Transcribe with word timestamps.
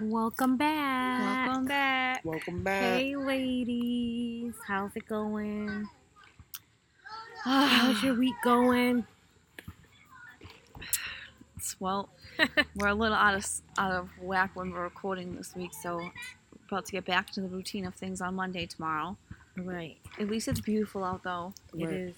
Welcome 0.00 0.56
back. 0.56 1.46
Welcome 1.48 1.64
back. 1.66 2.24
Welcome 2.24 2.62
back. 2.62 2.98
Hey, 2.98 3.16
ladies. 3.16 4.54
How's 4.66 4.94
it 4.94 5.06
going? 5.08 5.88
How's 7.44 8.02
your 8.02 8.14
week 8.18 8.34
going? 8.44 9.06
well, 11.80 12.08
we're 12.76 12.88
a 12.88 12.94
little 12.94 13.16
out 13.16 13.34
of 13.34 13.46
out 13.78 13.92
of 13.92 14.08
whack 14.20 14.50
when 14.54 14.70
we're 14.70 14.82
recording 14.82 15.34
this 15.34 15.54
week, 15.56 15.72
so 15.72 15.96
we're 15.96 16.10
about 16.68 16.84
to 16.86 16.92
get 16.92 17.04
back 17.06 17.30
to 17.30 17.40
the 17.40 17.48
routine 17.48 17.86
of 17.86 17.94
things 17.94 18.20
on 18.20 18.34
Monday 18.34 18.66
tomorrow. 18.66 19.16
Right. 19.56 19.96
At 20.20 20.28
least 20.28 20.48
it's 20.48 20.60
beautiful 20.60 21.04
out 21.04 21.22
though. 21.24 21.54
It 21.76 21.84
Right. 21.86 21.94
is. 21.94 22.14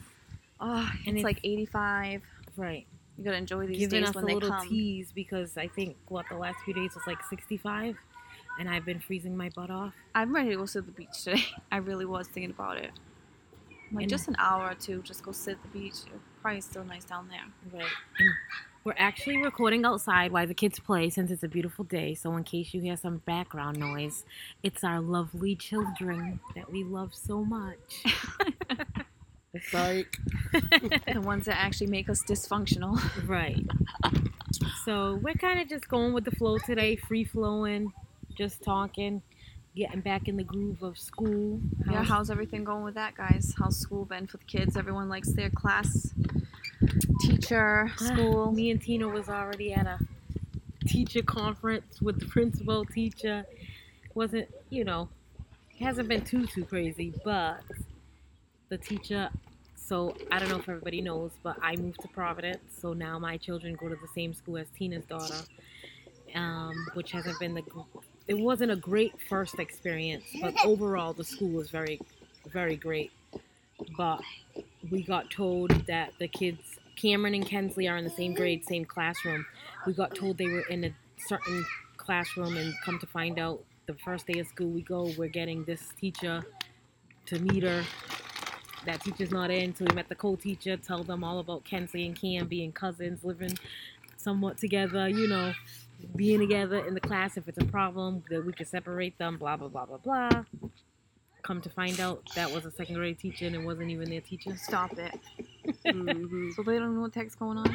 Oh, 0.61 0.91
And 1.07 1.17
it's 1.17 1.19
it's- 1.19 1.25
like 1.25 1.39
85. 1.45 2.23
Right. 2.57 2.87
You 3.19 3.25
gotta 3.25 3.37
enjoy 3.37 3.67
these 3.67 3.79
Giving 3.79 4.01
days 4.01 4.11
us 4.11 4.15
when 4.15 4.25
a 4.25 4.27
they 4.29 4.35
little 4.35 4.51
come. 4.51 4.69
tease 4.69 5.11
because 5.13 5.57
I 5.59 5.67
think, 5.67 5.97
what, 6.09 6.27
the 6.31 6.37
last 6.37 6.61
few 6.65 6.73
days 6.73 6.95
was 6.95 7.05
like 7.07 7.19
65 7.29 7.97
and 8.61 8.69
I've 8.71 8.85
been 8.85 9.01
freezing 9.01 9.37
my 9.37 9.51
butt 9.55 9.71
off. 9.71 9.93
I'm 10.15 10.33
ready 10.35 10.51
to 10.51 10.57
go 10.57 10.67
sit 10.67 10.81
at 10.81 10.87
the 10.87 10.93
beach 10.93 11.25
today. 11.25 11.43
I 11.73 11.79
really 11.79 12.05
was 12.07 12.29
thinking 12.29 12.51
about 12.51 12.79
it. 12.79 12.91
Like 13.93 14.03
And- 14.03 14.11
just 14.11 14.29
an 14.29 14.37
hour 14.39 14.71
or 14.71 14.75
two, 14.75 15.03
just 15.03 15.23
go 15.25 15.33
sit 15.33 15.57
at 15.57 15.63
the 15.63 15.69
beach. 15.79 15.95
It's 16.07 16.13
probably 16.43 16.61
still 16.61 16.85
nice 16.85 17.05
down 17.05 17.29
there. 17.29 17.45
Right. 17.81 17.89
And 18.21 18.31
we're 18.85 18.95
actually 18.97 19.39
recording 19.39 19.85
outside 19.85 20.31
while 20.31 20.47
the 20.47 20.55
kids 20.55 20.79
play 20.79 21.11
since 21.11 21.31
it's 21.33 21.43
a 21.43 21.49
beautiful 21.49 21.85
day. 21.85 22.15
So, 22.15 22.37
in 22.37 22.45
case 22.45 22.73
you 22.73 22.81
hear 22.81 22.97
some 22.97 23.19
background 23.19 23.79
noise, 23.79 24.25
it's 24.63 24.85
our 24.85 25.01
lovely 25.01 25.57
children 25.57 26.39
that 26.55 26.71
we 26.71 26.85
love 26.85 27.15
so 27.15 27.45
much. 27.45 28.05
Psych. 29.71 30.17
the 30.53 31.21
ones 31.21 31.47
that 31.47 31.57
actually 31.59 31.89
make 31.89 32.09
us 32.09 32.23
dysfunctional. 32.23 32.99
Right. 33.27 33.65
So 34.85 35.19
we're 35.23 35.35
kind 35.35 35.61
of 35.61 35.69
just 35.69 35.89
going 35.89 36.13
with 36.13 36.25
the 36.25 36.31
flow 36.33 36.59
today, 36.59 36.97
free 36.97 37.25
flowing, 37.25 37.93
just 38.37 38.63
talking, 38.63 39.23
getting 39.77 40.01
back 40.01 40.29
in 40.29 40.37
the 40.37 40.43
groove 40.45 40.83
of 40.83 40.99
school. 40.99 41.61
Yeah, 41.87 41.97
How's- 41.97 42.09
how's 42.09 42.31
everything 42.31 42.65
going 42.65 42.85
with 42.85 42.95
that, 42.95 43.15
guys? 43.15 43.55
How's 43.59 43.77
school 43.79 44.05
been 44.05 44.27
for 44.27 44.39
the 44.39 44.45
kids? 44.45 44.77
Everyone 44.77 45.09
likes 45.09 45.33
their 45.33 45.51
class, 45.51 46.13
teacher, 47.21 47.91
ah, 47.93 47.97
school. 48.05 48.53
Me 48.53 48.71
and 48.71 48.81
Tina 48.81 49.09
was 49.09 49.29
already 49.29 49.73
at 49.75 49.87
a 49.87 49.99
teacher 50.87 51.23
conference 51.23 52.01
with 52.01 52.21
the 52.21 52.27
principal 52.27 52.85
teacher. 52.87 53.45
Wasn't 54.15 54.49
you 54.71 54.85
know, 54.85 55.09
hasn't 55.81 56.09
been 56.09 56.23
too 56.25 56.47
too 56.47 56.65
crazy, 56.65 57.13
but 57.25 57.61
the 58.69 58.79
teacher. 58.79 59.29
So 59.89 60.15
I 60.31 60.39
don't 60.39 60.51
know 60.51 60.59
if 60.59 60.69
everybody 60.69 61.01
knows, 61.01 61.31
but 61.43 61.57
I 61.63 61.75
moved 61.75 62.03
to 62.03 62.09
Providence, 62.09 62.61
so 62.79 62.93
now 62.93 63.19
my 63.19 63.39
children 63.39 63.75
go 63.75 63.89
to 63.89 63.95
the 63.95 64.09
same 64.15 64.35
school 64.35 64.59
as 64.59 64.67
Tina's 64.79 65.07
daughter, 65.07 65.43
um, 66.35 66.75
which 66.93 67.11
hasn't 67.13 67.41
been 67.41 67.55
the. 67.55 67.63
It 68.27 68.35
wasn't 68.35 68.71
a 68.71 68.77
great 68.77 69.15
first 69.31 69.59
experience, 69.59 70.25
but 70.43 70.55
overall 70.63 71.15
the 71.15 71.25
school 71.25 71.49
was 71.49 71.71
very, 71.71 71.99
very 72.53 72.77
great. 72.77 73.13
But 73.97 74.21
we 74.91 75.03
got 75.03 75.31
told 75.31 75.71
that 75.87 76.13
the 76.19 76.29
kids, 76.29 76.79
Cameron 76.97 77.33
and 77.33 77.47
Kensley, 77.47 77.89
are 77.89 77.97
in 77.97 78.05
the 78.05 78.11
same 78.11 78.35
grade, 78.35 78.67
same 78.67 78.85
classroom. 78.85 79.47
We 79.87 79.95
got 79.95 80.15
told 80.15 80.37
they 80.37 80.49
were 80.49 80.67
in 80.69 80.85
a 80.85 80.95
certain 81.27 81.65
classroom, 81.97 82.59
and 82.59 82.75
come 82.85 82.99
to 82.99 83.07
find 83.07 83.39
out, 83.39 83.65
the 83.87 83.95
first 83.95 84.27
day 84.27 84.39
of 84.39 84.47
school 84.49 84.69
we 84.69 84.83
go, 84.83 85.11
we're 85.17 85.29
getting 85.29 85.65
this 85.65 85.95
teacher 85.99 86.45
to 87.25 87.39
meet 87.39 87.63
her. 87.63 87.83
That 88.89 89.03
teacher's 89.05 89.31
not 89.31 89.51
in, 89.51 89.75
so 89.75 89.85
we 89.87 89.95
met 89.95 90.09
the 90.09 90.15
co-teacher, 90.15 90.79
tell 90.79 91.03
them 91.05 91.23
all 91.23 91.41
about 91.41 91.63
Kensley 91.63 92.07
and 92.07 92.19
Cam 92.19 92.47
being 92.47 92.73
cousins, 92.73 93.23
living 93.23 93.53
somewhat 94.17 94.57
together, 94.57 95.07
you 95.11 95.29
know, 95.29 95.53
being 96.17 96.41
together 96.41 96.79
in 96.87 96.95
the 96.95 97.01
class. 97.01 97.37
If 97.37 97.49
it's 97.49 97.59
a 97.59 97.67
problem, 97.67 98.25
that 98.31 98.47
we 98.47 98.55
could 98.55 98.67
separate 98.67 99.19
them, 99.19 99.37
blah 99.37 99.59
blah 99.59 99.69
blah 99.69 99.85
blah 99.85 99.99
blah. 99.99 100.45
Come 101.43 101.61
to 101.61 101.69
find 101.69 102.01
out, 102.01 102.23
that 102.35 102.51
was 102.51 102.65
a 102.65 102.71
second 102.71 102.95
grade 102.95 103.19
teacher, 103.19 103.45
and 103.45 103.55
it 103.55 103.63
wasn't 103.63 103.91
even 103.91 104.09
their 104.09 104.23
teacher. 104.23 104.57
Stop 104.57 104.95
it. 104.99 105.15
Mhm. 105.85 106.53
So 106.57 106.63
they 106.63 106.79
don't 106.79 106.95
know 106.95 107.03
what 107.03 107.13
the 107.13 107.21
heck's 107.21 107.35
going 107.35 107.59
on. 107.59 107.75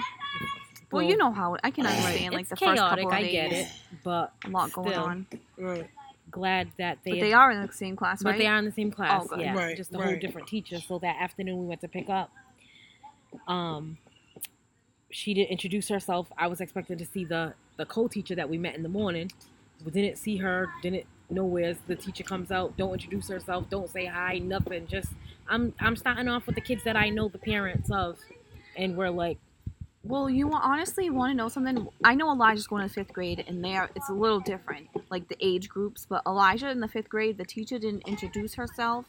Well, 0.92 1.04
you 1.04 1.16
know 1.16 1.32
how 1.32 1.56
I 1.64 1.70
can 1.70 1.86
understand 1.86 2.34
like 2.34 2.42
it's 2.42 2.50
the 2.50 2.56
first 2.56 2.74
chaotic. 2.80 3.04
couple 3.04 3.08
of 3.12 3.14
I 3.14 3.22
days. 3.22 3.32
get 3.32 3.52
it, 3.54 3.68
but 4.04 4.34
A 4.46 4.50
lot 4.50 4.72
going 4.72 4.90
still, 4.90 5.04
on, 5.04 5.28
Right. 5.60 5.88
Glad 6.34 6.72
that 6.78 6.98
they. 7.06 7.12
but 7.12 7.18
had- 7.20 7.28
they 7.28 7.34
are 7.34 7.52
in 7.52 7.66
the 7.66 7.72
same 7.72 7.96
class, 7.96 8.22
But 8.24 8.32
right? 8.32 8.40
they 8.40 8.48
are 8.48 8.58
in 8.58 8.66
the 8.66 8.72
same 8.72 8.92
class. 8.92 9.22
Oh, 9.24 9.28
good. 9.28 9.40
Yeah, 9.42 9.56
Right, 9.56 9.78
just 9.78 9.94
a 9.94 9.98
whole 10.00 10.16
different 10.18 10.48
teacher. 10.48 10.80
So 10.80 10.98
that 11.00 11.16
afternoon 11.22 11.60
we 11.60 11.66
went 11.68 11.82
to 11.82 11.88
pick 11.88 12.10
up. 12.10 12.32
Um, 13.48 13.98
she 15.12 15.34
didn't 15.34 15.50
introduce 15.52 15.90
herself. 15.90 16.32
I 16.38 16.48
was 16.48 16.60
expecting 16.60 16.98
to 16.98 17.06
see 17.06 17.24
the 17.26 17.54
the 17.78 17.86
co-teacher 17.86 18.36
that 18.36 18.50
we 18.50 18.58
met 18.58 18.76
in 18.76 18.84
the 18.84 18.90
morning. 18.90 19.32
We 19.86 19.92
didn't 19.92 20.18
see 20.18 20.38
her. 20.38 20.70
Didn't 20.82 21.06
know 21.30 21.46
where 21.46 21.76
the 21.88 21.96
teacher 21.96 22.24
comes 22.24 22.52
out. 22.52 22.76
Don't 22.78 22.94
introduce 22.94 23.28
herself. 23.30 23.70
Don't 23.70 23.90
say 23.90 24.06
hi. 24.06 24.40
Nothing. 24.40 24.88
Just 24.88 25.10
I'm 25.48 25.74
I'm 25.80 25.96
starting 25.96 26.28
off 26.28 26.46
with 26.48 26.56
the 26.56 26.62
kids 26.62 26.84
that 26.84 26.96
I 26.96 27.10
know 27.10 27.30
the 27.30 27.38
parents 27.40 27.90
of, 27.92 28.18
and 28.76 28.96
we're 28.98 29.10
like, 29.10 29.38
Well, 30.06 30.30
you 30.30 30.48
wa- 30.48 30.60
honestly 30.62 31.10
want 31.10 31.32
to 31.32 31.36
know 31.36 31.48
something? 31.48 31.88
I 32.04 32.14
know 32.16 32.30
Elijah's 32.32 32.68
going 32.68 32.86
to 32.88 32.94
fifth 32.94 33.14
grade, 33.14 33.44
and 33.48 33.64
there 33.64 33.90
it's 33.96 34.10
a 34.10 34.14
little 34.14 34.40
different, 34.42 34.88
like 35.10 35.30
the 35.30 35.38
age 35.40 35.70
groups. 35.70 36.06
But 36.08 36.22
Elijah 36.28 36.70
in 36.70 36.82
the 36.82 36.88
fifth 36.90 37.08
grade, 37.10 37.38
the 37.38 37.46
teacher 37.46 37.80
didn't 37.80 38.08
introduce 38.08 38.56
herself. 38.56 39.06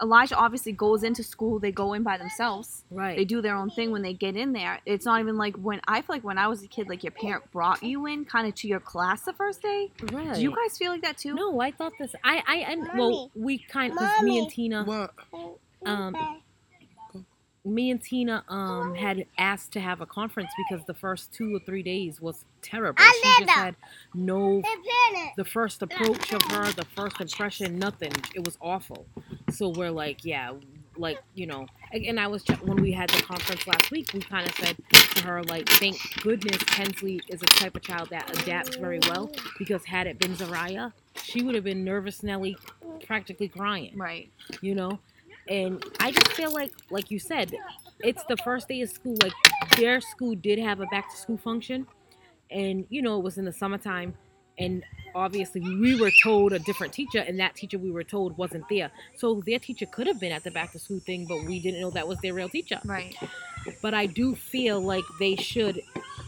Elijah 0.00 0.36
obviously 0.36 0.72
goes 0.72 1.02
into 1.02 1.22
school; 1.24 1.58
they 1.58 1.72
go 1.72 1.92
in 1.92 2.02
by 2.04 2.16
themselves. 2.16 2.84
right. 2.90 3.16
They 3.18 3.24
do 3.24 3.42
their 3.42 3.54
own 3.56 3.70
thing 3.70 3.90
when 3.90 4.02
they 4.02 4.14
get 4.14 4.34
in 4.36 4.52
there. 4.52 4.78
It's 4.86 5.04
not 5.04 5.20
even 5.20 5.36
like 5.36 5.56
when 5.56 5.80
I 5.86 6.00
feel 6.00 6.14
like 6.16 6.24
when 6.24 6.38
I 6.38 6.46
was 6.46 6.62
a 6.62 6.68
kid, 6.68 6.88
like 6.88 7.02
your 7.02 7.10
parent 7.10 7.50
brought 7.52 7.82
you 7.82 8.06
in, 8.06 8.24
kind 8.24 8.46
of 8.48 8.54
to 8.56 8.68
your 8.68 8.80
class 8.80 9.22
the 9.22 9.32
first 9.34 9.60
day. 9.62 9.90
right. 10.12 10.34
Do 10.36 10.40
you 10.40 10.54
guys 10.56 10.78
feel 10.78 10.92
like 10.92 11.02
that 11.02 11.18
too? 11.18 11.34
No, 11.34 11.60
I 11.60 11.72
thought 11.72 11.92
this. 11.98 12.14
I 12.24 12.42
I 12.46 12.56
and 12.70 12.88
well, 12.96 13.30
we 13.34 13.58
kind 13.58 13.92
of 13.92 14.22
me 14.22 14.38
and 14.38 14.48
Tina. 14.48 14.84
What? 14.84 15.12
um 15.84 16.14
me 17.64 17.90
and 17.90 18.02
Tina 18.02 18.44
um 18.48 18.94
had 18.94 19.26
asked 19.38 19.72
to 19.72 19.80
have 19.80 20.00
a 20.00 20.06
conference 20.06 20.50
because 20.68 20.84
the 20.86 20.94
first 20.94 21.32
two 21.32 21.54
or 21.54 21.58
three 21.60 21.82
days 21.82 22.20
was 22.20 22.44
terrible. 22.62 23.02
She 23.02 23.20
just 23.44 23.50
had 23.50 23.76
no 24.14 24.62
the 25.36 25.44
first 25.44 25.82
approach 25.82 26.32
of 26.32 26.42
her, 26.44 26.72
the 26.72 26.86
first 26.96 27.20
impression, 27.20 27.78
nothing. 27.78 28.12
It 28.34 28.44
was 28.44 28.56
awful. 28.60 29.06
So 29.50 29.68
we're 29.68 29.90
like, 29.90 30.24
yeah, 30.24 30.52
like 30.96 31.18
you 31.34 31.46
know. 31.46 31.66
And 31.92 32.18
I 32.20 32.26
was 32.28 32.44
when 32.62 32.80
we 32.82 32.92
had 32.92 33.10
the 33.10 33.22
conference 33.22 33.66
last 33.66 33.90
week, 33.90 34.10
we 34.14 34.20
kind 34.20 34.48
of 34.48 34.54
said 34.54 34.76
to 35.16 35.22
her 35.24 35.42
like, 35.44 35.68
thank 35.68 35.98
goodness 36.22 36.62
Kensley 36.64 37.20
is 37.28 37.42
a 37.42 37.46
type 37.46 37.76
of 37.76 37.82
child 37.82 38.08
that 38.10 38.30
adapts 38.42 38.76
very 38.76 39.00
well 39.08 39.30
because 39.58 39.84
had 39.84 40.06
it 40.06 40.18
been 40.18 40.34
Zariah, 40.34 40.92
she 41.22 41.42
would 41.42 41.54
have 41.54 41.64
been 41.64 41.84
nervous 41.84 42.22
Nelly, 42.22 42.56
practically 43.06 43.48
crying 43.48 43.92
Right. 43.96 44.30
you 44.60 44.74
know 44.74 44.98
and 45.50 45.84
i 46.00 46.10
just 46.10 46.32
feel 46.32 46.52
like 46.52 46.72
like 46.90 47.10
you 47.10 47.18
said 47.18 47.52
it's 48.00 48.24
the 48.24 48.36
first 48.38 48.68
day 48.68 48.80
of 48.80 48.88
school 48.88 49.16
like 49.22 49.32
their 49.76 50.00
school 50.00 50.34
did 50.34 50.58
have 50.58 50.80
a 50.80 50.86
back 50.86 51.10
to 51.10 51.16
school 51.16 51.36
function 51.36 51.86
and 52.50 52.86
you 52.88 53.02
know 53.02 53.18
it 53.18 53.22
was 53.22 53.36
in 53.36 53.44
the 53.44 53.52
summertime 53.52 54.14
and 54.58 54.84
obviously 55.14 55.60
we 55.60 56.00
were 56.00 56.10
told 56.22 56.52
a 56.52 56.58
different 56.60 56.92
teacher 56.92 57.18
and 57.18 57.38
that 57.40 57.54
teacher 57.56 57.78
we 57.78 57.90
were 57.90 58.04
told 58.04 58.36
wasn't 58.38 58.64
there 58.70 58.90
so 59.16 59.42
their 59.46 59.58
teacher 59.58 59.86
could 59.86 60.06
have 60.06 60.20
been 60.20 60.32
at 60.32 60.44
the 60.44 60.50
back 60.50 60.72
to 60.72 60.78
school 60.78 61.00
thing 61.00 61.26
but 61.26 61.44
we 61.44 61.60
didn't 61.60 61.80
know 61.80 61.90
that 61.90 62.06
was 62.06 62.18
their 62.20 62.34
real 62.34 62.48
teacher 62.48 62.80
Right. 62.84 63.16
but 63.82 63.92
I 63.94 64.06
do 64.06 64.34
feel 64.34 64.80
like 64.80 65.04
they 65.18 65.36
should 65.36 65.82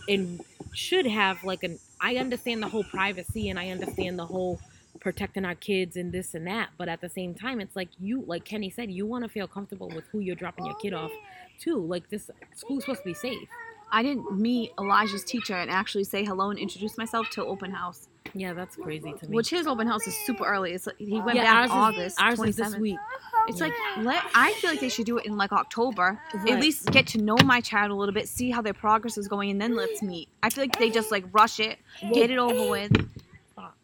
and 0.08 0.40
should 0.74 1.06
have 1.06 1.44
like 1.44 1.62
an 1.62 1.78
I 2.00 2.16
understand 2.16 2.62
the 2.62 2.68
whole 2.68 2.84
privacy 2.84 3.48
and 3.50 3.58
I 3.58 3.68
understand 3.68 4.18
the 4.18 4.26
whole 4.26 4.58
protecting 5.02 5.44
our 5.44 5.56
kids 5.56 5.96
and 5.96 6.12
this 6.12 6.32
and 6.32 6.46
that 6.46 6.68
but 6.78 6.88
at 6.88 7.00
the 7.00 7.08
same 7.08 7.34
time 7.34 7.60
it's 7.60 7.74
like 7.74 7.88
you 7.98 8.22
like 8.28 8.44
Kenny 8.44 8.70
said 8.70 8.88
you 8.88 9.04
want 9.04 9.24
to 9.24 9.28
feel 9.28 9.48
comfortable 9.48 9.88
with 9.88 10.04
who 10.12 10.20
you're 10.20 10.36
dropping 10.36 10.64
your 10.64 10.76
kid 10.76 10.94
off 10.94 11.10
to 11.58 11.76
like 11.76 12.08
this 12.08 12.30
school's 12.54 12.84
supposed 12.84 13.00
to 13.00 13.06
be 13.06 13.14
safe 13.14 13.48
I 13.90 14.02
didn't 14.02 14.38
meet 14.38 14.72
Elijah's 14.78 15.24
teacher 15.24 15.54
and 15.54 15.70
actually 15.70 16.04
say 16.04 16.24
hello 16.24 16.50
and 16.50 16.58
introduce 16.58 16.96
myself 16.96 17.26
till 17.30 17.46
open 17.46 17.72
house, 17.72 18.08
yeah 18.32 18.54
that's 18.54 18.76
crazy 18.76 19.12
to 19.12 19.28
me 19.28 19.34
which 19.34 19.50
his 19.50 19.66
open 19.66 19.88
house 19.88 20.06
is 20.06 20.16
super 20.24 20.46
early. 20.46 20.72
It's 20.72 20.86
like, 20.86 20.96
he 20.98 21.20
went 21.20 21.36
yeah 21.36 21.44
back 21.44 21.64
in 21.64 21.64
is, 21.64 21.70
August. 21.72 22.22
ours 22.22 22.40
is 22.40 22.56
this 22.56 22.76
week 22.76 22.98
It's 23.48 23.60
like 23.60 23.72
let 23.98 24.22
I 24.34 24.52
feel 24.54 24.70
like 24.70 24.80
they 24.80 24.88
should 24.88 25.06
do 25.06 25.18
it 25.18 25.26
in 25.26 25.36
like 25.36 25.52
October. 25.52 26.20
Right. 26.32 26.52
At 26.52 26.60
least 26.60 26.86
get 26.92 27.08
to 27.08 27.18
know 27.18 27.36
my 27.44 27.60
child 27.60 27.90
a 27.90 27.94
little 27.94 28.14
bit, 28.14 28.28
see 28.28 28.50
how 28.50 28.62
their 28.62 28.74
progress 28.74 29.18
is 29.18 29.26
going, 29.26 29.50
and 29.50 29.60
then 29.60 29.74
let's 29.74 30.00
meet. 30.02 30.28
I 30.42 30.50
feel 30.50 30.62
like 30.64 30.78
they 30.78 30.90
just 30.90 31.10
like 31.10 31.24
rush 31.32 31.58
it, 31.58 31.78
get 32.14 32.30
it 32.30 32.38
over 32.38 32.70
with. 32.70 32.92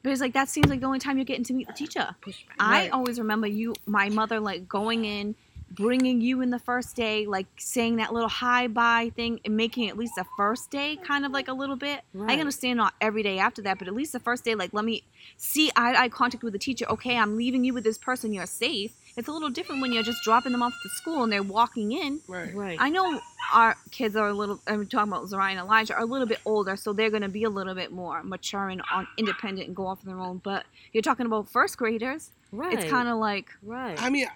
But 0.02 0.12
it's 0.12 0.20
like 0.20 0.34
that 0.34 0.48
seems 0.48 0.68
like 0.70 0.80
the 0.80 0.86
only 0.86 0.98
time 0.98 1.18
you're 1.18 1.24
getting 1.24 1.44
to 1.44 1.54
meet 1.54 1.66
the 1.66 1.74
teacher. 1.74 2.14
I 2.58 2.82
Right. 2.82 2.90
always 2.92 3.18
remember 3.18 3.46
you, 3.46 3.74
my 3.86 4.08
mother, 4.08 4.40
like 4.40 4.68
going 4.68 5.04
in, 5.04 5.34
bringing 5.70 6.20
you 6.20 6.40
in 6.40 6.50
the 6.50 6.58
first 6.58 6.96
day, 6.96 7.26
like 7.26 7.46
saying 7.58 7.96
that 7.96 8.12
little 8.12 8.28
hi 8.28 8.68
bye 8.68 9.10
thing, 9.14 9.40
and 9.44 9.56
making 9.56 9.88
at 9.88 9.96
least 9.96 10.14
the 10.16 10.24
first 10.36 10.70
day 10.70 10.96
kind 10.96 11.24
of 11.26 11.32
like 11.32 11.48
a 11.48 11.52
little 11.52 11.76
bit. 11.76 12.02
I 12.26 12.32
Right. 12.32 12.40
understand 12.40 12.76
not 12.78 12.94
every 13.00 13.22
day 13.22 13.38
after 13.38 13.62
that, 13.62 13.78
but 13.78 13.88
at 13.88 13.94
least 13.94 14.12
the 14.12 14.20
first 14.20 14.44
day, 14.44 14.54
like 14.54 14.72
let 14.72 14.84
me 14.84 15.04
see 15.36 15.70
eye 15.76 15.94
eye 15.96 16.08
contact 16.08 16.42
with 16.42 16.52
the 16.52 16.58
teacher. 16.58 16.86
Okay, 16.88 17.16
I'm 17.16 17.36
leaving 17.36 17.64
you 17.64 17.74
with 17.74 17.84
this 17.84 17.98
person. 17.98 18.32
You're 18.32 18.46
safe. 18.46 18.92
It's 19.18 19.26
a 19.26 19.32
little 19.32 19.50
different 19.50 19.82
when 19.82 19.92
you're 19.92 20.04
just 20.04 20.22
dropping 20.22 20.52
them 20.52 20.62
off 20.62 20.72
at 20.72 20.78
the 20.84 20.90
school 20.90 21.24
and 21.24 21.32
they're 21.32 21.42
walking 21.42 21.90
in. 21.90 22.20
Right. 22.28 22.54
Right. 22.54 22.78
I 22.80 22.88
know 22.88 23.20
our 23.52 23.76
kids 23.90 24.14
are 24.14 24.28
a 24.28 24.32
little. 24.32 24.60
I'm 24.68 24.86
talking 24.86 25.12
about 25.12 25.24
Zariah 25.24 25.50
and 25.50 25.58
Elijah 25.58 25.94
are 25.94 26.02
a 26.02 26.06
little 26.06 26.26
bit 26.28 26.38
older, 26.44 26.76
so 26.76 26.92
they're 26.92 27.10
going 27.10 27.22
to 27.22 27.28
be 27.28 27.42
a 27.42 27.50
little 27.50 27.74
bit 27.74 27.90
more 27.90 28.22
mature 28.22 28.68
and 28.68 28.80
on, 28.92 29.08
independent 29.16 29.66
and 29.66 29.74
go 29.74 29.88
off 29.88 29.98
on 30.06 30.06
their 30.06 30.20
own. 30.20 30.40
But 30.44 30.66
you're 30.92 31.02
talking 31.02 31.26
about 31.26 31.48
first 31.50 31.76
graders. 31.76 32.30
right. 32.52 32.72
It's 32.72 32.88
kind 32.88 33.08
of 33.08 33.18
like 33.18 33.50
right. 33.64 34.00
I 34.00 34.08
mean, 34.08 34.28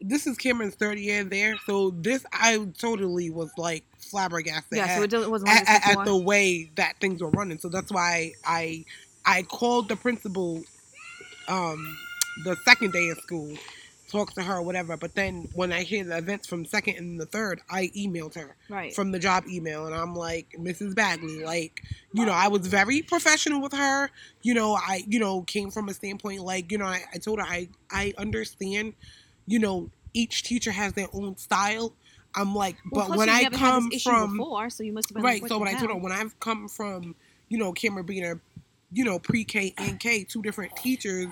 this 0.00 0.26
is 0.26 0.36
Cameron's 0.36 0.74
third 0.74 0.98
year 0.98 1.22
there, 1.22 1.56
so 1.64 1.90
this 1.90 2.26
I 2.32 2.66
totally 2.78 3.30
was 3.30 3.52
like 3.56 3.84
flabbergasted 3.98 4.76
yeah. 4.76 4.86
at, 4.86 5.10
So 5.10 5.22
it 5.22 5.30
wasn't 5.30 5.50
like 5.50 5.68
at, 5.70 5.88
at- 5.88 5.98
at 5.98 6.04
the 6.04 6.16
way 6.16 6.68
that 6.74 6.96
things 7.00 7.22
were 7.22 7.30
running. 7.30 7.60
So 7.60 7.68
that's 7.68 7.92
why 7.92 8.32
I 8.44 8.84
I 9.24 9.42
called 9.42 9.88
the 9.88 9.94
principal 9.94 10.64
um 11.46 11.96
the 12.44 12.56
second 12.64 12.92
day 12.92 13.10
of 13.10 13.18
school, 13.18 13.52
talked 14.10 14.34
to 14.34 14.42
her 14.42 14.56
or 14.56 14.62
whatever. 14.62 14.96
But 14.96 15.14
then 15.14 15.48
when 15.54 15.72
I 15.72 15.82
hear 15.82 16.04
the 16.04 16.18
events 16.18 16.46
from 16.46 16.64
second 16.64 16.96
and 16.96 17.20
the 17.20 17.26
third, 17.26 17.60
I 17.70 17.90
emailed 17.96 18.34
her 18.34 18.56
right. 18.68 18.94
from 18.94 19.12
the 19.12 19.18
job 19.18 19.44
email 19.48 19.86
and 19.86 19.94
I'm 19.94 20.14
like, 20.14 20.56
Mrs. 20.58 20.94
Bagley, 20.94 21.44
like, 21.44 21.82
you 22.12 22.26
know, 22.26 22.32
I 22.32 22.48
was 22.48 22.66
very 22.66 23.02
professional 23.02 23.60
with 23.60 23.72
her. 23.72 24.10
You 24.42 24.54
know, 24.54 24.74
I, 24.74 25.04
you 25.06 25.18
know, 25.18 25.42
came 25.42 25.70
from 25.70 25.88
a 25.88 25.94
standpoint 25.94 26.42
like, 26.42 26.72
you 26.72 26.78
know, 26.78 26.86
I, 26.86 27.02
I 27.14 27.18
told 27.18 27.38
her 27.38 27.46
I, 27.46 27.68
I 27.90 28.12
understand, 28.18 28.94
you 29.46 29.58
know, 29.58 29.90
each 30.12 30.42
teacher 30.42 30.72
has 30.72 30.92
their 30.94 31.08
own 31.12 31.36
style. 31.36 31.94
I'm 32.34 32.54
like, 32.54 32.76
Well, 32.90 33.08
but 33.08 33.18
when 33.18 33.28
I 33.28 33.44
come 33.44 33.90
from 33.90 34.38
before, 34.38 34.70
so 34.70 34.82
you 34.82 34.92
must 34.92 35.08
have 35.08 35.14
been 35.14 35.24
right, 35.24 35.42
like, 35.42 35.48
so 35.48 35.58
when 35.58 35.68
I 35.68 35.74
told 35.74 35.90
her 35.90 35.96
when 35.96 36.12
I've 36.12 36.38
come 36.40 36.68
from, 36.68 37.14
you 37.48 37.58
know, 37.58 37.72
Cameron 37.72 38.06
being 38.06 38.24
a, 38.24 38.40
you 38.92 39.04
know, 39.04 39.18
pre-K 39.18 39.74
and 39.78 39.98
K, 39.98 40.24
two 40.24 40.42
different 40.42 40.74
teachers, 40.76 41.28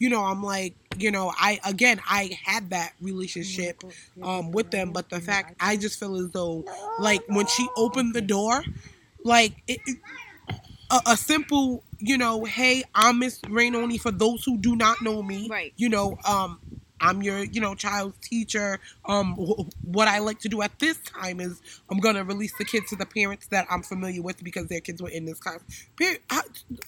you 0.00 0.10
know, 0.10 0.24
I'm 0.24 0.42
like, 0.42 0.74
you 0.98 1.12
know, 1.12 1.32
I 1.38 1.60
again 1.64 2.00
I 2.08 2.32
had 2.44 2.70
that 2.70 2.94
relationship 3.00 3.84
um 4.22 4.52
with 4.52 4.72
them, 4.72 4.92
but 4.92 5.10
the 5.10 5.20
fact 5.20 5.54
I 5.60 5.76
just 5.76 6.00
feel 6.00 6.16
as 6.16 6.32
though 6.32 6.64
like 7.00 7.22
when 7.28 7.46
she 7.46 7.68
opened 7.76 8.14
the 8.14 8.22
door, 8.22 8.64
like 9.24 9.54
it, 9.68 9.80
it- 9.86 9.98
a, 10.90 11.00
a 11.12 11.16
simple, 11.16 11.84
you 12.00 12.18
know, 12.18 12.44
hey, 12.44 12.84
I'm 12.94 13.18
Miss 13.20 13.40
Rainoni 13.42 14.00
for 14.00 14.10
those 14.10 14.44
who 14.44 14.58
do 14.58 14.76
not 14.76 15.02
know 15.02 15.22
me, 15.22 15.48
Right. 15.50 15.72
You 15.76 15.88
know, 15.88 16.16
um, 16.26 16.60
I'm 17.00 17.22
your, 17.22 17.44
you 17.44 17.60
know, 17.60 17.74
child's 17.74 18.18
teacher. 18.26 18.78
Um, 19.06 19.34
wh- 19.34 19.66
what 19.86 20.08
I 20.08 20.18
like 20.18 20.40
to 20.40 20.48
do 20.48 20.62
at 20.62 20.78
this 20.78 20.98
time 21.00 21.40
is 21.40 21.60
I'm 21.90 21.98
gonna 21.98 22.24
release 22.24 22.52
the 22.58 22.64
kids 22.64 22.90
to 22.90 22.96
the 22.96 23.06
parents 23.06 23.46
that 23.48 23.66
I'm 23.70 23.82
familiar 23.82 24.22
with 24.22 24.42
because 24.42 24.66
their 24.66 24.80
kids 24.80 25.00
were 25.02 25.08
in 25.10 25.24
this 25.24 25.38
class. 25.38 25.60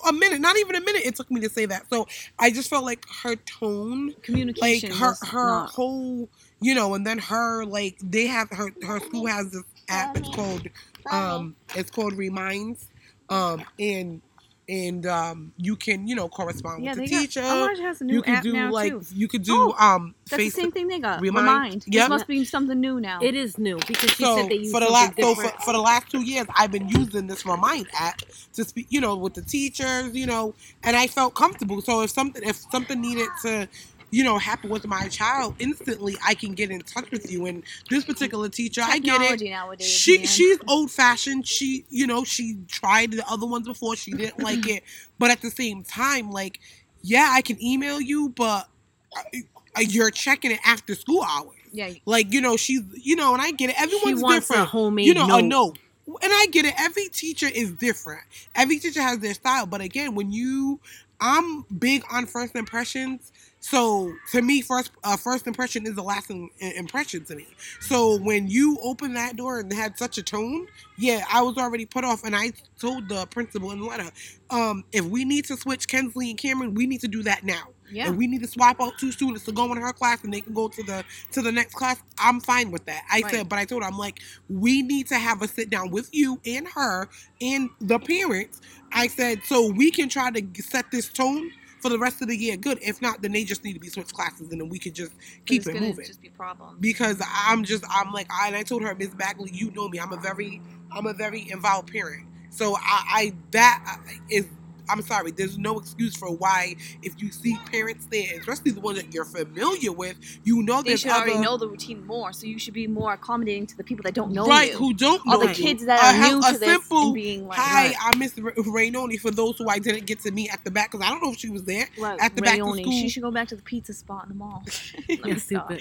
A 0.06 0.12
minute, 0.12 0.40
not 0.40 0.56
even 0.58 0.74
a 0.76 0.80
minute. 0.80 1.02
It 1.04 1.16
took 1.16 1.30
me 1.30 1.40
to 1.40 1.50
say 1.50 1.66
that. 1.66 1.88
So 1.90 2.06
I 2.38 2.50
just 2.50 2.68
felt 2.70 2.84
like 2.84 3.04
her 3.22 3.36
tone 3.36 4.14
communication, 4.22 4.90
like 4.90 4.98
her 4.98 5.26
her 5.26 5.46
not- 5.60 5.70
whole 5.70 6.28
you 6.60 6.74
know 6.74 6.94
and 6.94 7.06
then 7.06 7.18
her 7.18 7.64
like 7.64 7.98
they 8.02 8.26
have 8.26 8.48
her 8.50 8.70
her 8.82 9.00
school 9.00 9.26
has 9.26 9.50
this 9.50 9.64
app 9.88 10.16
it's 10.16 10.28
called 10.28 10.68
um 11.10 11.56
it's 11.74 11.90
called 11.90 12.14
reminds 12.14 12.86
um 13.28 13.64
and 13.78 14.22
and 14.68 15.06
um 15.06 15.52
you 15.56 15.74
can 15.76 16.06
you 16.06 16.14
know 16.14 16.28
correspond 16.28 16.84
yeah, 16.84 16.90
with 16.90 17.00
they 17.00 17.06
the 17.06 17.10
got, 17.10 17.20
teacher 17.20 17.40
Elijah 17.40 17.82
has 17.82 18.00
a 18.00 18.04
new 18.04 18.14
you 18.14 18.22
can 18.22 18.34
app 18.34 18.42
do 18.44 18.52
now 18.52 18.70
like 18.70 18.92
too. 18.92 19.02
you 19.12 19.26
could 19.28 19.42
do 19.42 19.54
Oh, 19.54 19.74
um 19.78 20.14
That's 20.30 20.42
face 20.42 20.54
the 20.54 20.60
same 20.62 20.70
thing 20.70 20.88
they 20.88 21.00
got. 21.00 21.20
Remind. 21.20 21.46
Remind. 21.46 21.84
Yep. 21.86 21.92
This 21.92 22.08
must 22.08 22.26
be 22.28 22.44
something 22.44 22.80
new 22.80 23.00
now. 23.00 23.18
It 23.22 23.34
is 23.34 23.58
new 23.58 23.76
because 23.86 24.10
she 24.12 24.22
so 24.22 24.36
said 24.36 24.48
they 24.50 24.56
use 24.56 24.70
for 24.70 24.80
the 24.80 24.86
something 24.86 25.24
last 25.24 25.34
so 25.34 25.34
for, 25.34 25.62
for 25.64 25.72
the 25.72 25.80
last 25.80 26.10
two 26.10 26.22
years 26.22 26.46
I've 26.56 26.70
been 26.70 26.88
using 26.88 27.26
this 27.26 27.44
remind 27.44 27.88
app 27.98 28.20
to 28.54 28.64
speak 28.64 28.86
you 28.88 29.00
know 29.00 29.16
with 29.16 29.34
the 29.34 29.42
teachers 29.42 30.14
you 30.14 30.26
know 30.26 30.54
and 30.84 30.96
I 30.96 31.06
felt 31.08 31.34
comfortable 31.34 31.80
so 31.82 32.02
if 32.02 32.10
something 32.10 32.42
if 32.44 32.56
something 32.70 33.00
needed 33.00 33.28
to 33.42 33.68
you 34.12 34.22
know 34.22 34.38
happen 34.38 34.70
with 34.70 34.86
my 34.86 35.08
child 35.08 35.56
instantly 35.58 36.16
I 36.24 36.34
can 36.34 36.52
get 36.54 36.70
in 36.70 36.80
touch 36.82 37.10
with 37.10 37.32
you 37.32 37.46
and 37.46 37.64
this 37.90 38.04
particular 38.04 38.48
teacher 38.48 38.82
I 38.84 38.98
get 39.00 39.16
it 39.20 39.38
Technology 39.38 39.50
nowadays. 39.50 39.88
she 39.88 40.18
man. 40.18 40.26
she's 40.28 40.58
old 40.68 40.90
fashioned. 40.92 41.46
She 41.48 41.84
you 41.90 42.06
know 42.06 42.22
she 42.22 42.58
tried 42.68 43.10
the 43.12 43.24
other 43.28 43.46
ones 43.46 43.66
before. 43.66 43.96
She 43.96 44.12
didn't 44.12 44.38
like 44.48 44.68
it, 44.68 44.84
but 45.18 45.30
at 45.32 45.40
the 45.42 45.50
same 45.50 45.82
time, 45.82 46.30
like 46.30 46.60
yeah, 47.02 47.30
I 47.32 47.42
can 47.42 47.60
email 47.60 48.00
you, 48.00 48.28
but 48.28 48.68
uh, 49.16 49.80
you're 49.80 50.10
checking 50.12 50.52
it 50.52 50.60
after 50.64 50.94
school 50.94 51.22
hours. 51.22 51.56
yeah. 51.72 51.90
Like 52.06 52.32
you 52.32 52.40
know 52.40 52.56
she's 52.56 52.82
you 52.94 53.16
know, 53.16 53.32
and 53.32 53.42
I 53.42 53.50
get 53.50 53.70
it. 53.70 53.76
she 53.76 53.82
Everyone's 53.82 54.46
different. 54.46 54.68
homemade 54.68 55.06
You 55.06 55.14
know 55.14 55.26
note. 55.26 55.38
a 55.38 55.42
note. 55.42 55.78
And 56.06 56.32
I 56.32 56.46
get 56.50 56.64
it. 56.66 56.74
Every 56.78 57.08
teacher 57.08 57.46
is 57.52 57.70
different. 57.72 58.22
Every 58.54 58.78
teacher 58.78 59.00
has 59.00 59.20
their 59.20 59.34
style. 59.34 59.66
But 59.66 59.80
again, 59.80 60.14
when 60.16 60.32
you, 60.32 60.80
I'm 61.20 61.62
big 61.62 62.02
on 62.10 62.26
first 62.26 62.56
impressions. 62.56 63.32
So 63.64 64.12
to 64.32 64.42
me, 64.42 64.60
first 64.60 64.90
uh, 65.04 65.16
first 65.16 65.46
impression 65.46 65.86
is 65.86 65.94
the 65.94 66.02
last 66.02 66.30
im- 66.30 66.50
impression 66.60 67.24
to 67.26 67.36
me. 67.36 67.46
So 67.80 68.18
when 68.18 68.48
you 68.48 68.76
opened 68.82 69.16
that 69.16 69.36
door 69.36 69.60
and 69.60 69.72
had 69.72 69.96
such 69.96 70.18
a 70.18 70.22
tone, 70.22 70.66
yeah, 70.98 71.24
I 71.32 71.42
was 71.42 71.56
already 71.56 71.86
put 71.86 72.04
off. 72.04 72.24
And 72.24 72.34
I 72.34 72.52
told 72.80 73.08
the 73.08 73.24
principal 73.26 73.70
in 73.70 73.78
the 73.80 73.86
letter, 73.86 74.10
um, 74.50 74.82
if 74.90 75.04
we 75.04 75.24
need 75.24 75.44
to 75.46 75.56
switch 75.56 75.86
Kensley 75.86 76.30
and 76.30 76.38
Cameron, 76.38 76.74
we 76.74 76.88
need 76.88 77.00
to 77.02 77.08
do 77.08 77.22
that 77.22 77.44
now. 77.44 77.68
Yeah. 77.92 78.08
If 78.10 78.16
we 78.16 78.26
need 78.26 78.40
to 78.40 78.48
swap 78.48 78.80
out 78.80 78.98
two 78.98 79.12
students 79.12 79.44
to 79.44 79.52
go 79.52 79.70
in 79.70 79.78
her 79.80 79.92
class 79.92 80.24
and 80.24 80.34
they 80.34 80.40
can 80.40 80.54
go 80.54 80.66
to 80.66 80.82
the 80.82 81.04
to 81.30 81.40
the 81.40 81.52
next 81.52 81.74
class, 81.74 82.02
I'm 82.18 82.40
fine 82.40 82.72
with 82.72 82.84
that. 82.86 83.02
I 83.12 83.20
Right. 83.20 83.30
said, 83.30 83.48
but 83.48 83.60
I 83.60 83.64
told 83.64 83.84
her, 83.84 83.88
I'm 83.88 83.98
like, 83.98 84.18
we 84.48 84.82
need 84.82 85.06
to 85.08 85.18
have 85.18 85.40
a 85.40 85.46
sit 85.46 85.70
down 85.70 85.92
with 85.92 86.08
you 86.12 86.40
and 86.44 86.66
her 86.66 87.08
and 87.40 87.70
the 87.80 88.00
parents. 88.00 88.60
I 88.92 89.06
said, 89.06 89.42
so 89.44 89.70
we 89.70 89.92
can 89.92 90.08
try 90.08 90.32
to 90.32 90.62
set 90.62 90.90
this 90.90 91.08
tone 91.10 91.50
for 91.82 91.88
the 91.88 91.98
rest 91.98 92.22
of 92.22 92.28
the 92.28 92.36
year. 92.36 92.56
Good. 92.56 92.78
If 92.80 93.02
not, 93.02 93.20
then 93.22 93.32
they 93.32 93.44
just 93.44 93.64
need 93.64 93.74
to 93.74 93.80
be 93.80 93.88
switched 93.88 94.14
classes 94.14 94.50
and 94.52 94.60
then 94.60 94.68
we 94.68 94.78
could 94.78 94.94
just 94.94 95.12
keep 95.46 95.66
it 95.66 95.74
moving. 95.74 96.06
Just 96.06 96.22
be 96.22 96.30
problems. 96.30 96.78
Because 96.80 97.20
I'm 97.46 97.64
just 97.64 97.84
I'm 97.90 98.12
like 98.12 98.28
I, 98.32 98.46
and 98.46 98.56
I 98.56 98.62
told 98.62 98.82
her, 98.82 98.94
Miss 98.94 99.10
Bagley, 99.14 99.50
you 99.52 99.70
know 99.72 99.88
me. 99.88 99.98
I'm 99.98 100.12
a 100.12 100.16
very 100.16 100.62
I'm 100.92 101.06
a 101.06 101.12
very 101.12 101.50
involved 101.50 101.92
parent. 101.92 102.26
So 102.50 102.76
I, 102.76 103.02
I 103.08 103.34
that 103.50 104.00
is 104.30 104.46
I'm 104.88 105.02
sorry. 105.02 105.30
There's 105.30 105.58
no 105.58 105.78
excuse 105.78 106.16
for 106.16 106.30
why 106.34 106.76
if 107.02 107.20
you 107.22 107.30
see 107.32 107.56
parents 107.70 108.06
there, 108.10 108.38
especially 108.38 108.72
the 108.72 108.80
ones 108.80 109.00
that 109.00 109.12
you're 109.12 109.24
familiar 109.24 109.92
with, 109.92 110.16
you 110.44 110.62
know 110.62 110.82
they 110.82 110.90
there's 110.90 111.00
should 111.00 111.10
other 111.12 111.30
already 111.30 111.38
know 111.38 111.56
the 111.56 111.68
routine 111.68 112.06
more, 112.06 112.32
so 112.32 112.46
you 112.46 112.58
should 112.58 112.74
be 112.74 112.86
more 112.86 113.12
accommodating 113.12 113.66
to 113.66 113.76
the 113.76 113.84
people 113.84 114.02
that 114.04 114.14
don't 114.14 114.32
know 114.32 114.46
right 114.46 114.72
you. 114.72 114.76
who 114.78 114.94
don't 114.94 115.22
All 115.26 115.38
know 115.40 115.46
the 115.46 115.54
you. 115.54 115.64
kids 115.64 115.84
that 115.86 116.00
A 116.00 116.24
are 116.26 116.30
new 116.30 116.38
a 116.40 116.52
to 116.52 116.58
this 116.58 116.68
simple, 116.68 117.02
and 117.06 117.14
being 117.14 117.46
like, 117.46 117.58
Hi, 117.58 117.86
right, 117.88 117.96
I'm 118.02 118.18
Miss 118.18 118.38
Ra- 118.38 118.52
Rainoni. 118.52 119.18
For 119.18 119.30
those 119.30 119.58
who 119.58 119.68
I 119.68 119.78
didn't 119.78 120.06
get 120.06 120.20
to 120.20 120.30
meet 120.30 120.52
at 120.52 120.62
the 120.64 120.70
back, 120.70 120.90
because 120.92 121.06
I 121.06 121.10
don't 121.10 121.22
know 121.22 121.32
if 121.32 121.38
she 121.38 121.48
was 121.50 121.64
there. 121.64 121.88
right, 121.98 122.18
at 122.20 122.34
the 122.34 122.42
back 122.42 122.56
to 122.56 122.62
Rayoni. 122.64 122.80
school- 122.82 122.92
She 122.92 123.08
should 123.08 123.22
go 123.22 123.30
back 123.30 123.48
to 123.48 123.56
the 123.56 123.62
pizza 123.62 123.92
spot 123.94 124.24
in 124.24 124.30
the 124.30 124.34
mall. 124.34 124.62
Let 125.08 125.24
You're 125.26 125.38
stupid. 125.38 125.80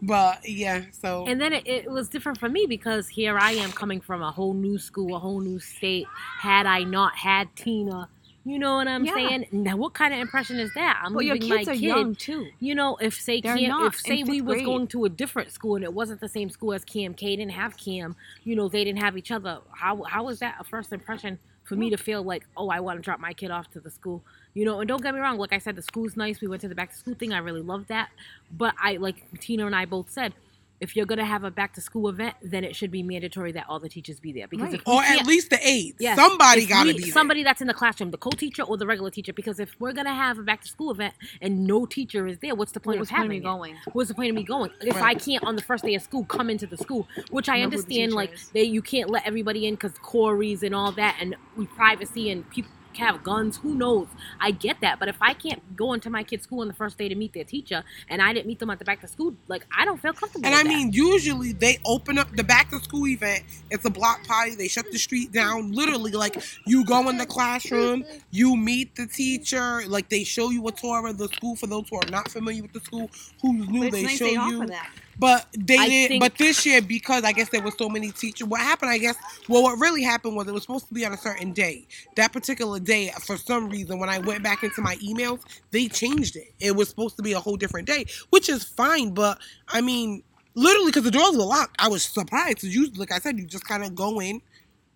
But 0.00 0.48
yeah, 0.48 0.82
so 0.92 1.24
And 1.26 1.40
then 1.40 1.52
it, 1.52 1.66
it 1.66 1.90
was 1.90 2.08
different 2.08 2.38
for 2.38 2.48
me 2.48 2.66
because 2.68 3.08
here 3.08 3.36
I 3.36 3.52
am 3.52 3.72
coming 3.72 4.00
from 4.00 4.22
a 4.22 4.30
whole 4.30 4.54
new 4.54 4.78
school, 4.78 5.16
a 5.16 5.18
whole 5.18 5.40
new 5.40 5.58
state. 5.58 6.06
Had 6.38 6.66
I 6.66 6.84
not 6.84 7.16
had 7.16 7.48
Tina, 7.56 8.08
you 8.48 8.58
know 8.58 8.76
what 8.76 8.88
I'm 8.88 9.04
Yeah. 9.04 9.14
saying? 9.14 9.46
Now, 9.52 9.76
what 9.76 9.94
kind 9.94 10.14
of 10.14 10.20
impression 10.20 10.58
is 10.58 10.72
that? 10.74 11.00
I'm 11.04 11.12
But 11.12 11.24
leaving 11.24 11.42
kids 11.42 11.66
my 11.66 11.72
are 11.72 11.76
kid. 11.76 11.82
young 11.82 12.14
too. 12.14 12.48
You 12.60 12.74
know, 12.74 12.96
if 12.96 13.14
say 13.14 13.40
They're 13.40 13.56
Cam, 13.56 13.68
not 13.68 13.94
if 13.94 14.00
say 14.00 14.22
we 14.22 14.40
was 14.40 14.56
grade. 14.56 14.64
going 14.66 14.86
to 14.88 15.04
a 15.04 15.08
different 15.08 15.52
school 15.52 15.76
and 15.76 15.84
it 15.84 15.92
wasn't 15.92 16.20
the 16.20 16.28
same 16.28 16.50
school 16.50 16.72
as 16.72 16.84
Cam, 16.84 17.14
K 17.14 17.36
didn't 17.36 17.52
have 17.52 17.76
Cam. 17.76 18.16
You 18.44 18.56
know, 18.56 18.68
they 18.68 18.84
didn't 18.84 19.00
have 19.00 19.16
each 19.16 19.30
other. 19.30 19.58
How 19.72 20.02
how 20.04 20.28
is 20.28 20.38
that 20.40 20.56
a 20.60 20.64
first 20.64 20.92
impression 20.92 21.38
for 21.64 21.76
me 21.76 21.90
to 21.90 21.98
feel 21.98 22.22
like, 22.22 22.46
oh, 22.56 22.70
I 22.70 22.80
want 22.80 22.98
to 22.98 23.02
drop 23.02 23.20
my 23.20 23.34
kid 23.34 23.50
off 23.50 23.70
to 23.72 23.80
the 23.80 23.90
school? 23.90 24.22
You 24.54 24.64
know, 24.64 24.80
and 24.80 24.88
don't 24.88 25.02
get 25.02 25.14
me 25.14 25.20
wrong. 25.20 25.36
Like 25.38 25.52
I 25.52 25.58
said, 25.58 25.76
the 25.76 25.82
school's 25.82 26.16
nice. 26.16 26.40
We 26.40 26.48
went 26.48 26.62
to 26.62 26.68
the 26.68 26.74
back 26.74 26.90
to 26.90 26.96
school 26.96 27.14
thing. 27.14 27.32
I 27.32 27.38
really 27.38 27.62
loved 27.62 27.88
that. 27.88 28.08
But 28.50 28.74
I 28.82 28.96
like 28.96 29.22
Tina 29.40 29.66
and 29.66 29.76
I 29.76 29.84
both 29.84 30.10
said. 30.10 30.32
If 30.80 30.94
you're 30.94 31.06
gonna 31.06 31.24
have 31.24 31.42
a 31.44 31.50
back 31.50 31.74
to 31.74 31.80
school 31.80 32.08
event, 32.08 32.36
then 32.40 32.62
it 32.64 32.76
should 32.76 32.90
be 32.90 33.02
mandatory 33.02 33.50
that 33.52 33.66
all 33.68 33.80
the 33.80 33.88
teachers 33.88 34.20
be 34.20 34.32
there 34.32 34.46
because 34.46 34.68
Right. 34.70 34.74
if 34.80 34.86
or 34.88 35.02
at 35.02 35.26
least 35.26 35.50
the 35.50 35.58
aides. 35.66 35.96
Yes. 35.98 36.16
Somebody 36.16 36.66
gotta 36.66 36.88
we- 36.88 36.94
be 36.96 37.02
there. 37.04 37.12
somebody 37.12 37.42
that's 37.42 37.60
in 37.60 37.66
the 37.66 37.74
classroom, 37.74 38.10
the 38.12 38.16
co-teacher 38.18 38.62
or 38.62 38.76
the 38.76 38.86
regular 38.86 39.10
teacher. 39.10 39.32
Because 39.32 39.58
if 39.58 39.74
we're 39.80 39.92
gonna 39.92 40.14
have 40.14 40.38
a 40.38 40.42
back 40.42 40.62
to 40.62 40.68
school 40.68 40.90
event 40.90 41.14
and 41.42 41.66
no 41.66 41.84
teacher 41.86 42.26
is 42.26 42.38
there, 42.38 42.54
what's 42.54 42.72
the 42.72 42.80
point 42.80 43.00
was 43.00 43.08
of 43.08 43.10
the 43.10 43.14
point 43.14 43.24
of 43.24 43.24
having 43.24 43.30
me 43.30 43.36
it? 43.38 43.42
going? 43.42 43.76
What's 43.92 44.08
the 44.08 44.14
point 44.14 44.30
of 44.30 44.36
me 44.36 44.44
going? 44.44 44.70
If 44.80 44.96
I 44.96 45.14
can't 45.14 45.42
on 45.44 45.56
the 45.56 45.62
first 45.62 45.84
day 45.84 45.94
of 45.94 46.02
school 46.02 46.24
come 46.24 46.48
into 46.50 46.66
the 46.66 46.76
school, 46.76 47.08
which 47.30 47.48
I 47.48 47.58
Know 47.58 47.64
understand, 47.64 48.12
like 48.12 48.32
they 48.52 48.62
you 48.64 48.80
can't 48.82 49.10
let 49.10 49.26
everybody 49.26 49.66
in 49.66 49.74
because 49.74 49.92
CORI's 49.98 50.62
and 50.62 50.74
all 50.74 50.92
that, 50.92 51.16
and 51.20 51.34
we 51.56 51.66
privacy 51.66 52.30
and 52.30 52.48
people 52.50 52.70
have 52.96 53.22
guns. 53.22 53.58
Who 53.58 53.74
knows? 53.74 54.08
I 54.40 54.50
get 54.50 54.80
that, 54.80 54.98
but 54.98 55.08
if 55.08 55.16
I 55.20 55.34
can't 55.34 55.76
go 55.76 55.92
into 55.92 56.10
my 56.10 56.22
kid's 56.24 56.44
school 56.44 56.60
on 56.60 56.68
the 56.68 56.74
first 56.74 56.98
day 56.98 57.08
to 57.08 57.14
meet 57.14 57.32
their 57.32 57.44
teacher, 57.44 57.84
and 58.08 58.20
I 58.22 58.32
didn't 58.32 58.46
meet 58.46 58.58
them 58.58 58.70
at 58.70 58.78
the 58.78 58.84
back 58.84 59.00
to 59.02 59.08
school, 59.08 59.34
like 59.46 59.66
I 59.76 59.84
don't 59.84 60.00
feel 60.00 60.12
comfortable. 60.12 60.46
And 60.46 60.52
with 60.54 60.60
I 60.60 60.62
that. 60.64 60.68
mean, 60.68 60.92
usually 60.92 61.52
they 61.52 61.78
open 61.84 62.18
up 62.18 62.34
the 62.36 62.44
back 62.44 62.70
to 62.70 62.80
school 62.80 63.06
event. 63.06 63.44
It's 63.70 63.84
a 63.84 63.90
block 63.90 64.26
party. 64.26 64.54
They 64.54 64.68
shut 64.68 64.86
the 64.90 64.98
street 64.98 65.32
down. 65.32 65.72
Literally, 65.72 66.12
like 66.12 66.36
you 66.66 66.84
go 66.84 67.08
in 67.08 67.18
the 67.18 67.26
classroom, 67.26 68.04
you 68.30 68.56
meet 68.56 68.94
the 68.96 69.06
teacher. 69.06 69.82
Like 69.86 70.08
they 70.08 70.24
show 70.24 70.50
you 70.50 70.66
a 70.68 70.72
tour 70.72 71.06
of 71.06 71.18
the 71.18 71.28
school 71.28 71.56
for 71.56 71.66
those 71.66 71.88
who 71.88 71.96
are 71.96 72.10
not 72.10 72.30
familiar 72.30 72.62
with 72.62 72.72
the 72.72 72.80
school. 72.80 73.10
Who's 73.42 73.68
new? 73.68 73.82
It's 73.84 73.92
They 73.92 74.02
nice 74.02 74.16
show 74.16 74.24
they 74.26 74.32
you. 74.32 74.38
offer 74.38 74.66
that. 74.68 74.90
But 75.18 75.46
they 75.58 75.76
I 75.78 75.88
didn't. 75.88 76.08
think- 76.08 76.20
but 76.22 76.38
this 76.38 76.64
year, 76.66 76.82
because 76.82 77.24
I 77.24 77.32
guess 77.32 77.48
there 77.50 77.62
were 77.62 77.72
so 77.76 77.88
many 77.88 78.12
teachers, 78.12 78.46
what 78.46 78.60
happened? 78.60 78.90
I 78.90 78.98
guess. 78.98 79.16
Well, 79.48 79.62
what 79.62 79.78
really 79.78 80.02
happened 80.02 80.36
was 80.36 80.46
it 80.48 80.52
was 80.54 80.62
supposed 80.62 80.88
to 80.88 80.94
be 80.94 81.04
on 81.06 81.12
a 81.12 81.18
certain 81.18 81.52
day. 81.52 81.86
That 82.16 82.32
particular 82.32 82.80
day, 82.80 83.12
for 83.26 83.36
some 83.36 83.68
reason, 83.68 83.98
when 83.98 84.08
I 84.08 84.18
went 84.20 84.42
back 84.42 84.62
into 84.64 84.80
my 84.82 84.96
emails, 84.96 85.40
they 85.72 85.88
changed 85.88 86.36
it. 86.36 86.54
It 86.60 86.76
was 86.76 86.88
supposed 86.88 87.16
to 87.16 87.22
be 87.22 87.32
a 87.32 87.40
whole 87.40 87.56
different 87.56 87.86
day, 87.88 88.06
which 88.30 88.48
is 88.48 88.64
fine. 88.64 89.10
But 89.14 89.38
I 89.68 89.80
mean, 89.80 90.22
literally, 90.54 90.90
because 90.90 91.04
the 91.04 91.10
doors 91.10 91.36
were 91.36 91.44
locked, 91.44 91.76
I 91.78 91.88
was 91.88 92.02
surprised. 92.04 92.60
Cause 92.60 92.74
you, 92.74 92.90
like 92.96 93.12
I 93.12 93.18
said, 93.18 93.38
you 93.38 93.46
just 93.46 93.66
kind 93.66 93.84
of 93.84 93.94
go 93.94 94.20
in. 94.20 94.40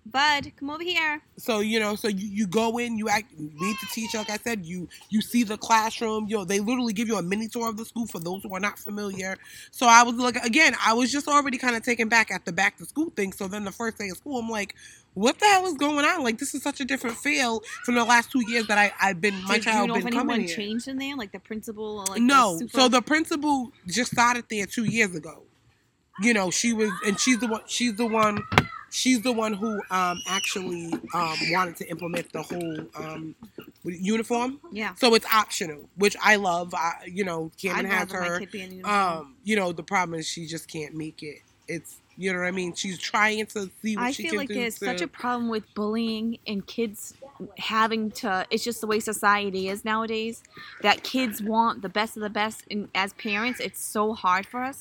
Bud, 0.05 0.51
come 0.57 0.71
over 0.71 0.83
here. 0.83 1.23
So 1.37 1.61
you 1.61 1.79
know, 1.79 1.95
so 1.95 2.09
you, 2.09 2.27
you 2.27 2.47
go 2.47 2.79
in, 2.79 2.99
you 2.99 3.09
act, 3.09 3.39
meet 3.39 3.77
the 3.81 3.87
teacher. 3.93 4.19
Like 4.19 4.31
I 4.31 4.37
said, 4.37 4.67
you 4.67 4.89
you 5.11 5.21
see 5.21 5.45
the 5.45 5.57
classroom. 5.57 6.27
You 6.29 6.39
know, 6.39 6.45
they 6.45 6.59
literally 6.59 6.93
give 6.93 7.07
you 7.07 7.17
a 7.17 7.23
mini 7.23 7.47
tour 7.49 7.69
of 7.69 7.77
the 7.77 7.85
school 7.85 8.07
for 8.07 8.19
those 8.19 8.43
who 8.43 8.53
are 8.55 8.61
not 8.61 8.79
familiar. 8.79 9.37
So 9.71 9.87
I 9.87 10.03
was 10.03 10.17
like, 10.17 10.37
again, 10.45 10.75
I 10.85 10.93
was 10.93 11.13
just 11.13 11.29
already 11.29 11.57
kind 11.57 11.77
of 11.77 11.85
taken 11.85 12.09
back 12.09 12.33
at 12.33 12.45
the 12.45 12.53
back 12.53 12.79
to 12.79 12.85
school 12.85 13.11
thing. 13.11 13.33
So 13.33 13.47
then 13.47 13.65
the 13.65 13.71
first 13.73 13.99
day 13.99 14.09
of 14.09 14.17
school, 14.17 14.41
I'm 14.41 14.49
like, 14.49 14.75
what 15.15 15.39
the 15.39 15.47
hell 15.47 15.67
is 15.67 15.75
going 15.75 16.05
on? 16.05 16.25
Like 16.25 16.39
this 16.39 16.55
is 16.55 16.63
such 16.63 16.81
a 16.81 16.85
different 16.85 17.17
feel 17.17 17.61
from 17.85 17.95
the 17.95 18.05
last 18.05 18.33
two 18.33 18.43
years 18.51 18.67
that 18.67 18.79
I 18.79 18.93
I've 19.01 19.21
been 19.21 19.41
my 19.45 19.55
Did 19.55 19.67
you 19.67 19.73
child 19.73 19.89
know 19.89 19.97
if 19.97 20.07
anyone 20.07 20.27
coming 20.27 20.49
changed 20.49 20.89
in 20.89 20.99
there, 20.99 21.17
like 21.17 21.31
the 21.31 21.41
principal 21.41 22.01
or 22.01 22.05
like 22.07 22.23
no, 22.23 22.55
The 22.55 22.59
super... 22.61 22.81
so 22.81 22.89
the 22.89 23.03
principal 23.03 23.73
just 23.87 24.11
started 24.11 24.47
there 24.51 24.67
two 24.67 24.85
years 24.85 25.15
ago. 25.15 25.45
You 26.21 26.35
know, 26.35 26.51
she 26.51 26.73
was, 26.73 26.91
and 27.07 27.19
she's 27.19 27.39
the 27.39 27.47
one. 27.47 27.63
She's 27.67 27.97
the 27.97 28.07
one. 28.07 28.43
She's 28.93 29.23
the 29.23 29.33
one 29.33 29.55
who 29.55 29.81
um 29.91 30.21
actually 30.29 30.93
um 31.15 31.37
wanted 31.51 31.77
to 31.77 31.89
implement 31.89 32.33
the 32.33 32.43
whole 32.43 32.79
um 32.95 33.35
uniform. 33.85 34.61
yeah. 34.71 34.95
So 34.95 35.15
it's 35.15 35.27
optional, 35.33 35.89
which 35.97 36.17
I 36.23 36.37
love. 36.37 36.75
I, 36.75 36.93
you 37.11 37.25
know, 37.25 37.51
Cameron 37.61 37.87
has 37.87 38.13
her. 38.13 38.39
kid 38.39 38.51
be 38.51 38.59
uniform. 38.61 38.95
Um, 38.95 39.37
you 39.45 39.57
know, 39.57 39.73
the 39.73 39.83
problem 39.83 40.19
is 40.19 40.29
she 40.29 40.47
just 40.47 40.69
can't 40.69 40.95
make 40.95 41.23
it. 41.23 41.39
It's 41.69 41.99
you 42.17 42.33
know 42.33 42.41
what 42.41 42.47
I 42.47 42.51
mean. 42.51 42.75
She's 42.75 42.99
trying 42.99 43.47
to 43.47 43.71
see 43.83 43.97
what 43.97 44.05
I 44.05 44.11
she 44.11 44.25
feel 44.25 44.33
can 44.33 44.39
like 44.39 44.49
do. 44.49 44.55
there's 44.55 44.79
to, 44.79 44.85
such 44.85 45.01
a 45.01 45.09
problem 45.09 45.49
with 45.49 45.65
bullying 45.75 46.39
and 46.47 46.67
kids 46.67 47.15
having 47.59 48.11
to. 48.13 48.47
It's 48.51 48.63
just 48.63 48.81
the 48.81 48.87
way 48.87 49.01
society 49.01 49.69
is 49.69 49.85
nowadays. 49.85 50.43
That 50.83 51.03
kids 51.03 51.43
want 51.43 51.83
the 51.83 51.89
best 51.89 52.17
of 52.17 52.23
the 52.23 52.31
best, 52.31 52.65
and 52.71 52.89
as 52.95 53.15
parents, 53.15 53.61
it's 53.61 53.83
so 53.83 54.13
hard 54.13 54.47
for 54.47 54.63
us. 54.63 54.81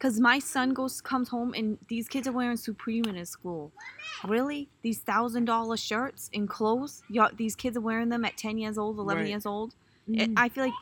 Cause 0.00 0.20
my 0.20 0.38
son 0.38 0.74
goes 0.74 1.00
comes 1.00 1.28
home 1.28 1.54
and 1.56 1.78
these 1.88 2.08
kids 2.08 2.28
are 2.28 2.32
wearing 2.32 2.56
Supreme 2.56 3.04
in 3.06 3.14
his 3.14 3.30
school. 3.30 3.72
Really, 4.26 4.68
these 4.82 4.98
thousand 4.98 5.46
dollar 5.46 5.76
shirts 5.76 6.28
and 6.34 6.48
clothes? 6.48 7.02
Y'all, 7.08 7.30
these 7.34 7.54
kids 7.56 7.76
are 7.76 7.80
wearing 7.80 8.08
them 8.10 8.24
at 8.24 8.36
ten 8.36 8.58
years 8.58 8.76
old, 8.76 8.98
eleven 8.98 9.22
Right. 9.22 9.30
years 9.30 9.46
old. 9.46 9.74
Mm-hmm. 10.10 10.20
It, 10.20 10.30
I 10.36 10.48
feel 10.50 10.64
like 10.64 10.74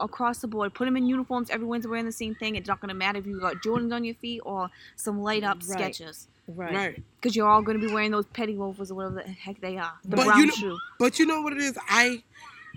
across 0.00 0.40
the 0.40 0.48
board, 0.48 0.74
put 0.74 0.84
them 0.86 0.96
in 0.96 1.06
uniforms. 1.06 1.48
Everyone's 1.50 1.86
wearing 1.86 2.04
the 2.04 2.12
same 2.12 2.34
thing. 2.34 2.56
It's 2.56 2.68
not 2.68 2.80
gonna 2.80 2.92
matter 2.94 3.18
if 3.18 3.26
you 3.26 3.40
got 3.40 3.62
Jordans 3.62 3.94
on 3.94 4.04
your 4.04 4.16
feet 4.16 4.40
or 4.44 4.68
some 4.96 5.22
light 5.22 5.44
up 5.44 5.58
Right. 5.66 5.92
Skechers 5.94 6.26
right. 6.48 6.74
right. 6.74 7.02
because 7.20 7.34
you're 7.36 7.48
all 7.48 7.62
going 7.62 7.80
to 7.80 7.86
be 7.86 7.92
wearing 7.92 8.10
those 8.10 8.26
petty 8.26 8.54
loafers 8.54 8.90
or 8.90 8.94
whatever 8.96 9.22
the 9.24 9.30
heck 9.30 9.60
they 9.60 9.78
are. 9.78 9.92
The 10.04 10.16
But 10.16 10.26
brown 10.26 10.38
you 10.40 10.46
know- 10.46 10.52
shoe. 10.54 10.78
But 10.98 11.18
you 11.18 11.24
know 11.26 11.40
what 11.40 11.52
it 11.54 11.60
is? 11.60 11.78
I, 11.88 12.22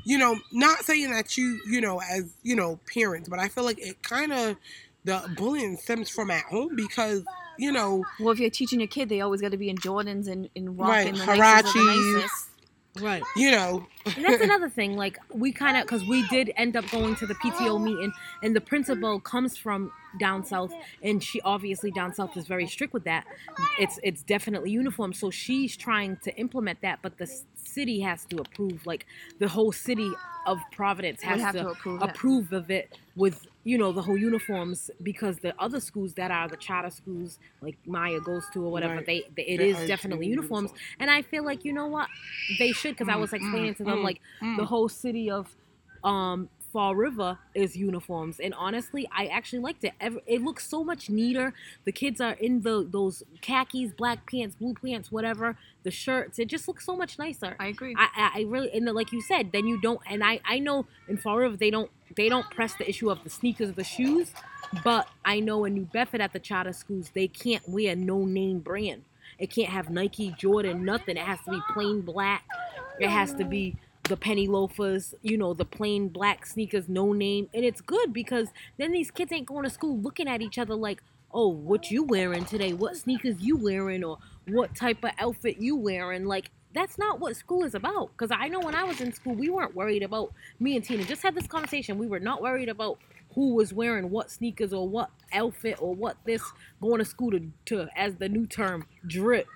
you 0.05 0.17
know, 0.17 0.37
not 0.53 0.85
saying 0.85 1.11
that 1.11 1.37
you, 1.37 1.59
you 1.67 1.81
know, 1.81 1.99
as, 1.99 2.31
you 2.43 2.55
know, 2.55 2.79
parents, 2.93 3.27
but 3.27 3.39
I 3.39 3.49
feel 3.49 3.65
like 3.65 3.79
it 3.79 4.01
kind 4.03 4.31
of, 4.31 4.55
the 5.07 5.23
bullying 5.37 5.77
stems 5.77 6.09
from 6.09 6.29
at 6.29 6.43
home 6.43 6.75
because, 6.75 7.23
you 7.57 7.71
know, 7.71 8.03
Well, 8.19 8.33
if 8.33 8.39
you're 8.39 8.49
teaching 8.49 8.81
your 8.81 8.89
kid, 8.89 9.07
they 9.07 9.21
always 9.21 9.41
got 9.41 9.51
to 9.51 9.57
be 9.57 9.69
in 9.69 9.77
Jordans 9.77 10.27
and, 10.27 10.49
and 10.55 10.77
Right, 10.77 11.07
rocking 11.07 11.13
the 11.13 11.25
nicest 11.25 11.73
the 11.73 12.13
nicest. 12.13 12.49
Right. 12.99 13.23
you 13.35 13.51
know, 13.51 13.87
And 14.15 14.25
that's 14.25 14.39
another 14.39 14.69
thing. 14.69 14.95
Like 14.95 15.17
we 15.33 15.51
kind 15.51 15.77
of, 15.77 15.83
because 15.83 16.05
we 16.05 16.23
did 16.23 16.51
end 16.55 16.75
up 16.75 16.89
going 16.89 17.15
to 17.17 17.27
the 17.27 17.35
PTO 17.35 17.77
meeting, 17.77 18.13
and 18.41 18.55
the 18.55 18.61
principal 18.61 19.19
comes 19.19 19.57
from 19.57 19.91
down 20.19 20.43
south, 20.43 20.75
and 21.01 21.23
she 21.23 21.41
obviously 21.41 21.91
down 21.91 22.13
south 22.13 22.35
is 22.37 22.47
very 22.47 22.67
strict 22.67 22.93
with 22.93 23.03
that. 23.05 23.25
It's 23.77 23.99
it's 24.03 24.23
definitely 24.23 24.71
uniform, 24.71 25.13
so 25.13 25.29
she's 25.29 25.75
trying 25.77 26.17
to 26.23 26.35
implement 26.37 26.81
that, 26.81 26.99
but 27.01 27.17
the 27.17 27.27
city 27.55 28.01
has 28.01 28.25
to 28.25 28.39
approve. 28.41 28.85
Like 28.85 29.05
the 29.39 29.47
whole 29.49 29.71
city 29.71 30.19
of 30.45 30.69
Providence 30.71 31.21
has 31.23 31.47
to, 31.51 31.57
to 31.57 31.69
approve 31.69 32.01
approve 32.01 32.51
of 32.53 32.69
it 32.71 32.89
with 33.15 33.45
you 33.63 33.77
know 33.77 33.91
the 33.91 34.01
whole 34.01 34.17
uniforms 34.17 34.89
because 35.01 35.39
the 35.39 35.53
other 35.59 35.79
schools 35.79 36.13
that 36.15 36.31
are 36.31 36.47
the 36.47 36.57
charter 36.57 36.89
schools 36.89 37.39
like 37.61 37.77
Maya 37.85 38.19
goes 38.21 38.49
to 38.49 38.63
or 38.63 38.71
whatever 38.71 39.01
Right. 39.01 39.05
they, 39.05 39.25
they 39.35 39.43
it 39.43 39.59
They 39.59 39.67
is 39.69 39.83
definitely 39.83 40.27
uniforms 40.27 40.71
uniforms. 40.71 40.71
and 40.99 41.09
I 41.09 41.21
feel 41.21 41.43
like 41.43 41.65
you 41.65 41.73
know 41.73 41.87
what 41.87 42.09
they 42.59 42.71
should 42.71 42.91
because 42.95 43.09
I 43.09 43.15
mm, 43.15 43.17
was 43.17 43.33
mm, 43.39 43.39
explaining 43.39 43.75
to 43.75 43.83
them 43.85 43.96
mm, 43.97 44.03
like 44.03 44.21
the 44.57 44.65
whole 44.65 44.89
city 44.89 45.29
of 45.29 45.55
um 46.03 46.49
Fall 46.73 46.95
River 46.95 47.39
is 47.55 47.75
uniforms 47.75 48.39
and 48.39 48.53
honestly 48.53 49.07
I 49.11 49.27
actually 49.27 49.59
liked 49.59 49.83
it 49.83 49.93
Ever, 49.99 50.19
it 50.27 50.41
looks 50.43 50.67
so 50.69 50.83
much 50.83 51.09
neater 51.09 51.53
the 51.85 51.91
kids 51.91 52.19
are 52.21 52.33
in 52.33 52.61
the 52.61 52.85
those 52.87 53.23
khakis 53.41 53.93
black 53.93 54.29
pants 54.29 54.55
blue 54.55 54.73
pants 54.73 55.11
whatever 55.11 55.57
the 55.83 55.91
shirts 55.91 56.39
it 56.39 56.49
just 56.49 56.67
looks 56.67 56.85
so 56.85 56.95
much 56.95 57.17
nicer 57.17 57.55
I 57.59 57.67
agree. 57.67 57.95
I, 57.97 58.09
I, 58.15 58.39
I 58.39 58.41
really 58.43 58.71
and 58.73 58.85
like 58.93 59.11
you 59.11 59.21
said, 59.21 59.51
then 59.53 59.65
you 59.65 59.79
don't 59.79 60.01
and 60.09 60.23
I 60.23 60.39
I 60.45 60.59
know 60.59 60.85
in 61.07 61.17
Fall 61.17 61.37
River 61.37 61.57
they 61.57 61.71
don't 61.71 61.89
they 62.15 62.29
don't 62.29 62.49
press 62.51 62.73
the 62.75 62.87
issue 62.87 63.09
of 63.09 63.23
the 63.23 63.29
sneakers 63.29 63.73
the 63.73 63.83
shoes, 63.83 64.31
but 64.83 65.07
I 65.23 65.39
know 65.39 65.65
in 65.65 65.73
New 65.73 65.85
Bedford 65.85 66.21
at 66.21 66.33
the 66.33 66.39
charter 66.39 66.73
schools 66.73 67.11
they 67.13 67.27
can't 67.27 67.67
wear 67.67 67.95
no 67.95 68.25
name 68.25 68.59
brand. 68.59 69.03
It 69.39 69.49
can't 69.51 69.69
have 69.69 69.89
Nike, 69.89 70.33
Jordan, 70.37 70.83
nothing. 70.83 71.17
It 71.17 71.23
has 71.23 71.39
to 71.45 71.51
be 71.51 71.59
plain 71.71 72.01
black. 72.01 72.43
It 72.99 73.09
has 73.09 73.33
to 73.35 73.43
be 73.43 73.75
the 74.07 74.17
penny 74.17 74.47
loafers, 74.47 75.13
you 75.21 75.37
know, 75.37 75.53
the 75.53 75.65
plain 75.65 76.09
black 76.09 76.45
sneakers, 76.45 76.87
no 76.87 77.13
name. 77.13 77.49
And 77.53 77.63
it's 77.63 77.81
good 77.81 78.13
because 78.13 78.49
then 78.77 78.91
these 78.91 79.11
kids 79.11 79.31
ain't 79.31 79.47
going 79.47 79.63
to 79.63 79.69
school 79.69 79.97
looking 79.99 80.27
at 80.27 80.41
each 80.41 80.57
other 80.57 80.75
like, 80.75 81.01
oh, 81.33 81.47
what 81.49 81.91
you 81.91 82.03
wearing 82.03 82.45
today? 82.45 82.73
What 82.73 82.97
sneakers 82.97 83.39
you 83.39 83.57
wearing? 83.57 84.03
Or 84.03 84.17
what 84.47 84.75
type 84.75 85.03
of 85.03 85.11
outfit 85.19 85.57
you 85.59 85.75
wearing? 85.75 86.25
Like, 86.25 86.51
that's 86.73 86.97
not 86.97 87.19
what 87.19 87.35
school 87.35 87.63
is 87.63 87.75
about. 87.75 88.11
Because 88.11 88.31
I 88.31 88.47
know 88.47 88.59
when 88.59 88.75
I 88.75 88.83
was 88.83 89.01
in 89.01 89.11
school, 89.11 89.35
we 89.35 89.49
weren't 89.49 89.75
worried 89.75 90.03
about, 90.03 90.33
me 90.59 90.75
and 90.75 90.83
Tina 90.83 91.03
just 91.03 91.21
had 91.23 91.35
this 91.35 91.47
conversation. 91.47 91.97
We 91.97 92.07
were 92.07 92.19
not 92.19 92.41
worried 92.41 92.69
about 92.69 92.99
who 93.35 93.53
was 93.55 93.73
wearing 93.73 94.09
what 94.09 94.31
sneakers 94.31 94.73
or 94.73 94.87
what 94.87 95.09
outfit 95.33 95.77
or 95.79 95.93
what 95.93 96.17
this 96.25 96.41
going 96.81 96.99
to 96.99 97.05
school 97.05 97.31
to, 97.31 97.51
to 97.65 97.87
as 97.95 98.15
the 98.15 98.29
new 98.29 98.47
term, 98.47 98.85
drip. 99.05 99.47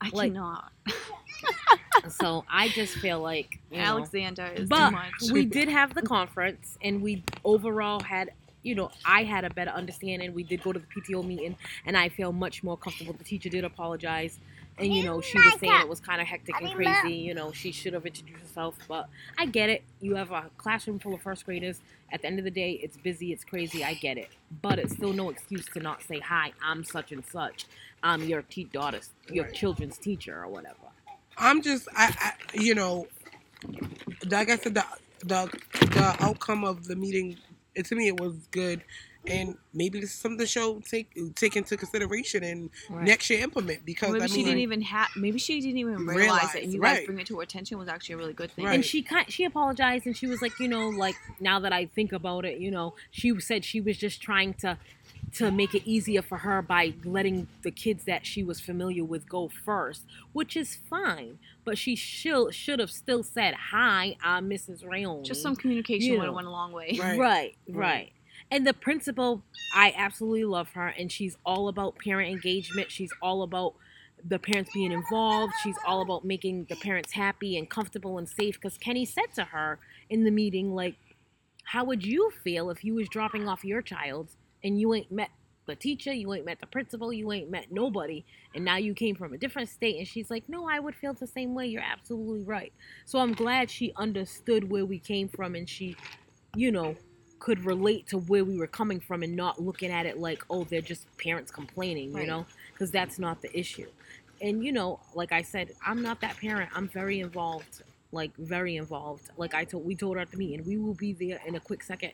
I 0.00 0.10
like- 0.12 0.32
cannot. 0.32 0.72
So 2.08 2.44
I 2.48 2.68
just 2.68 2.94
feel 2.94 3.20
like, 3.20 3.58
you 3.70 3.78
know, 3.78 3.84
Alexander 3.84 4.46
is 4.54 4.68
but 4.68 4.88
too 4.88 4.92
much. 4.92 5.30
we 5.32 5.44
did 5.44 5.68
have 5.68 5.94
the 5.94 6.02
conference 6.02 6.78
and 6.82 7.02
we 7.02 7.22
overall 7.44 8.00
had 8.00 8.30
you 8.62 8.74
know 8.74 8.90
i 9.06 9.24
had 9.24 9.44
a 9.44 9.50
better 9.50 9.70
understanding. 9.70 10.34
We 10.34 10.42
did 10.42 10.62
go 10.62 10.72
to 10.72 10.78
the 10.78 10.86
pto 10.86 11.24
meeting 11.24 11.56
and 11.86 11.96
i 11.96 12.08
feel 12.08 12.32
much 12.32 12.62
more 12.62 12.76
comfortable. 12.76 13.14
The 13.14 13.24
teacher 13.24 13.48
did 13.48 13.64
apologize 13.64 14.38
and 14.78 14.94
you 14.94 15.04
know 15.04 15.20
she 15.20 15.38
was 15.38 15.58
saying 15.60 15.80
it 15.80 15.88
was 15.88 16.00
kind 16.00 16.20
of 16.20 16.26
hectic 16.26 16.54
and 16.60 16.70
crazy 16.72 17.14
you 17.14 17.34
know 17.34 17.52
she 17.52 17.72
should 17.72 17.92
have 17.92 18.06
introduced 18.06 18.40
herself 18.40 18.76
but 18.88 19.08
i 19.38 19.46
get 19.46 19.70
it. 19.70 19.82
You 20.00 20.16
have 20.16 20.30
a 20.30 20.50
classroom 20.56 20.98
full 20.98 21.14
of 21.14 21.22
first 21.22 21.44
graders. 21.44 21.80
At 22.12 22.22
the 22.22 22.26
end 22.28 22.38
of 22.38 22.44
the 22.44 22.50
day 22.50 22.72
it's 22.72 22.96
busy 22.96 23.32
it's 23.32 23.44
crazy 23.44 23.84
i 23.84 23.94
get 23.94 24.18
it. 24.18 24.28
But 24.62 24.78
it's 24.78 24.92
still 24.94 25.12
no 25.12 25.30
excuse 25.30 25.66
to 25.74 25.80
not 25.80 26.02
say 26.02 26.20
hi 26.20 26.52
i'm 26.62 26.84
such 26.84 27.12
and 27.12 27.24
such. 27.24 27.66
I'm 28.02 28.24
your 28.24 28.42
te- 28.42 28.64
daughter's 28.64 29.10
your 29.30 29.46
children's 29.48 29.98
teacher 29.98 30.42
or 30.42 30.48
whatever 30.48 30.89
I'm 31.40 31.62
just, 31.62 31.88
I, 31.96 32.14
I, 32.20 32.32
you 32.60 32.74
know, 32.74 33.08
like 34.30 34.50
I 34.50 34.56
said, 34.56 34.74
the 34.74 34.84
the 35.24 35.50
the 35.72 36.16
outcome 36.20 36.64
of 36.64 36.86
the 36.86 36.96
meeting, 36.96 37.36
it, 37.74 37.86
to 37.86 37.94
me, 37.94 38.08
it 38.08 38.20
was 38.20 38.34
good, 38.50 38.82
and 39.26 39.56
maybe 39.72 40.00
this 40.00 40.10
is 40.10 40.16
something 40.18 40.38
the 40.38 40.46
show 40.46 40.80
take 40.80 41.16
take 41.34 41.56
into 41.56 41.76
consideration 41.76 42.44
and 42.44 42.70
Right. 42.90 43.04
next 43.06 43.30
year 43.30 43.42
implement 43.42 43.84
because 43.84 44.12
maybe 44.12 44.24
I 44.24 44.26
she 44.26 44.42
didn't 44.44 44.60
even 44.60 44.82
have. 44.82 45.08
Maybe 45.16 45.38
she 45.38 45.60
didn't 45.60 45.78
even 45.78 46.06
realize, 46.06 46.16
Realize, 46.16 46.54
it, 46.54 46.64
and 46.64 46.72
you 46.74 46.80
guys 46.80 47.06
bring 47.06 47.18
it 47.20 47.26
to 47.28 47.36
her 47.36 47.42
attention 47.42 47.78
was 47.78 47.88
actually 47.88 48.14
a 48.14 48.18
really 48.18 48.32
good 48.32 48.50
thing. 48.50 48.66
Right. 48.66 48.74
And 48.74 48.84
she 48.84 49.02
kind 49.02 49.30
she 49.30 49.44
apologized 49.44 50.06
and 50.06 50.16
she 50.16 50.26
was 50.26 50.42
like, 50.42 50.58
you 50.60 50.68
know, 50.68 50.88
like 50.90 51.16
now 51.40 51.60
that 51.60 51.72
I 51.72 51.86
think 51.86 52.12
about 52.12 52.44
it, 52.44 52.58
you 52.58 52.70
know, 52.70 52.94
she 53.10 53.38
said 53.40 53.64
she 53.64 53.80
was 53.80 53.96
just 53.96 54.20
trying 54.20 54.54
to 54.54 54.78
to 55.34 55.50
make 55.50 55.74
it 55.74 55.82
easier 55.88 56.22
for 56.22 56.38
her 56.38 56.62
by 56.62 56.94
letting 57.04 57.46
the 57.62 57.70
kids 57.70 58.04
that 58.04 58.26
she 58.26 58.42
was 58.42 58.60
familiar 58.60 59.04
with 59.04 59.28
go 59.28 59.48
first, 59.48 60.02
which 60.32 60.56
is 60.56 60.76
fine. 60.88 61.38
But 61.64 61.78
she 61.78 61.94
should 61.94 62.54
should 62.54 62.78
have 62.80 62.90
still 62.90 63.22
said, 63.22 63.54
"Hi, 63.54 64.16
I'm 64.22 64.48
Mrs. 64.48 64.84
Rayon." 64.84 65.24
Just 65.24 65.42
some 65.42 65.56
communication 65.56 66.12
You 66.12 66.18
would 66.18 66.26
have 66.26 66.34
went 66.34 66.48
a 66.48 66.50
long 66.50 66.72
way. 66.72 66.96
Right. 66.98 67.18
Right, 67.18 67.56
right, 67.68 67.76
Right. 67.76 68.12
And 68.50 68.66
the 68.66 68.74
principal, 68.74 69.44
I 69.72 69.94
absolutely 69.96 70.44
love 70.44 70.70
her, 70.70 70.88
and 70.88 71.12
she's 71.12 71.36
all 71.44 71.68
about 71.68 71.96
parent 71.98 72.30
engagement. 72.30 72.90
She's 72.90 73.12
all 73.22 73.42
about 73.42 73.74
the 74.28 74.38
parents 74.38 74.70
being 74.74 74.90
involved. 74.92 75.52
She's 75.62 75.76
all 75.86 76.02
about 76.02 76.24
making 76.24 76.66
the 76.68 76.76
parents 76.76 77.12
happy 77.12 77.56
and 77.56 77.70
comfortable 77.70 78.18
and 78.18 78.28
safe. 78.28 78.56
Because 78.56 78.76
Kenny 78.76 79.04
said 79.04 79.32
to 79.34 79.44
her 79.44 79.78
in 80.08 80.24
the 80.24 80.30
meeting, 80.30 80.74
like, 80.74 80.96
"How 81.64 81.84
would 81.84 82.04
you 82.04 82.32
feel 82.42 82.70
if 82.70 82.84
you 82.84 82.94
was 82.94 83.08
dropping 83.08 83.46
off 83.48 83.64
your 83.64 83.82
child 83.82 84.34
and 84.62 84.80
you 84.80 84.94
ain't 84.94 85.10
met 85.10 85.30
the 85.66 85.76
teacher, 85.76 86.12
you 86.12 86.32
ain't 86.34 86.44
met 86.44 86.60
the 86.60 86.66
principal, 86.66 87.12
you 87.12 87.30
ain't 87.32 87.50
met 87.50 87.70
nobody, 87.70 88.24
and 88.54 88.64
now 88.64 88.76
you 88.76 88.94
came 88.94 89.14
from 89.14 89.32
a 89.32 89.38
different 89.38 89.68
state?" 89.68 89.98
And 89.98 90.08
she's 90.08 90.30
like, 90.30 90.48
"No, 90.48 90.68
I 90.68 90.80
would 90.80 90.94
feel 90.94 91.14
the 91.14 91.26
same 91.26 91.54
way. 91.54 91.66
You're 91.66 91.82
absolutely 91.82 92.42
right." 92.44 92.72
So 93.06 93.18
I'm 93.20 93.32
glad 93.34 93.70
she 93.70 93.92
understood 93.96 94.70
where 94.70 94.84
we 94.84 94.98
came 94.98 95.28
from, 95.28 95.54
and 95.54 95.68
she, 95.68 95.96
you 96.54 96.72
know, 96.72 96.96
could 97.38 97.64
relate 97.64 98.06
to 98.08 98.18
where 98.18 98.44
we 98.44 98.56
were 98.58 98.66
coming 98.66 99.00
from 99.00 99.22
and 99.22 99.34
not 99.34 99.60
looking 99.60 99.90
at 99.90 100.06
it 100.06 100.18
like, 100.18 100.44
oh, 100.50 100.64
they're 100.64 100.82
just 100.82 101.06
parents 101.16 101.50
complaining, 101.50 102.14
you 102.14 102.26
know, 102.26 102.46
because 102.72 102.90
that's 102.90 103.18
not 103.18 103.40
the 103.42 103.58
issue. 103.58 103.86
And 104.42 104.64
you 104.64 104.72
know, 104.72 105.00
like 105.14 105.32
I 105.32 105.42
said, 105.42 105.72
I'm 105.84 106.02
not 106.02 106.20
that 106.20 106.36
parent. 106.36 106.70
I'm 106.74 106.88
very 106.88 107.20
involved, 107.20 107.82
like 108.12 108.34
very 108.36 108.76
involved. 108.76 109.30
Like 109.36 109.54
I 109.54 109.64
told, 109.64 109.84
we 109.84 109.94
told 109.96 110.16
her 110.16 110.22
at 110.22 110.30
the 110.30 110.36
meeting, 110.36 110.64
we 110.66 110.76
will 110.78 110.94
be 110.94 111.12
there 111.12 111.40
in 111.46 111.54
a 111.56 111.60
quick 111.60 111.82
second. 111.82 112.12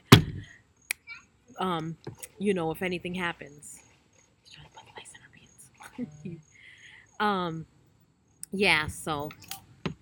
Um, 1.59 1.97
you 2.39 2.55
know, 2.55 2.71
if 2.71 2.83
anything 2.83 3.15
happens. 3.15 3.81
She's 4.45 4.55
trying 4.55 4.67
to 4.67 4.73
put 4.73 4.85
ice 4.97 5.13
in 5.15 5.21
her 6.01 6.07
pants. 6.07 6.47
um, 7.21 7.67
yeah. 8.53 8.87
So, 8.87 9.31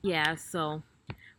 yeah. 0.02 0.34
So, 0.34 0.82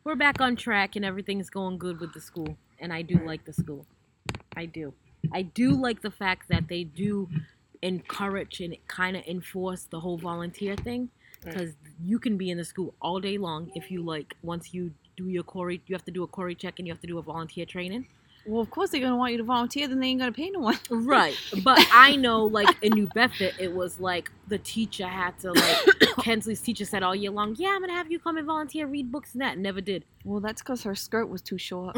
we're 0.04 0.16
back 0.16 0.40
on 0.40 0.56
track 0.56 0.96
and 0.96 1.04
everything's 1.04 1.50
going 1.50 1.78
good 1.78 2.00
with 2.00 2.14
the 2.14 2.22
school. 2.22 2.58
And 2.80 2.94
I 2.94 3.02
do 3.02 3.16
like 3.26 3.44
the 3.46 3.54
school. 3.54 3.86
I 4.56 4.66
do. 4.66 4.94
I 5.34 5.42
do 5.42 5.72
like 5.72 6.02
the 6.02 6.12
fact 6.12 6.48
that 6.50 6.68
they 6.68 6.84
do 6.84 7.28
encourage 7.82 8.62
and 8.62 8.76
kind 8.88 9.18
of 9.18 9.24
enforce 9.28 9.84
the 9.84 10.00
whole 10.00 10.18
volunteer 10.18 10.76
thing 10.76 11.10
because 11.44 11.74
you 12.04 12.18
can 12.18 12.38
be 12.38 12.50
in 12.50 12.58
the 12.58 12.66
school 12.66 12.94
all 13.02 13.20
day 13.20 13.38
long 13.38 13.72
if 13.76 13.92
you 13.92 14.02
like 14.02 14.34
once 14.42 14.74
you 14.74 14.92
do 15.16 15.30
your 15.30 15.44
CORI 15.44 15.82
you 15.86 15.94
have 15.94 16.06
to 16.06 16.12
do 16.12 16.24
a 16.24 16.28
CORI 16.28 16.56
check 16.56 16.80
and 16.80 16.88
you 16.88 16.94
have 16.94 17.02
to 17.02 17.08
do 17.08 17.20
a 17.20 17.22
volunteer 17.22 17.66
training 17.66 18.08
Well, 18.46 18.62
of 18.62 18.70
course 18.70 18.92
they're 18.92 19.02
gonna 19.02 19.16
want 19.16 19.32
you 19.32 19.38
to 19.40 19.44
volunteer. 19.44 19.88
Then 19.88 20.00
they 20.00 20.08
ain't 20.08 20.20
gonna 20.20 20.32
pay 20.32 20.50
no 20.50 20.60
one. 20.60 20.80
right 20.90 21.36
but 21.64 21.80
I 21.92 22.16
know 22.16 22.46
like 22.46 22.76
in 22.84 22.94
New 22.94 23.08
Bedford 23.08 23.54
it 23.60 23.74
was 23.74 24.00
like 24.00 24.32
the 24.48 24.58
teacher 24.58 25.08
had 25.08 25.38
to 25.40 25.52
like 25.54 26.00
Kensley's 26.22 26.62
teacher 26.62 26.86
said 26.86 27.04
all 27.04 27.16
year 27.16 27.32
long 27.32 27.56
yeah 27.58 27.70
I'm 27.70 27.82
gonna 27.82 27.94
have 27.94 28.12
you 28.12 28.20
come 28.20 28.38
and 28.38 28.46
volunteer 28.46 28.88
read 28.88 29.12
books 29.12 29.34
and 29.34 29.42
that 29.42 29.58
never 29.58 29.82
did 29.82 30.06
Well, 30.24 30.40
that's 30.40 30.62
because 30.62 30.84
her 30.84 30.96
skirt 30.96 31.28
was 31.28 31.42
too 31.42 31.58
short. 31.58 31.98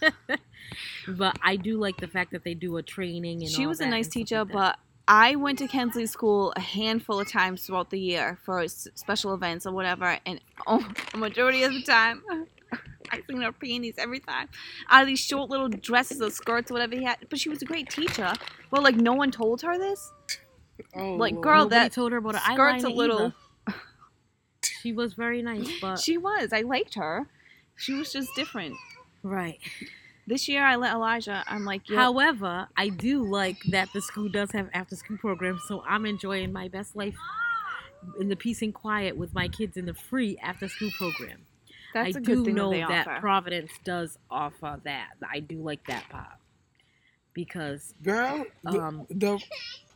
but 1.08 1.36
I 1.42 1.56
do 1.56 1.78
like 1.78 1.96
the 1.98 2.08
fact 2.08 2.32
that 2.32 2.44
they 2.44 2.54
do 2.54 2.76
a 2.76 2.82
training 2.82 3.42
and 3.42 3.50
she 3.50 3.66
was 3.66 3.80
a 3.80 3.86
nice 3.86 4.08
teacher, 4.08 4.44
like 4.44 4.52
but 4.52 4.78
I 5.08 5.34
went 5.34 5.58
to 5.58 5.66
Kensley 5.66 6.06
School 6.06 6.52
a 6.54 6.60
handful 6.60 7.18
of 7.18 7.28
times 7.28 7.66
throughout 7.66 7.90
the 7.90 7.98
year 7.98 8.38
for 8.44 8.66
special 8.68 9.34
events 9.34 9.66
or 9.66 9.72
whatever, 9.72 10.18
and 10.24 10.40
oh, 10.68 10.86
a 11.12 11.16
majority 11.16 11.64
of 11.64 11.72
the 11.72 11.82
time, 11.82 12.22
I 13.10 13.20
seen 13.28 13.40
her 13.42 13.52
panties 13.52 13.94
every 13.98 14.20
time 14.20 14.48
out 14.88 15.02
of 15.02 15.06
these 15.08 15.20
short 15.20 15.50
little 15.50 15.68
dresses 15.68 16.20
or 16.20 16.30
skirts 16.30 16.70
or 16.70 16.74
whatever 16.74 16.94
he 16.96 17.04
had. 17.04 17.18
But 17.28 17.38
she 17.40 17.48
was 17.48 17.62
a 17.62 17.64
great 17.64 17.88
teacher. 17.90 18.32
Well, 18.70 18.82
like 18.82 18.96
no 18.96 19.12
one 19.14 19.30
told 19.30 19.62
her 19.62 19.78
this. 19.78 20.12
Oh, 20.94 21.14
Like, 21.14 21.40
girl, 21.40 21.64
Nobody 21.64 21.80
that 21.80 21.92
told 21.92 22.12
her 22.12 22.18
about 22.18 22.36
an 22.36 22.40
skirt's 22.52 22.84
a 22.84 22.88
little- 22.88 23.32
she 24.82 24.92
was 24.92 25.14
very 25.14 25.42
nice 25.42 25.68
but 25.80 25.98
She 25.98 26.16
was. 26.16 26.52
I 26.52 26.62
liked 26.62 26.94
her. 26.94 27.26
She 27.76 27.94
was 27.94 28.12
just 28.12 28.34
different. 28.34 28.76
right 29.22 29.58
This 30.26 30.48
year, 30.48 30.62
I 30.64 30.76
let 30.76 30.92
Elijah. 30.94 31.42
I'm 31.48 31.64
like, 31.64 31.88
yep. 31.88 31.98
However, 31.98 32.68
I 32.76 32.88
do 32.88 33.22
like 33.28 33.58
that 33.70 33.92
the 33.92 34.00
school 34.00 34.28
does 34.28 34.52
have 34.52 34.68
after 34.72 34.94
school 34.96 35.18
programs, 35.18 35.62
so 35.66 35.82
I'm 35.86 36.06
enjoying 36.06 36.52
my 36.52 36.68
best 36.68 36.94
life 36.94 37.16
in 38.18 38.28
the 38.28 38.36
peace 38.36 38.62
and 38.62 38.72
quiet 38.72 39.16
with 39.16 39.34
my 39.34 39.48
kids 39.48 39.76
in 39.76 39.86
the 39.86 39.94
free 39.94 40.38
after 40.42 40.68
school 40.68 40.90
program. 40.96 41.46
That's 41.92 42.16
I 42.16 42.18
a 42.18 42.22
do 42.22 42.36
good 42.36 42.44
thing 42.46 42.54
know 42.54 42.70
that 42.70 42.88
they 42.88 42.94
that 42.94 43.06
offer. 43.08 43.20
Providence 43.20 43.72
does 43.84 44.18
offer 44.30 44.80
that. 44.84 45.10
I 45.28 45.40
do 45.40 45.56
like 45.62 45.84
that 45.86 46.04
pop 46.08 46.40
because 47.34 47.94
girl. 48.02 48.44
um 48.66 49.06
the 49.10 49.40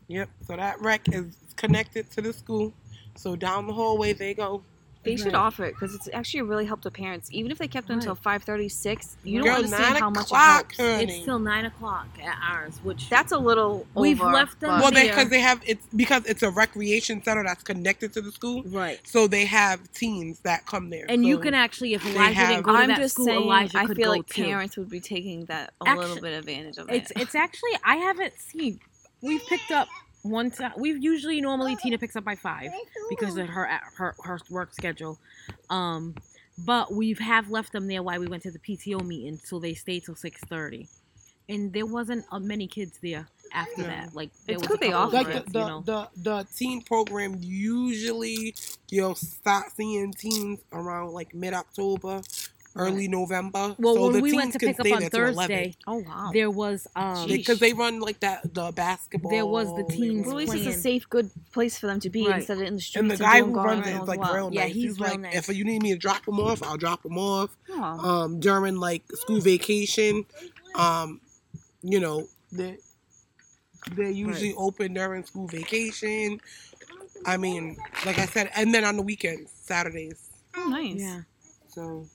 yep. 0.09 0.29
So 0.47 0.57
that 0.57 0.81
rec 0.81 1.09
is 1.09 1.37
connected 1.57 2.11
to 2.13 2.21
the 2.21 2.33
school. 2.33 2.73
So 3.17 3.37
down 3.37 3.67
the 3.67 3.73
hallway 3.73 4.13
they 4.13 4.35
go. 4.35 4.63
They 5.05 5.17
should 5.17 5.27
Right. 5.27 5.35
offer 5.35 5.65
it 5.65 5.75
because 5.75 5.95
it's 5.95 6.09
actually 6.13 6.43
really 6.43 6.65
helped 6.65 6.83
the 6.85 6.91
parents. 6.91 7.29
Even 7.31 7.51
if 7.51 7.59
they 7.59 7.69
kept 7.69 7.91
it 7.91 7.93
until 7.93 8.15
Right. 8.15 8.23
five 8.23 8.43
thirty 8.43 8.69
six, 8.69 9.17
you 9.23 9.39
don't 9.39 9.47
Girl, 9.49 9.57
understand 9.57 9.93
nine 9.93 10.01
how 10.03 10.11
much 10.11 10.31
it 10.31 10.37
helps. 10.37 10.77
honey. 10.79 11.05
it's 11.05 11.23
still 11.23 11.39
nine 11.39 11.65
o'clock 11.67 12.07
at 12.23 12.37
ours, 12.43 12.81
which 12.83 13.09
That's 13.11 13.33
a 13.33 13.39
little. 13.39 13.87
We've 13.95 14.21
over, 14.21 14.33
left 14.33 14.61
them 14.61 14.81
well, 14.81 14.91
because 14.91 15.29
they 15.29 15.41
have 15.41 15.61
it's 15.67 15.85
because 15.95 16.25
it's 16.27 16.43
a 16.43 16.51
recreation 16.51 17.23
center 17.23 17.43
that's 17.45 17.63
connected 17.63 18.13
to 18.15 18.23
the 18.23 18.33
school. 18.33 18.63
right. 18.67 18.99
So 19.07 19.27
they 19.27 19.45
have 19.45 19.81
teens 19.93 20.41
that 20.41 20.65
come 20.67 20.91
there. 20.91 21.07
And 21.09 21.25
you 21.25 21.39
can 21.39 21.55
actually, 21.55 21.95
if 21.95 22.03
they 22.03 22.11
Elijah 22.11 22.35
have- 22.35 22.49
didn't 22.49 22.63
go 22.63 22.73
to 22.73 22.79
I'm 22.79 22.89
that 22.89 22.99
just 22.99 23.15
school, 23.15 23.27
saying. 23.27 23.43
Elijah 23.43 23.79
I 23.79 23.87
feel 23.87 23.95
go 23.97 24.11
like 24.11 24.27
too. 24.29 24.43
parents 24.45 24.77
would 24.77 24.89
be 24.89 25.01
taking 25.01 25.45
that 25.47 25.75
a 25.85 25.89
Actu- 25.89 26.01
little 26.01 26.21
bit 26.21 26.33
advantage 26.39 26.79
of 26.79 26.89
It's 26.91 27.11
it. 27.11 27.21
it's 27.21 27.35
actually 27.35 27.73
I 27.85 27.97
haven't 27.97 28.35
seen. 28.39 28.81
We've 29.21 29.45
picked 29.47 29.71
up 29.71 29.89
one 30.25 30.51
time. 30.51 30.73
We've 30.77 31.03
usually 31.03 31.41
normally 31.41 31.77
Tina 31.77 31.99
picks 31.99 32.17
up 32.17 32.25
by 32.25 32.35
five 32.35 32.73
because 33.09 33.37
of 33.37 33.47
her 33.49 33.67
her 33.97 34.15
her 34.25 34.41
work 34.51 34.75
schedule. 34.75 35.19
Um, 35.71 36.15
but 36.59 36.93
we've 36.93 37.19
have 37.19 37.51
left 37.51 37.73
them 37.73 37.87
there 37.87 38.03
while 38.03 38.19
we 38.21 38.27
went 38.27 38.43
to 38.45 38.51
the 38.51 38.59
PTO 38.59 39.05
meeting, 39.07 39.39
so 39.45 39.59
they 39.59 39.75
stayed 39.75 40.05
till 40.05 40.15
six 40.17 40.41
thirty, 40.43 40.89
and 41.49 41.73
there 41.73 41.87
wasn't 41.87 42.25
uh, 42.33 42.39
many 42.39 42.67
kids 42.67 42.99
there 43.03 43.29
after 43.53 43.83
Yeah. 43.83 43.89
that. 44.07 44.15
Like 44.15 44.31
there 44.47 44.57
It's 44.57 44.63
was 44.63 44.69
good 44.69 44.79
a 44.79 44.81
they 44.81 44.91
couple 44.91 45.09
of 45.09 45.13
like 45.13 45.27
offer 45.29 45.45
the, 45.47 45.51
the, 45.53 45.59
you 45.61 45.67
know. 45.67 45.83
the 45.85 46.09
the 46.17 46.47
teen 46.57 46.83
program 46.83 47.37
usually 47.41 48.55
you'll 48.91 49.15
start 49.17 49.67
seeing 49.77 50.13
teens 50.13 50.61
around 50.73 51.13
like 51.13 51.35
mid 51.35 51.55
October, 51.55 52.23
early 52.77 53.07
November. 53.09 53.75
Well, 53.79 53.95
so 53.95 54.03
when 54.05 54.13
the 54.15 54.21
we 54.21 54.33
went 54.35 54.53
to 54.55 54.59
pick 54.59 54.81
up 54.81 54.87
on 54.87 55.01
there 55.01 55.11
till 55.11 55.21
11. 55.21 55.37
Thursday, 55.37 55.77
oh 55.87 55.99
wow. 55.99 56.31
there 56.33 56.51
was 56.51 56.87
um 56.97 57.27
because 57.29 57.59
they 57.61 57.73
run 57.73 58.01
like 58.01 58.21
that 58.21 58.53
the 58.55 58.73
basketball. 58.73 59.31
There 59.31 59.47
was 59.47 59.69
the 59.77 59.85
they 59.89 59.97
teens 59.97 60.27
well, 60.27 60.37
run- 60.37 60.43
at 60.49 60.49
least 60.55 60.67
it's 60.67 60.77
a 60.77 60.81
safe, 60.81 61.09
good 61.09 61.31
place 61.53 61.79
for 61.79 61.87
them 61.87 62.01
to 62.01 62.11
be 62.11 62.27
Right. 62.27 62.39
instead 62.39 62.57
of 62.59 62.65
in 62.65 62.75
the 62.75 62.81
streets 62.81 63.01
and 63.01 63.11
the 63.11 63.17
guy 63.17 63.39
doing 63.41 63.51
who 63.51 63.55
guards 63.55 63.69
runs 63.69 63.87
and 63.87 63.95
it 63.97 63.99
all 64.01 64.05
the 64.07 64.11
like 64.11 64.21
while. 64.21 64.35
real 64.35 64.51
Yeah, 64.53 64.63
nice. 64.65 64.73
he's 64.75 64.83
He's, 64.85 65.01
real 65.01 65.11
like, 65.11 65.21
nice. 65.21 65.49
if 65.49 65.57
you 65.57 65.65
need 65.65 65.83
me 65.83 65.93
to 65.93 65.99
drop 65.99 66.27
him 66.27 66.41
off, 66.41 66.63
I'll 66.63 66.77
drop 66.77 67.05
him 67.05 67.17
off. 67.19 67.57
Oh. 67.71 67.83
Um, 67.83 68.41
during 68.41 68.77
like 68.77 69.03
school 69.13 69.41
vacation, 69.41 70.25
um, 70.75 71.21
you 71.83 72.01
know, 72.01 72.27
they 72.53 72.79
they're 73.95 74.11
usually 74.11 74.55
open 74.55 74.95
during 74.95 75.25
school 75.25 75.47
vacation. 75.47 76.41
I 77.27 77.37
mean, 77.37 77.77
like 78.07 78.19
I 78.19 78.27
said, 78.27 78.51
and 78.57 78.75
then 78.75 78.85
on 78.85 78.97
the 78.97 79.03
weekends, 79.03 79.51
Saturdays. 79.63 80.31
Oh, 80.57 80.69
nice. 80.69 81.01
yeah. 81.01 81.21
So 81.69 82.07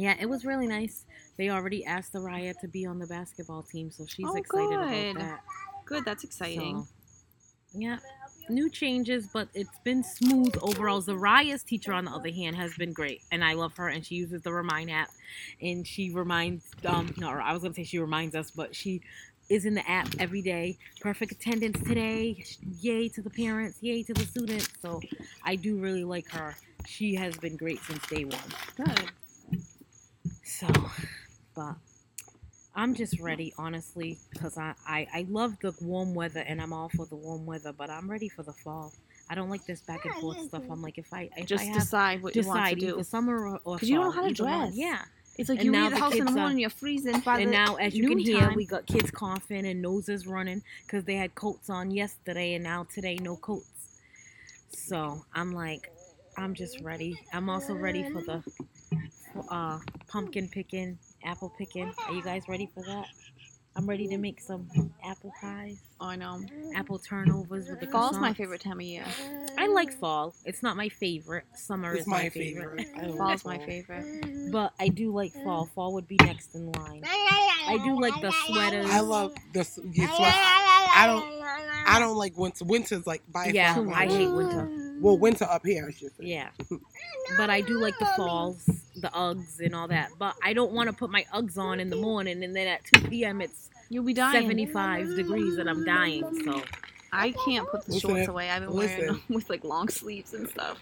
Yeah, 0.00 0.16
it 0.18 0.30
was 0.30 0.46
really 0.46 0.66
nice. 0.66 1.04
They 1.36 1.50
already 1.50 1.84
asked 1.84 2.14
Araya 2.14 2.58
to 2.60 2.68
be 2.68 2.86
on 2.86 2.98
the 2.98 3.06
basketball 3.06 3.62
team, 3.62 3.90
so 3.90 4.06
she's 4.06 4.26
Oh, 4.26 4.34
excited 4.34 4.70
good. 4.70 5.10
about 5.16 5.20
that. 5.20 5.40
Good. 5.84 6.04
That's 6.06 6.24
exciting. 6.24 6.86
So, 7.74 7.78
yeah, 7.78 7.98
new 8.48 8.70
changes, 8.70 9.28
but 9.30 9.48
it's 9.52 9.78
been 9.84 10.02
smooth 10.02 10.56
overall. 10.62 11.02
Zariah's 11.02 11.62
teacher, 11.62 11.92
on 11.92 12.06
the 12.06 12.12
other 12.12 12.30
hand, 12.30 12.56
has 12.56 12.74
been 12.78 12.94
great, 12.94 13.20
and 13.30 13.44
I 13.44 13.52
love 13.52 13.76
her. 13.76 13.88
And 13.88 14.04
she 14.04 14.14
uses 14.14 14.40
the 14.40 14.54
Remind 14.54 14.90
app, 14.90 15.10
and 15.60 15.86
she 15.86 16.10
reminds 16.14 16.64
um 16.86 17.12
no, 17.18 17.28
I 17.28 17.52
was 17.52 17.60
gonna 17.60 17.74
say 17.74 17.84
she 17.84 17.98
reminds 17.98 18.34
us, 18.34 18.50
but 18.50 18.74
she 18.74 19.02
is 19.50 19.66
in 19.66 19.74
the 19.74 19.86
app 19.86 20.08
every 20.18 20.40
day. 20.40 20.78
Perfect 21.02 21.32
attendance 21.32 21.78
today. 21.86 22.42
Yay 22.80 23.10
to 23.10 23.20
the 23.20 23.30
parents. 23.30 23.82
Yay 23.82 24.02
to 24.04 24.14
the 24.14 24.24
students. 24.24 24.70
So 24.80 25.02
I 25.44 25.56
do 25.56 25.76
really 25.76 26.04
like 26.04 26.30
her. 26.30 26.56
She 26.86 27.16
has 27.16 27.36
been 27.36 27.56
great 27.58 27.82
since 27.82 28.06
day 28.06 28.24
one. 28.24 28.40
Good. 28.76 29.10
So, 30.58 30.66
but 31.54 31.74
I'm 32.74 32.94
just 32.94 33.20
ready, 33.20 33.54
honestly, 33.56 34.18
because 34.32 34.58
I, 34.58 34.74
I, 34.86 35.06
I 35.14 35.26
love 35.28 35.56
the 35.60 35.72
warm 35.80 36.14
weather 36.14 36.40
and 36.40 36.60
I'm 36.60 36.72
all 36.72 36.88
for 36.88 37.06
the 37.06 37.16
warm 37.16 37.46
weather, 37.46 37.72
but 37.72 37.88
I'm 37.90 38.10
ready 38.10 38.28
for 38.28 38.42
the 38.42 38.52
fall. 38.52 38.92
I 39.28 39.34
don't 39.36 39.48
like 39.48 39.64
this 39.64 39.80
back 39.82 40.04
and 40.04 40.14
forth 40.16 40.40
stuff. 40.40 40.62
I'm 40.70 40.82
like, 40.82 40.98
if 40.98 41.12
I, 41.12 41.30
if 41.36 41.46
Just 41.46 41.62
I 41.62 41.66
have 41.68 41.74
decide 41.78 42.22
what 42.22 42.34
you 42.34 42.42
want 42.46 42.68
to 42.70 42.74
do. 42.74 42.88
either 42.94 43.04
summer 43.04 43.46
or, 43.48 43.60
or 43.64 43.78
'Cause 43.78 43.88
you 43.88 43.94
don't 43.96 44.06
know 44.06 44.10
how 44.10 44.22
to 44.22 44.28
either 44.30 44.44
one. 44.44 44.58
dress. 44.70 44.74
Yeah. 44.76 45.02
It's 45.38 45.48
like 45.48 45.58
And 45.58 45.66
you 45.66 45.72
now 45.72 45.82
leave 45.84 45.90
the 45.90 45.96
the 45.96 46.00
house 46.02 46.12
in 46.14 46.18
the 46.18 46.24
kids 46.26 46.36
are- 46.36 46.40
morning, 46.40 46.58
you're 46.58 46.70
freezing. 46.70 47.20
By 47.20 47.38
And 47.38 47.48
the 47.48 47.52
now, 47.52 47.76
as 47.76 47.94
you 47.94 48.08
can 48.08 48.18
hear, 48.18 48.38
noontime- 48.40 48.56
we 48.56 48.66
got 48.66 48.86
kids 48.86 49.10
coughing 49.12 49.66
and 49.66 49.80
noses 49.80 50.26
running 50.26 50.62
because 50.84 51.04
they 51.04 51.14
had 51.14 51.34
coats 51.36 51.70
on 51.70 51.92
yesterday 51.92 52.54
and 52.54 52.64
now 52.64 52.84
today 52.92 53.16
no 53.16 53.36
coats. 53.36 54.00
So 54.72 55.24
I'm 55.32 55.52
like, 55.52 55.90
I'm 56.36 56.54
just 56.54 56.80
ready. 56.80 57.20
I'm 57.32 57.48
also 57.48 57.74
ready 57.74 58.02
for 58.10 58.22
the 58.22 58.42
uh, 59.48 59.78
pumpkin 60.10 60.48
picking, 60.48 60.98
apple 61.24 61.52
picking. 61.56 61.92
Are 62.06 62.12
you 62.14 62.22
guys 62.22 62.42
ready 62.48 62.68
for 62.74 62.82
that? 62.84 63.06
I'm 63.76 63.86
ready 63.88 64.08
to 64.08 64.18
make 64.18 64.40
some 64.40 64.68
apple 65.04 65.32
pies, 65.40 65.78
Oh, 66.00 66.06
I 66.06 66.16
know. 66.16 66.44
apple 66.74 66.98
turnovers 66.98 67.68
with 67.70 67.78
the 67.78 67.86
Fall's 67.86 68.18
my 68.18 68.34
favorite 68.34 68.60
time 68.60 68.80
of 68.80 68.82
year. 68.84 69.04
I 69.56 69.68
like 69.68 69.92
fall. 69.92 70.34
It's 70.44 70.60
not 70.62 70.76
my 70.76 70.88
favorite. 70.88 71.44
Summer 71.54 71.92
it's 71.92 72.00
is 72.02 72.06
my, 72.08 72.24
my 72.24 72.28
favorite. 72.30 72.80
favorite. 72.80 73.00
I 73.04 73.06
love 73.06 73.16
Fall's 73.18 73.44
my 73.44 73.58
favorite. 73.58 74.50
But 74.50 74.72
I 74.80 74.88
do 74.88 75.12
like 75.14 75.32
fall. 75.44 75.66
Fall 75.66 75.92
would 75.94 76.08
be 76.08 76.16
next 76.24 76.54
in 76.56 76.72
line. 76.72 77.02
I 77.06 77.78
do 77.84 78.00
like 78.00 78.20
the 78.20 78.32
sweaters. 78.46 78.90
I 78.90 79.00
love 79.00 79.34
the 79.54 79.60
s- 79.60 79.78
yeah, 79.92 80.06
sweat. 80.16 80.34
I 80.34 81.06
don't. 81.06 81.40
I 81.86 81.98
don't 82.00 82.16
like 82.16 82.36
winter. 82.36 82.64
Winter's 82.64 83.06
like 83.06 83.22
by 83.32 83.46
Yeah, 83.54 83.74
far 83.76 83.84
my 83.84 83.92
I 84.02 84.06
hate 84.06 84.30
winter. 84.30 84.68
Well, 85.00 85.16
winter 85.16 85.44
up 85.44 85.64
here, 85.64 85.86
I 85.88 85.92
should 85.92 86.14
say. 86.16 86.24
Yeah. 86.24 86.48
But 87.36 87.48
I 87.50 87.60
do 87.60 87.78
like 87.78 87.96
the 88.00 88.06
falls, 88.16 88.68
the 89.00 89.08
Uggs 89.08 89.60
and 89.60 89.74
all 89.74 89.88
that. 89.88 90.10
But 90.18 90.34
I 90.42 90.52
don't 90.52 90.72
want 90.72 90.88
to 90.88 90.94
put 90.94 91.10
my 91.10 91.24
Uggs 91.34 91.58
on 91.58 91.80
in 91.80 91.90
the 91.90 91.96
morning 91.96 92.42
and 92.44 92.54
then 92.54 92.66
at 92.68 92.84
2 92.94 93.08
p.m. 93.08 93.40
it's 93.40 93.68
You'll 93.88 94.04
be 94.04 94.14
dying. 94.14 94.42
75 94.42 95.16
degrees 95.16 95.58
and 95.58 95.68
I'm 95.68 95.84
dying. 95.84 96.22
So 96.44 96.62
I 97.12 97.32
can't 97.44 97.68
put 97.68 97.84
the 97.86 97.92
Listen, 97.94 98.10
shorts 98.10 98.28
away. 98.28 98.48
I've 98.50 98.62
been 98.62 98.72
wearing 98.72 99.06
them 99.06 99.22
with 99.28 99.50
like 99.50 99.64
long 99.64 99.88
sleeves 99.88 100.32
and 100.32 100.48
stuff. 100.48 100.78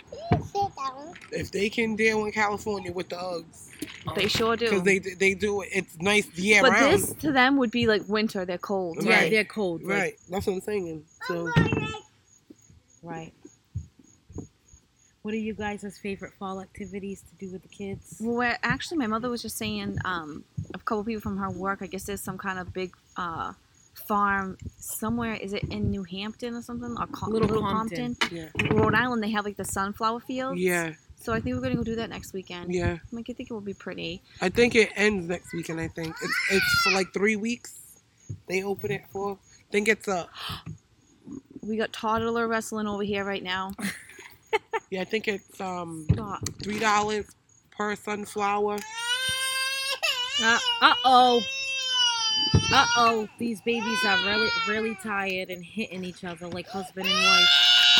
If 1.32 1.50
they 1.50 1.70
can 1.70 1.96
deal 1.96 2.24
in 2.26 2.32
California 2.32 2.92
with 2.92 3.08
the 3.08 3.16
Uggs, 3.16 3.70
They 4.14 4.28
sure 4.28 4.56
do. 4.56 4.66
because 4.66 4.82
they 4.82 4.98
they 4.98 5.32
do 5.34 5.62
it. 5.62 5.68
It's 5.72 5.96
nice 5.98 6.26
year 6.36 6.60
but 6.62 6.72
round. 6.72 6.92
this 6.94 7.12
to 7.14 7.32
them 7.32 7.56
would 7.56 7.70
be 7.70 7.86
like 7.86 8.02
winter. 8.08 8.44
They're 8.44 8.58
cold. 8.58 8.98
Yeah, 9.02 9.28
they're 9.30 9.44
cold. 9.44 9.82
like- 9.84 9.98
right, 9.98 10.14
that's 10.28 10.46
what 10.46 10.52
I'm 10.54 10.60
saying. 10.60 11.04
So 11.26 11.48
Right. 13.02 13.32
What 15.28 15.34
are 15.34 15.36
you 15.40 15.52
guys' 15.52 15.98
favorite 16.02 16.32
fall 16.38 16.58
activities 16.58 17.20
to 17.20 17.34
do 17.34 17.52
with 17.52 17.60
the 17.60 17.68
kids? 17.68 18.16
Well, 18.18 18.56
actually, 18.62 18.96
my 18.96 19.06
mother 19.08 19.28
was 19.28 19.42
just 19.42 19.58
saying 19.58 19.98
um, 20.06 20.42
a 20.72 20.78
couple 20.78 21.04
people 21.04 21.20
from 21.20 21.36
her 21.36 21.50
work. 21.50 21.80
I 21.82 21.86
guess 21.86 22.04
there's 22.04 22.22
some 22.22 22.38
kind 22.38 22.58
of 22.58 22.72
big 22.72 22.94
uh, 23.18 23.52
farm 24.06 24.56
somewhere. 24.78 25.34
Is 25.34 25.52
it 25.52 25.64
in 25.64 25.90
New 25.90 26.02
Hampton 26.04 26.54
or 26.54 26.62
something? 26.62 26.96
Or 26.98 27.06
Com- 27.08 27.30
Little 27.30 27.46
Little, 27.46 27.62
Compton. 27.62 28.14
Compton. 28.14 28.50
yeah, 28.56 28.72
Rhode 28.72 28.94
Island. 28.94 29.22
They 29.22 29.28
have 29.32 29.44
like 29.44 29.58
the 29.58 29.66
sunflower 29.66 30.20
fields. 30.20 30.62
yeah, 30.62 30.94
So 31.20 31.34
I 31.34 31.40
think 31.40 31.56
we're 31.56 31.60
gonna 31.62 31.74
go 31.76 31.82
do 31.84 31.96
that 31.96 32.08
next 32.08 32.32
weekend. 32.32 32.72
yeah. 32.72 32.96
Like 33.12 33.28
I 33.28 33.34
think 33.34 33.50
it 33.50 33.52
will 33.52 33.60
be 33.60 33.74
pretty. 33.74 34.22
I 34.40 34.48
think 34.48 34.74
it 34.76 34.88
ends 34.96 35.28
next 35.28 35.52
weekend. 35.52 35.78
I 35.78 35.88
think 35.88 36.16
it's 36.22 36.38
it's 36.52 36.82
for 36.84 36.92
like 36.92 37.12
three 37.12 37.36
weeks. 37.36 37.74
They 38.48 38.62
open 38.62 38.90
it 38.92 39.02
for. 39.12 39.32
I 39.34 39.72
think 39.72 39.88
it's 39.88 40.08
a. 40.08 40.26
We 41.60 41.76
got 41.76 41.92
toddler 41.92 42.48
wrestling 42.48 42.86
over 42.86 43.02
here 43.02 43.24
right 43.24 43.42
now. 43.42 43.72
Yeah, 44.90 45.02
I 45.02 45.04
think 45.04 45.28
it's 45.28 45.60
um 45.60 46.06
three 46.62 46.78
dollars 46.78 47.26
per 47.76 47.94
sunflower. 47.96 48.78
Uh 50.40 50.58
oh. 51.04 51.42
Uh 52.72 52.86
oh. 52.96 53.28
These 53.38 53.60
babies 53.62 53.98
are 54.06 54.16
really, 54.26 54.48
really 54.68 54.94
tired 55.02 55.50
and 55.50 55.64
hitting 55.64 56.04
each 56.04 56.24
other 56.24 56.46
like 56.48 56.68
husband 56.68 57.08
and 57.08 57.16
wife. 57.16 57.48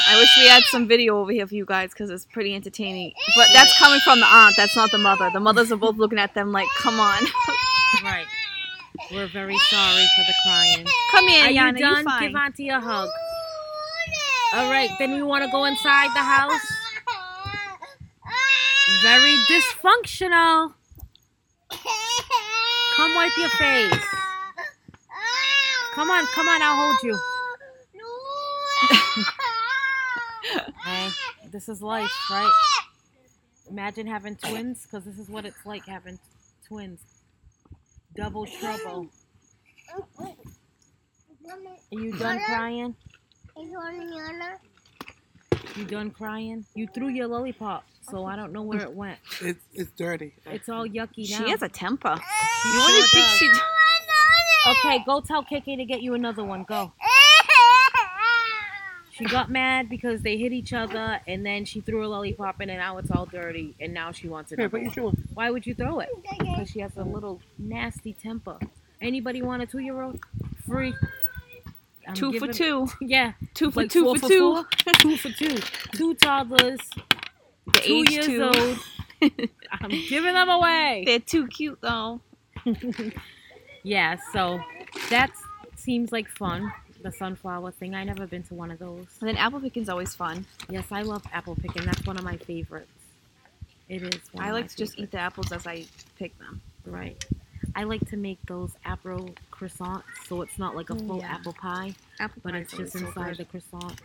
I 0.09 0.17
wish 0.19 0.31
we 0.39 0.47
had 0.49 0.63
some 0.65 0.87
video 0.87 1.19
over 1.21 1.33
here 1.33 1.47
for 1.47 1.55
you 1.55 1.65
guys 1.67 1.91
because 1.91 2.09
it's 2.11 2.25
pretty 2.27 2.55
entertaining. 2.55 3.13
But 3.37 3.49
that's 3.53 3.77
coming 3.79 4.01
from 4.01 4.21
the 4.21 4.27
aunt. 4.27 4.55
That's 4.57 4.77
not 4.77 4.91
the 4.91 4.99
mother. 4.99 5.29
The 5.33 5.41
mothers 5.41 5.73
are 5.73 5.77
both 5.77 5.97
looking 5.97 6.19
at 6.19 6.35
them 6.35 6.53
like, 6.53 6.69
"Come 6.79 7.01
on, 7.01 7.23
Right. 8.03 8.27
We're 9.13 9.27
very 9.29 9.59
sorry 9.59 10.07
for 10.17 10.23
the 10.27 10.35
crying. 10.45 10.87
come 11.11 11.29
here, 11.29 11.45
Are 11.45 11.51
you 11.51 11.73
done? 11.73 11.99
You 11.99 12.05
fine." 12.05 12.23
Give 12.29 12.37
Auntie 12.37 12.69
a 12.69 12.81
hug. 12.81 13.09
All 14.55 14.71
right, 14.71 14.91
then 14.99 15.13
we 15.13 15.23
want 15.23 15.45
to 15.45 15.51
go 15.51 15.65
inside 15.67 16.09
the 16.15 16.23
house. 16.23 16.67
Very 19.03 19.37
dysfunctional. 19.51 20.73
Come 22.97 23.15
wipe 23.15 23.37
your 23.37 23.51
face. 23.51 24.05
Come 25.95 26.11
on, 26.11 26.27
come 26.35 26.49
on, 26.49 26.63
I'll 26.63 26.77
hold 26.77 26.97
you. 27.03 27.19
Hey, 30.85 31.07
uh, 31.07 31.11
this 31.53 31.69
is 31.69 31.83
life, 31.83 32.11
right? 32.31 32.51
Imagine 33.71 34.07
having 34.07 34.37
twins, 34.37 34.85
because 34.85 35.05
this 35.05 35.19
is 35.19 35.29
what 35.29 35.45
it's 35.45 35.67
like 35.67 35.85
having 35.85 36.19
twins. 36.67 37.01
Double 38.17 38.47
trouble. 38.47 39.09
Are 39.93 40.33
you 41.93 42.19
done 42.19 42.41
crying? 42.47 42.97
You 45.77 45.85
done 45.85 46.11
crying? 46.11 46.65
You 46.75 46.87
threw 46.87 47.09
your 47.09 47.27
lollipop, 47.27 47.85
so 48.11 48.25
I 48.25 48.37
don't 48.37 48.53
know 48.53 48.63
where 48.63 48.81
it 48.83 48.93
went. 48.93 49.19
It's 49.41 49.65
it's 49.73 49.91
dirty. 49.93 50.35
It's 50.47 50.69
all 50.69 50.87
yucky 50.87 51.31
now. 51.31 51.39
She 51.39 51.51
has 51.51 51.63
a 51.63 51.69
temper. 51.69 52.17
She 52.17 52.69
You 52.69 52.81
sure 52.81 53.07
think 53.09 53.29
she? 53.29 53.51
Okay, 54.71 55.03
go 55.07 55.21
tell 55.21 55.45
KK 55.45 55.77
to 55.77 55.85
get 55.85 56.03
you 56.03 56.15
another 56.15 56.45
one. 56.45 56.65
Go. 56.65 56.93
She 59.13 59.25
got 59.25 59.51
mad 59.51 59.89
because 59.89 60.23
they 60.23 60.37
hit 60.37 60.53
each 60.53 60.73
other, 60.73 61.21
and 61.27 61.45
then 61.45 61.65
she 61.65 61.81
threw 61.81 62.05
a 62.05 62.09
lollipop, 62.09 62.61
in, 62.61 62.71
and 62.71 62.79
now 62.79 62.99
it's 62.99 63.11
all 63.11 63.27
dirty, 63.27 63.75
and 63.81 63.93
now 63.93 64.13
she 64.13 64.29
wants 64.29 64.53
it. 64.53 64.61
Here, 64.61 64.69
put 64.69 64.83
your 64.83 64.93
shoe 64.93 65.07
on. 65.09 65.25
Why 65.35 65.51
would 65.51 65.67
you 65.67 65.75
throw 65.75 65.99
it? 65.99 66.09
Because 66.39 66.71
she 66.71 66.79
has 66.79 66.97
a 66.97 67.03
little 67.03 67.41
nasty 67.59 68.13
temper. 68.13 68.59
Anybody 69.01 69.43
want 69.43 69.63
a 69.63 69.67
two-year-old? 69.67 70.21
Free. 70.67 70.95
I'm 72.09 72.15
Two 72.15 72.39
for 72.39 72.49
two. 72.53 72.89
Yeah, 73.01 73.33
Two 73.55 73.71
for 73.71 73.83
like 73.83 73.91
two 73.91 74.15
for 74.17 74.29
two. 74.29 74.65
two 75.01 75.17
for 75.17 75.29
two. 75.31 75.57
Two 75.93 76.15
toddlers, 76.15 76.81
The 77.67 77.81
two 77.81 78.05
years 78.11 78.27
two. 78.27 78.43
old. 78.45 78.79
I'm 79.73 79.91
giving 80.09 80.33
them 80.35 80.49
away. 80.49 81.03
They're 81.07 81.19
too 81.21 81.47
cute 81.49 81.79
though. 81.83 82.21
yeah, 83.83 84.17
so 84.33 84.61
that 85.11 85.31
seems 85.77 86.13
like 86.13 86.29
fun. 86.29 86.73
The 87.03 87.13
sunflower 87.13 87.73
thing. 87.73 87.95
I 87.95 88.03
never 88.05 88.27
been 88.27 88.43
to 88.45 88.55
one 88.55 88.71
of 88.73 88.79
those. 88.81 89.07
And 89.21 89.29
then 89.29 89.37
apple 89.37 89.61
picking's 89.61 89.89
always 89.89 90.15
fun. 90.17 90.47
Yes, 90.69 90.87
I 90.91 91.03
love 91.03 91.23
apple 91.33 91.55
picking. 91.57 91.85
That's 91.85 92.05
one 92.07 92.17
of 92.17 92.25
my 92.25 92.37
favorites. 92.39 92.91
It 93.89 94.03
is. 94.03 94.21
I 94.37 94.51
like 94.51 94.69
to 94.69 94.77
just 94.77 94.99
eat 94.99 95.11
the 95.13 95.19
apples 95.19 95.53
as 95.53 95.67
I 95.67 95.85
pick 96.19 96.37
them. 96.39 96.61
Right. 96.85 97.25
I 97.75 97.85
like 97.85 98.09
to 98.11 98.17
make 98.17 98.39
those 98.47 98.73
apple 98.85 99.31
croissants, 99.53 100.03
so 100.27 100.43
it's 100.43 100.59
not 100.59 100.75
like 100.75 100.91
a 100.91 100.97
full 100.97 101.19
yeah. 101.19 101.33
apple 101.35 101.53
pie, 101.53 101.95
Apple 102.19 102.41
but 102.43 102.53
pie 102.53 102.59
it's 102.59 102.71
just 102.71 102.97
always 102.97 103.15
so 103.15 103.23
inside 103.23 103.37
the 103.37 103.45
croissant. 103.45 104.01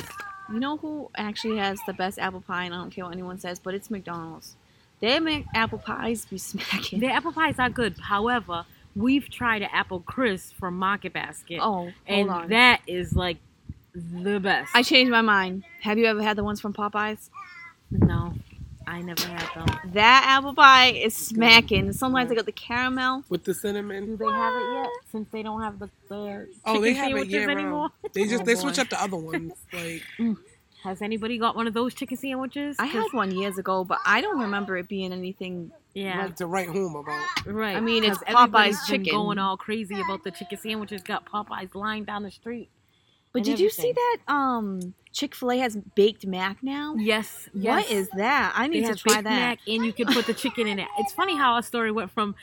You 0.51 0.59
know 0.59 0.77
who 0.77 1.09
actually 1.15 1.57
has 1.57 1.79
the 1.87 1.93
best 1.93 2.19
apple 2.19 2.41
pie, 2.41 2.65
and 2.65 2.73
I 2.73 2.77
don't 2.77 2.91
care 2.91 3.05
what 3.05 3.13
anyone 3.13 3.39
says, 3.39 3.59
but 3.59 3.73
it's 3.73 3.89
McDonald's. 3.89 4.55
Their 4.99 5.19
Mc- 5.21 5.45
apple 5.53 5.79
pies 5.79 6.25
be 6.25 6.37
smacking. 6.39 6.99
The 6.99 7.07
apple 7.07 7.31
pies 7.31 7.55
are 7.59 7.69
good. 7.69 7.97
However, 7.99 8.65
we've 8.95 9.29
tried 9.29 9.61
an 9.61 9.69
apple 9.71 10.01
crisp 10.01 10.55
from 10.55 10.77
Market 10.77 11.13
Basket, 11.13 11.59
oh, 11.61 11.91
and 12.07 12.29
on. 12.29 12.49
that 12.49 12.81
is 12.87 13.13
like 13.15 13.37
the 13.95 14.39
best. 14.39 14.71
I 14.75 14.83
changed 14.83 15.11
my 15.11 15.21
mind. 15.21 15.63
Have 15.81 15.97
you 15.97 16.05
ever 16.05 16.21
had 16.21 16.37
the 16.37 16.43
ones 16.43 16.61
from 16.61 16.73
Popeyes? 16.73 17.29
no, 17.91 18.33
I 18.87 19.01
never 19.01 19.25
had 19.25 19.47
them. 19.55 19.65
That 19.93 20.25
apple 20.27 20.53
pie 20.53 20.91
is 20.91 21.15
smacking. 21.15 21.93
Sometimes 21.93 22.31
I 22.31 22.35
got 22.35 22.45
the 22.45 22.51
caramel. 22.51 23.23
with 23.29 23.43
the 23.43 23.53
cinnamon. 23.53 24.05
Do 24.05 24.17
they 24.17 24.25
have 24.25 24.53
it 24.55 24.73
yet? 24.73 24.89
Since 25.11 25.27
they 25.31 25.43
don't 25.43 25.61
have 25.61 25.79
the, 25.79 25.89
the 26.09 26.47
Oh, 26.65 26.79
they 26.81 26.93
have 26.93 27.07
it 27.11 27.27
sandwiches 27.29 27.47
anymore. 27.47 27.89
They 28.13 28.23
just 28.27 28.41
Oh, 28.41 28.45
they 28.45 28.53
boy. 28.55 28.59
switch 28.61 28.79
up 28.79 28.89
the 28.89 29.01
other 29.01 29.17
ones. 29.17 29.53
Like 29.73 30.03
Has 30.83 31.01
anybody 31.01 31.37
got 31.37 31.55
one 31.55 31.65
of 31.67 31.73
those 31.73 31.93
chicken 31.93 32.17
sandwiches? 32.17 32.75
I 32.79 32.85
had 32.87 33.05
one 33.11 33.31
years 33.31 33.57
ago, 33.57 33.83
but 33.85 33.99
I 34.05 34.19
don't 34.21 34.39
remember 34.39 34.77
it 34.77 34.87
being 34.89 35.13
anything. 35.13 35.71
Yeah, 35.93 36.23
like 36.25 36.35
to 36.37 36.47
write 36.47 36.69
home 36.69 36.95
about. 36.95 37.23
right. 37.45 37.77
I 37.77 37.79
mean, 37.79 38.03
it's 38.03 38.17
Popeye's 38.17 38.85
chicken. 38.87 39.13
going 39.13 39.37
all 39.37 39.55
crazy 39.57 39.99
about 40.01 40.23
the 40.23 40.31
chicken 40.31 40.57
sandwiches. 40.57 41.03
Got 41.03 41.25
Popeyes 41.25 41.73
lying 41.75 42.03
down 42.03 42.23
the 42.23 42.31
street. 42.31 42.69
But 43.31 43.43
did 43.43 43.59
you 43.59 43.69
see 43.69 43.91
that? 43.93 44.17
Um, 44.27 44.93
Chick 45.13 45.35
Fil 45.35 45.51
A 45.51 45.57
has 45.59 45.77
baked 45.95 46.25
mac 46.25 46.61
now. 46.63 46.95
Yes. 46.97 47.47
yes. 47.53 47.83
What 47.83 47.91
is 47.91 48.09
that? 48.17 48.53
I 48.55 48.67
They 48.67 48.75
need 48.75 48.81
to 48.81 48.87
have 48.87 48.97
try 48.97 49.15
Big 49.17 49.23
that. 49.25 49.29
Mac, 49.29 49.59
and 49.67 49.85
you 49.85 49.93
can 49.93 50.07
put 50.07 50.25
the 50.25 50.33
chicken 50.33 50.67
in 50.67 50.79
it. 50.79 50.87
It's 50.99 51.13
funny 51.13 51.37
how 51.37 51.53
our 51.53 51.61
story 51.63 51.91
went 51.91 52.11
from 52.11 52.35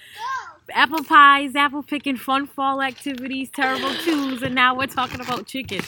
apple 0.73 1.03
pies, 1.05 1.57
apple 1.57 1.83
picking, 1.83 2.17
fun 2.17 2.47
fall 2.47 2.81
activities, 2.81 3.51
terrible 3.51 3.93
twos, 4.05 4.43
and 4.43 4.55
now 4.55 4.77
we're 4.77 4.87
talking 4.87 5.21
about 5.21 5.47
chicken. 5.47 5.81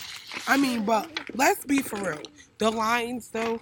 I 0.49 0.57
mean, 0.57 0.85
but 0.85 1.09
let's 1.35 1.65
be 1.65 1.79
for 1.79 1.97
real. 1.97 2.23
The 2.59 2.71
lines 2.71 3.29
though, 3.29 3.61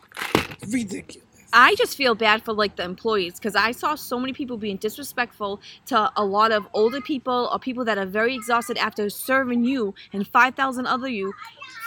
ridiculous. 0.69 1.27
I 1.53 1.75
just 1.75 1.97
feel 1.97 2.15
bad 2.15 2.45
for 2.45 2.53
like 2.53 2.77
the 2.77 2.85
employees 2.85 3.35
because 3.35 3.57
I 3.57 3.73
saw 3.73 3.97
so 3.97 4.21
many 4.21 4.33
people 4.33 4.57
being 4.57 4.77
disrespectful 4.77 5.61
to 5.87 6.13
a 6.17 6.25
lot 6.25 6.53
of 6.53 6.67
older 6.73 7.01
people 7.01 7.51
or 7.53 7.59
people 7.59 7.85
that 7.87 7.99
are 7.99 8.07
very 8.07 8.35
exhausted 8.35 8.79
after 8.79 9.11
serving 9.11 9.65
you 9.65 9.95
and 10.13 10.27
5,000 10.27 10.87
other 10.87 11.09
you 11.09 11.33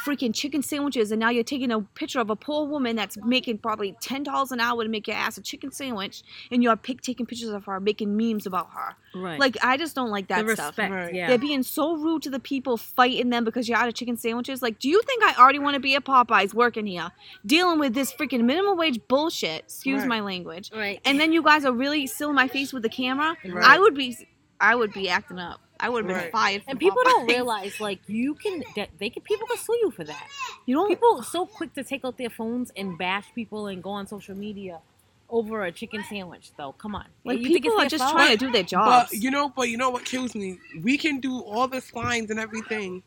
freaking 0.06 0.34
chicken 0.34 0.62
sandwiches 0.62 1.12
and 1.12 1.19
now 1.19 1.30
you're 1.30 1.43
taking 1.43 1.72
a 1.72 1.80
picture 1.82 2.19
of 2.19 2.30
a 2.30 2.36
poor 2.36 2.65
woman 2.67 2.96
that's 2.96 3.17
making 3.24 3.58
probably 3.58 3.93
$10 4.04 4.52
an 4.52 4.60
hour 4.60 4.84
to 4.84 4.89
make 4.89 5.08
your 5.08 5.15
ass 5.15 5.38
a 5.38 5.41
chicken 5.41 5.72
sandwich 5.72 6.24
and 6.52 6.62
you're 6.62 6.76
pic- 6.76 7.02
taking 7.02 7.26
pictures 7.26 7.50
of 7.50 7.65
her 7.65 7.80
making 7.80 8.15
memes 8.17 8.46
about 8.46 8.69
her. 8.76 8.96
Right. 9.15 9.39
Like 9.39 9.58
I 9.63 9.78
just 9.78 9.96
don't 9.96 10.10
like 10.10 10.28
that 10.28 10.46
the 10.46 10.54
stuff. 10.56 10.78
respect. 10.78 10.91
Right. 10.93 11.13
Yeah. 11.13 11.28
They're 11.28 11.38
being 11.38 11.63
so 11.63 11.96
rude 11.96 12.24
to 12.24 12.30
the 12.30 12.39
people 12.39 12.78
fighting 12.78 13.30
them 13.30 13.43
because 13.46 13.69
you're 13.69 13.78
out 13.78 13.88
of 13.88 13.93
chicken 13.93 14.17
sandwiches. 14.17 14.62
Like, 14.62 14.80
do 14.80 14.89
you 14.89 15.02
think 15.04 15.24
I 15.24 15.36
already 15.41 15.60
want 15.60 15.76
to 15.76 15.80
be 15.80 15.96
at 15.96 16.04
Popeyes 16.04 16.54
working 16.54 16.86
here, 16.86 17.12
dealing 17.46 17.80
with 17.80 17.93
this 17.93 18.12
freaking 18.12 18.43
minimum 18.43 18.78
wage 18.78 19.00
bullshit? 19.08 19.62
Excuse 19.65 20.00
Right. 20.02 20.08
my 20.10 20.19
language. 20.22 20.72
right. 20.74 21.00
And 21.06 21.19
then 21.19 21.32
you 21.32 21.41
guys 21.43 21.63
are 21.65 21.72
really 21.74 22.08
still 22.08 22.30
in 22.30 22.36
my 22.36 22.48
face 22.48 22.74
with 22.74 22.84
the 22.84 22.89
camera. 22.89 23.38
Right. 23.46 23.63
I 23.63 23.80
would 23.80 23.96
be, 23.96 24.17
I 24.60 24.76
would 24.76 24.91
be 24.93 25.10
acting 25.10 25.39
up. 25.39 25.62
I 25.84 25.89
would 25.89 26.06
have 26.06 26.08
been 26.08 26.17
Right. 26.17 26.32
fired. 26.32 26.62
And 26.67 26.72
from 26.72 26.78
people 26.80 27.04
don't 27.04 27.28
realize, 27.28 27.80
like, 27.82 28.00
you 28.08 28.36
can, 28.36 28.63
that 28.78 28.89
they 28.98 29.10
can, 29.10 29.22
people 29.24 29.46
can 29.48 29.58
sue 29.58 29.78
you 29.82 29.91
for 29.91 30.06
that. 30.06 30.28
You 30.65 30.76
don't. 30.76 30.88
People 30.89 31.17
are 31.19 31.24
so 31.24 31.46
quick 31.46 31.74
to 31.76 31.84
take 31.84 32.06
out 32.06 32.17
their 32.17 32.30
phones 32.30 32.72
and 32.78 32.98
bash 32.98 33.26
people 33.36 33.67
and 33.67 33.84
go 33.84 33.91
on 33.91 34.08
social 34.08 34.36
media 34.36 34.80
over 35.30 35.63
a 35.65 35.72
chicken 35.72 36.04
sandwich, 36.10 36.52
though. 36.58 36.72
Come 36.74 36.96
on. 36.96 37.06
like 37.26 37.39
You 37.39 37.46
think 37.50 37.58
people 37.65 37.72
it's 37.78 37.86
are 37.86 37.89
just 37.89 38.04
fault? 38.04 38.15
trying 38.15 38.38
to 38.38 38.46
do 38.46 38.52
their 38.52 38.63
jobs. 38.63 39.10
But 39.12 39.19
you 39.19 39.30
know, 39.32 39.50
but 39.50 39.69
you 39.69 39.78
know 39.78 39.89
what 39.89 40.06
kills 40.06 40.36
me? 40.36 40.60
We 40.82 40.98
can 40.98 41.19
do 41.19 41.39
all 41.41 41.67
the 41.67 41.84
lines 41.93 42.30
and 42.32 42.39
everything 42.39 43.04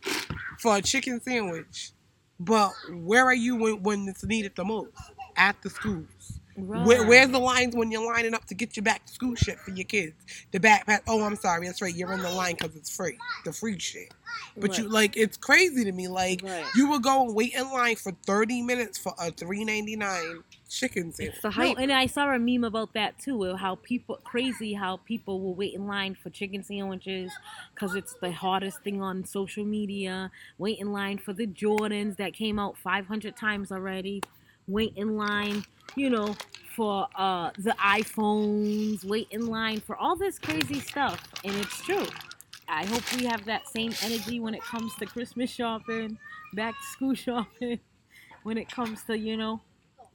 for 0.58 0.76
a 0.76 0.82
chicken 0.82 1.20
sandwich, 1.20 1.92
but 2.40 2.72
where 2.92 3.24
are 3.24 3.34
you 3.34 3.56
when, 3.56 3.82
when 3.82 4.08
it's 4.08 4.24
needed 4.24 4.52
the 4.56 4.64
most? 4.64 4.90
At 5.36 5.62
the 5.62 5.70
schools. 5.70 6.35
Where, 6.56 7.06
where's 7.06 7.30
the 7.30 7.38
lines 7.38 7.76
when 7.76 7.90
you're 7.90 8.04
lining 8.04 8.34
up 8.34 8.46
to 8.46 8.54
get 8.54 8.76
your 8.76 8.84
back 8.84 9.04
to 9.06 9.12
school 9.12 9.34
shit 9.34 9.58
for 9.58 9.72
your 9.72 9.84
kids? 9.84 10.14
The 10.52 10.60
backpack. 10.60 11.00
Oh, 11.06 11.22
I'm 11.22 11.36
sorry. 11.36 11.66
That's 11.66 11.82
right. 11.82 11.94
You're 11.94 12.12
in 12.12 12.22
the 12.22 12.30
line 12.30 12.56
because 12.58 12.74
it's 12.76 12.94
free. 12.94 13.18
The 13.44 13.52
free 13.52 13.78
shit. 13.78 14.12
But 14.56 14.78
you 14.78 14.88
like 14.88 15.16
it's 15.16 15.36
crazy 15.36 15.84
to 15.84 15.92
me. 15.92 16.08
Like 16.08 16.42
Right. 16.42 16.64
you 16.74 16.88
would 16.90 17.02
go 17.02 17.26
and 17.26 17.34
wait 17.34 17.54
in 17.54 17.70
line 17.72 17.96
for 17.96 18.12
30 18.26 18.62
minutes 18.62 18.96
for 18.98 19.12
a 19.18 19.30
3.99 19.30 20.42
chicken 20.68 21.12
sandwich. 21.12 21.34
It's 21.34 21.42
the 21.42 21.50
No, 21.50 21.74
and 21.74 21.92
I 21.92 22.06
saw 22.06 22.32
a 22.34 22.38
meme 22.38 22.64
about 22.64 22.92
that 22.94 23.18
too. 23.18 23.44
of 23.44 23.58
How 23.60 23.76
people 23.76 24.18
crazy 24.24 24.74
how 24.74 24.98
people 24.98 25.40
will 25.40 25.54
wait 25.54 25.74
in 25.74 25.86
line 25.86 26.14
for 26.14 26.30
chicken 26.30 26.62
sandwiches 26.62 27.32
because 27.74 27.94
it's 27.94 28.14
the 28.14 28.32
hottest 28.32 28.82
thing 28.82 29.02
on 29.02 29.24
social 29.24 29.64
media. 29.64 30.30
Wait 30.58 30.78
in 30.78 30.92
line 30.92 31.18
for 31.18 31.32
the 31.32 31.46
Jordans 31.46 32.16
that 32.16 32.32
came 32.32 32.58
out 32.58 32.76
500 32.78 33.36
times 33.36 33.70
already. 33.70 34.22
Wait 34.68 34.92
in 34.96 35.16
line, 35.16 35.64
you 35.94 36.10
know, 36.10 36.34
for 36.74 37.08
uh, 37.14 37.50
the 37.58 37.70
iPhones. 37.72 39.04
Wait 39.04 39.28
in 39.30 39.46
line 39.46 39.80
for 39.80 39.96
all 39.96 40.16
this 40.16 40.38
crazy 40.38 40.80
stuff, 40.80 41.22
and 41.44 41.54
it's 41.56 41.80
true. 41.82 42.06
I 42.68 42.84
hope 42.84 43.02
we 43.16 43.26
have 43.26 43.44
that 43.44 43.68
same 43.68 43.92
energy 44.02 44.40
when 44.40 44.54
it 44.54 44.62
comes 44.62 44.94
to 44.96 45.06
Christmas 45.06 45.50
shopping, 45.50 46.18
back 46.54 46.74
to 46.74 46.86
school 46.92 47.14
shopping. 47.26 47.80
When 48.42 48.58
it 48.58 48.70
comes 48.70 49.02
to 49.04 49.18
you 49.18 49.36
know 49.36 49.60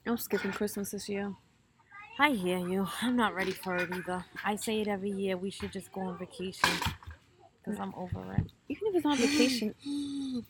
I'm 0.06 0.18
skipping 0.18 0.52
Christmas 0.52 0.92
this 0.92 1.08
year. 1.08 1.34
I 2.20 2.32
hear 2.32 2.58
you. 2.58 2.88
I'm 3.02 3.16
not 3.16 3.34
ready 3.36 3.52
for 3.52 3.76
it 3.78 3.90
either. 3.94 4.26
I 4.44 4.56
say 4.56 4.82
it 4.82 4.88
every 4.88 5.12
year. 5.12 5.38
We 5.38 5.50
should 5.50 5.72
just 5.72 5.92
go 5.92 6.02
on 6.02 6.18
vacation 6.18 6.70
because 7.64 7.80
I'm 7.80 7.94
over 7.96 8.34
it. 8.34 8.52
Even 8.70 8.88
if 8.88 8.96
it's 8.96 9.06
on 9.06 9.18
vacation, 9.18 9.76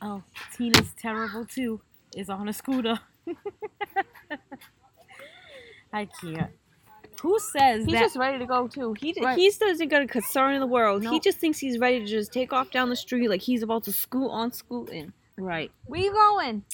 Oh, 0.00 0.22
Tina's 0.56 0.92
terrible 1.00 1.44
too. 1.44 1.80
Is 2.16 2.28
on 2.30 2.48
a 2.48 2.52
scooter. 2.52 2.98
I 5.92 6.06
can't. 6.20 6.50
Who 7.22 7.38
says 7.38 7.84
he's 7.84 7.94
that? 7.94 8.00
just 8.00 8.16
ready 8.16 8.38
to 8.38 8.46
go 8.46 8.68
too. 8.68 8.94
He 8.98 9.14
Right. 9.22 9.38
he 9.38 9.50
doesn't 9.50 9.88
got 9.88 10.02
a 10.02 10.06
concern 10.06 10.54
in 10.54 10.60
the 10.60 10.66
world. 10.66 11.02
No. 11.02 11.10
He 11.10 11.20
just 11.20 11.38
thinks 11.38 11.58
he's 11.58 11.78
ready 11.78 12.00
to 12.00 12.06
just 12.06 12.32
take 12.32 12.52
off 12.52 12.70
down 12.70 12.90
the 12.90 12.96
street 12.96 13.28
like 13.28 13.40
he's 13.42 13.62
about 13.62 13.84
to 13.84 13.92
scoot 13.92 14.30
on 14.30 14.52
scooting. 14.52 15.12
right. 15.36 15.70
Where 15.86 16.00
you 16.00 16.12
going? 16.12 16.64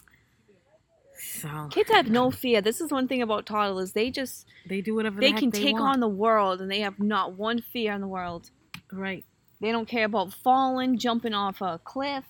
So 1.15 1.69
Kids 1.71 1.91
have 1.91 2.11
no 2.11 2.31
fear. 2.33 2.61
This 2.61 2.81
is 2.81 2.91
one 2.91 3.07
thing 3.07 3.23
about 3.23 3.47
toddlers. 3.47 3.93
They 3.93 4.11
just 4.11 4.47
they 4.69 4.81
do 4.81 4.95
whatever 4.97 5.21
they 5.21 5.29
the 5.29 5.33
heck 5.33 5.41
can 5.41 5.51
they 5.51 5.61
take 5.63 5.75
want. 5.75 5.95
on 5.95 6.01
the 6.01 6.09
world 6.09 6.61
and 6.61 6.69
they 6.71 6.81
have 6.81 6.99
not 6.99 7.35
one 7.35 7.61
fear 7.61 7.93
in 7.93 8.01
the 8.01 8.09
world. 8.09 8.51
Right. 8.91 9.25
They 9.61 9.71
don't 9.71 9.87
care 9.87 10.07
about 10.07 10.33
falling, 10.33 10.99
jumping 10.99 11.35
off 11.35 11.61
a 11.61 11.81
cliff. 11.85 12.25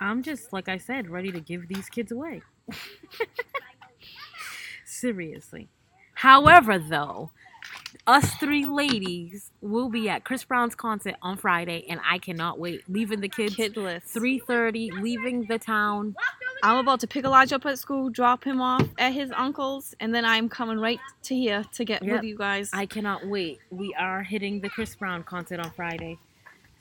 I'm 0.00 0.22
just 0.22 0.52
like 0.52 0.68
I 0.68 0.78
said, 0.78 1.08
ready 1.10 1.30
to 1.32 1.40
give 1.40 1.68
these 1.68 1.88
kids 1.88 2.10
away. 2.10 2.42
Seriously. 4.84 5.68
However, 6.14 6.78
though, 6.78 7.30
us 8.06 8.34
three 8.34 8.66
ladies 8.66 9.50
will 9.60 9.88
be 9.88 10.08
at 10.08 10.24
Chris 10.24 10.44
Brown's 10.44 10.74
concert 10.74 11.14
on 11.22 11.36
Friday, 11.36 11.86
and 11.88 12.00
I 12.08 12.18
cannot 12.18 12.58
wait. 12.58 12.82
Leaving 12.88 13.20
the 13.20 13.28
kids 13.28 13.56
Kidless. 13.56 14.02
three 14.02 14.38
thirty, 14.38 14.90
leaving 14.90 15.44
the 15.46 15.58
town. 15.58 16.14
I'm 16.62 16.76
about 16.78 17.00
to 17.00 17.06
pick 17.06 17.24
Elijah 17.24 17.56
up 17.56 17.64
at 17.66 17.78
school, 17.78 18.10
drop 18.10 18.44
him 18.44 18.60
off 18.60 18.86
at 18.98 19.12
his 19.12 19.30
uncle's, 19.34 19.94
and 20.00 20.14
then 20.14 20.24
I'm 20.26 20.48
coming 20.48 20.78
right 20.78 20.98
to 21.24 21.34
here 21.34 21.64
to 21.72 21.84
get 21.84 22.02
Yep. 22.02 22.12
with 22.12 22.24
you 22.24 22.36
guys. 22.36 22.70
I 22.72 22.84
cannot 22.86 23.26
wait. 23.26 23.60
We 23.70 23.94
are 23.98 24.22
hitting 24.22 24.60
the 24.60 24.68
Chris 24.68 24.94
Brown 24.94 25.22
concert 25.24 25.60
on 25.60 25.70
Friday. 25.70 26.18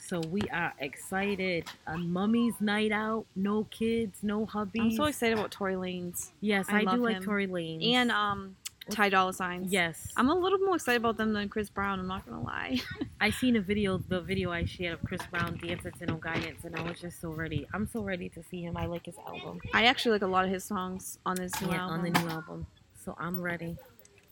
So 0.10 0.22
we 0.22 0.42
are 0.52 0.74
excited. 0.80 1.66
A 1.86 1.96
mummy's 1.96 2.56
night 2.60 2.92
out, 2.92 3.28
no 3.36 3.66
kids, 3.66 4.24
no 4.24 4.44
hubby. 4.48 4.80
I'm 4.80 4.92
so 4.92 5.04
excited 5.04 5.38
about 5.38 5.52
Tory 5.52 5.76
Lanez 5.76 6.32
Yes, 6.42 6.66
I 6.68 6.80
I, 6.80 6.86
do 6.86 6.98
like 6.98 7.18
him. 7.18 7.24
Tory 7.24 7.46
Lane. 7.46 7.80
and 7.84 8.10
um 8.12 8.56
Ty 8.90 9.10
Dolla 9.10 9.32
Signs. 9.34 9.72
yes, 9.72 10.12
I'm 10.18 10.30
a 10.30 10.34
little 10.34 10.58
more 10.58 10.78
excited 10.78 10.98
about 10.98 11.18
them 11.18 11.32
than 11.34 11.48
Chris 11.48 11.70
Brown. 11.70 12.00
I'm 12.00 12.08
not 12.08 12.26
gonna 12.28 12.42
lie. 12.42 12.80
I 13.22 13.30
seen 13.30 13.56
a 13.56 13.62
video, 13.62 14.00
the 14.00 14.20
video 14.20 14.52
I 14.52 14.66
shared 14.66 14.94
of 14.96 15.04
Chris 15.06 15.22
Brown 15.30 15.60
dancing 15.64 15.92
to 16.00 16.06
No 16.08 16.16
Guidance, 16.16 16.66
and 16.66 16.76
I 16.76 16.82
was 16.82 17.00
just 17.00 17.22
so 17.22 17.30
ready. 17.30 17.68
I'm 17.72 17.86
so 17.86 18.02
ready 18.02 18.30
to 18.30 18.42
see 18.42 18.64
him. 18.64 18.78
I 18.78 18.88
like 18.88 19.06
his 19.06 19.16
album. 19.28 19.60
I 19.76 19.86
actually 19.86 20.14
like 20.14 20.24
a 20.24 20.28
lot 20.28 20.44
of 20.44 20.50
his 20.50 20.64
songs 20.64 21.20
on 21.24 21.36
this 21.36 21.52
new 21.62 21.70
Yeah, 21.70 21.82
album. 21.84 22.00
on 22.00 22.04
the 22.12 22.20
new 22.20 22.30
album. 22.30 22.66
So 23.06 23.16
I'm 23.20 23.40
ready. 23.40 23.78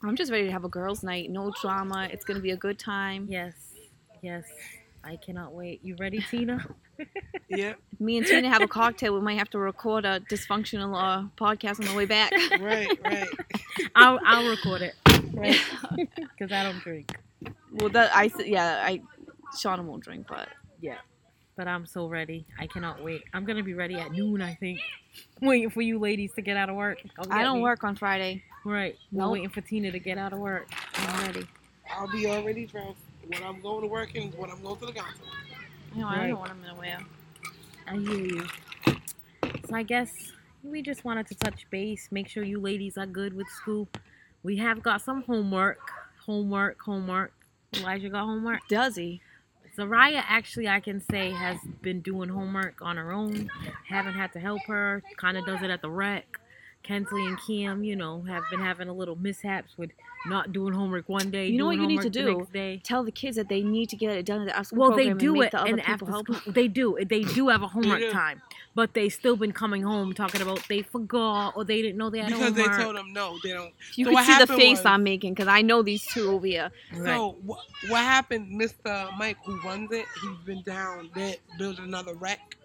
I'm 0.01 0.15
just 0.15 0.31
ready 0.31 0.45
to 0.45 0.51
have 0.51 0.63
a 0.63 0.69
girls' 0.69 1.03
night. 1.03 1.29
No 1.29 1.53
drama. 1.61 2.09
It's 2.11 2.25
gonna 2.25 2.39
be 2.39 2.49
a 2.51 2.57
good 2.57 2.79
time. 2.79 3.27
Yes, 3.29 3.53
yes. 4.23 4.45
I 5.03 5.15
cannot 5.17 5.53
wait. 5.53 5.79
You 5.83 5.95
ready, 5.99 6.19
Tina? 6.29 6.65
Yep. 7.49 7.79
If 7.93 7.99
me 8.01 8.17
and 8.17 8.25
Tina 8.25 8.49
have 8.49 8.62
a 8.62 8.67
cocktail. 8.67 9.13
We 9.13 9.21
might 9.21 9.38
have 9.38 9.49
to 9.51 9.57
record 9.60 10.03
a 10.03 10.19
dysfunctional 10.29 10.93
uh, 10.97 11.27
podcast 11.38 11.79
on 11.79 11.86
the 11.86 11.93
way 11.93 12.05
back. 12.05 12.31
Right, 12.60 12.89
right. 13.05 13.29
I'll 13.95 14.19
I'll 14.25 14.49
record 14.49 14.81
it. 14.81 14.95
Right? 15.33 15.57
Because 15.95 16.51
I 16.51 16.63
don't 16.63 16.79
drink. 16.81 17.15
well, 17.71 17.88
that 17.89 18.13
I 18.13 18.25
s- 18.25 18.45
yeah 18.45 18.83
I 18.83 19.01
Shauna 19.55 19.83
won't 19.83 20.03
drink, 20.03 20.25
but 20.27 20.49
Yeah. 20.81 20.97
But 21.55 21.67
I'm 21.69 21.86
so 21.86 22.07
ready. 22.07 22.45
I 22.60 22.67
cannot 22.67 23.01
wait. 23.01 23.23
I'm 23.33 23.45
gonna 23.45 23.63
be 23.63 23.75
ready 23.75 23.95
at 23.95 24.12
noon, 24.12 24.41
I 24.41 24.55
think. 24.55 24.79
Waiting 25.41 25.69
for 25.69 25.81
you 25.81 25.99
ladies 25.99 26.31
to 26.33 26.41
get 26.41 26.57
out 26.57 26.69
of 26.69 26.75
work. 26.75 26.97
I 27.29 27.43
don't 27.43 27.57
me. 27.57 27.63
work 27.63 27.83
on 27.86 27.95
Friday. 27.95 28.43
Right. 28.65 28.97
We're 29.13 29.29
waiting 29.29 29.49
for 29.49 29.62
Tina 29.62 29.91
to 29.91 29.99
get 29.99 30.17
out 30.17 30.33
of 30.33 30.39
work. 30.39 30.67
I'm 30.95 31.25
ready. 31.27 31.47
I'll 31.95 32.12
be 32.12 32.27
already 32.27 32.65
dressed 32.65 32.97
when 33.27 33.43
I'm 33.43 33.61
going 33.61 33.81
to 33.81 33.87
work 33.87 34.15
and 34.15 34.33
when 34.35 34.49
I'm 34.51 34.61
going 34.61 34.77
to 34.79 34.85
the 34.87 34.93
concert. 34.93 35.21
You 35.95 36.01
know, 36.01 36.07
I 36.07 36.11
don't 36.15 36.21
Right. 36.21 36.29
know 36.31 36.39
what 36.39 36.49
I'm 36.51 36.61
gonna 36.61 36.75
wear. 36.75 36.99
I 37.87 37.95
hear 37.97 38.19
you. 38.19 38.45
So 39.67 39.75
I 39.75 39.83
guess 39.83 40.11
we 40.63 40.81
just 40.81 41.03
wanted 41.05 41.27
to 41.27 41.35
touch 41.35 41.69
base, 41.69 42.09
make 42.11 42.27
sure 42.27 42.43
you 42.43 42.59
ladies 42.59 42.97
are 42.97 43.05
good 43.05 43.33
with 43.33 43.47
school. 43.47 43.87
We 44.43 44.57
have 44.57 44.81
got 44.83 45.01
some 45.01 45.23
homework, 45.23 45.79
homework, 46.25 46.81
homework. 46.81 47.33
Elijah 47.75 48.09
got 48.09 48.25
homework. 48.25 48.67
Does 48.67 48.95
he? 48.95 49.21
Zariah 49.77 50.23
actually, 50.27 50.67
I 50.67 50.79
can 50.79 51.01
say, 51.01 51.31
has 51.31 51.57
been 51.81 52.01
doing 52.01 52.29
homework 52.29 52.81
on 52.81 52.97
her 52.97 53.11
own. 53.11 53.49
Haven't 53.87 54.15
had 54.15 54.33
to 54.33 54.39
help 54.39 54.61
her. 54.67 55.03
Kind 55.17 55.37
of 55.37 55.45
does 55.45 55.61
it 55.61 55.69
at 55.69 55.81
the 55.81 55.89
rec. 55.89 56.39
Kensley 56.83 57.25
and 57.27 57.37
Kim, 57.45 57.83
you 57.83 57.95
know, 57.95 58.21
have 58.23 58.43
been 58.49 58.59
having 58.61 58.87
a 58.87 58.93
little 58.93 59.15
mishaps 59.15 59.77
with 59.77 59.91
not 60.25 60.51
doing 60.51 60.73
homework 60.73 61.08
one 61.08 61.30
day. 61.32 61.47
You 61.47 61.58
know 61.58 61.65
what 61.67 61.77
you 61.77 61.88
need 61.88 62.01
to 62.01 62.10
do? 62.10 62.45
next. 62.53 62.86
Tell 62.88 63.03
the 63.03 63.12
kids 63.12 63.38
that 63.38 63.47
they 63.49 63.62
need 63.62 63.89
to 63.89 63.95
get 63.95 64.12
it 64.17 64.25
done 64.25 64.41
at 64.41 64.47
the 64.47 64.56
after 64.56 64.65
school 64.75 64.80
Well, 64.89 64.95
they 64.97 65.13
do 65.13 65.36
and 65.36 65.43
it, 65.43 65.51
the 65.51 65.62
and 65.63 65.82
after 65.82 66.06
help. 66.06 66.25
school, 66.27 66.53
they 66.53 66.67
do. 66.67 66.97
They 67.08 67.23
do 67.23 67.49
have 67.49 67.62
a 67.63 67.67
homework 67.67 67.99
do. 67.99 68.12
time, 68.12 68.41
but 68.75 68.93
they 68.93 69.10
still 69.10 69.36
been 69.36 69.51
coming 69.53 69.84
home 69.84 70.13
talking 70.13 70.41
about 70.41 70.67
they 70.67 70.82
forgot 70.82 71.53
or 71.56 71.63
they 71.63 71.82
didn't 71.82 71.97
know 71.97 72.10
they 72.10 72.19
had 72.19 72.27
Because 72.32 72.53
they 72.53 72.65
told 72.67 72.95
them 72.97 73.13
no, 73.13 73.38
they 73.43 73.53
don't. 73.53 73.73
You 73.95 74.06
So 74.06 74.12
can 74.12 74.25
see 74.25 74.38
the 74.39 74.47
face 74.47 74.80
was- 74.80 74.86
I'm 74.86 75.03
making 75.03 75.34
because 75.34 75.47
I 75.47 75.62
know 75.62 75.82
these 75.84 76.06
two 76.06 76.30
over 76.32 76.45
here. 76.47 76.71
Right. 76.93 77.06
So 77.15 77.38
what, 77.43 77.60
what 77.89 78.01
happened, 78.01 78.60
Mr. 78.60 79.15
Mike, 79.17 79.38
who 79.45 79.60
runs 79.62 79.91
it, 79.91 80.06
he's 80.21 80.38
been 80.45 80.63
down. 80.63 81.10
They 81.15 81.38
built 81.58 81.80
another 81.80 82.13
rec 82.15 82.58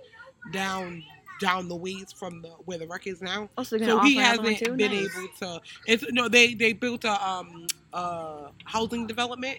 down 0.53 1.03
down 1.43 1.69
the 1.69 1.77
ways 1.77 2.13
from 2.19 2.43
the 2.43 2.49
where 2.65 2.79
the 2.79 2.87
rec 2.87 3.07
is 3.07 3.21
now. 3.21 3.51
Oh, 3.59 3.63
so 3.65 3.79
So 3.79 3.99
he 4.01 4.17
offer 4.17 4.21
another 4.21 4.43
one 4.43 4.53
hasn't 4.53 4.77
been 4.79 4.91
Nice. 4.93 5.17
able 5.17 5.29
to. 5.41 5.63
It's 5.87 6.05
no, 6.11 6.29
they 6.29 6.55
they 6.55 6.73
built 6.73 7.05
a 7.05 7.29
um 7.29 7.67
uh 7.93 8.49
housing 8.65 9.07
development 9.07 9.59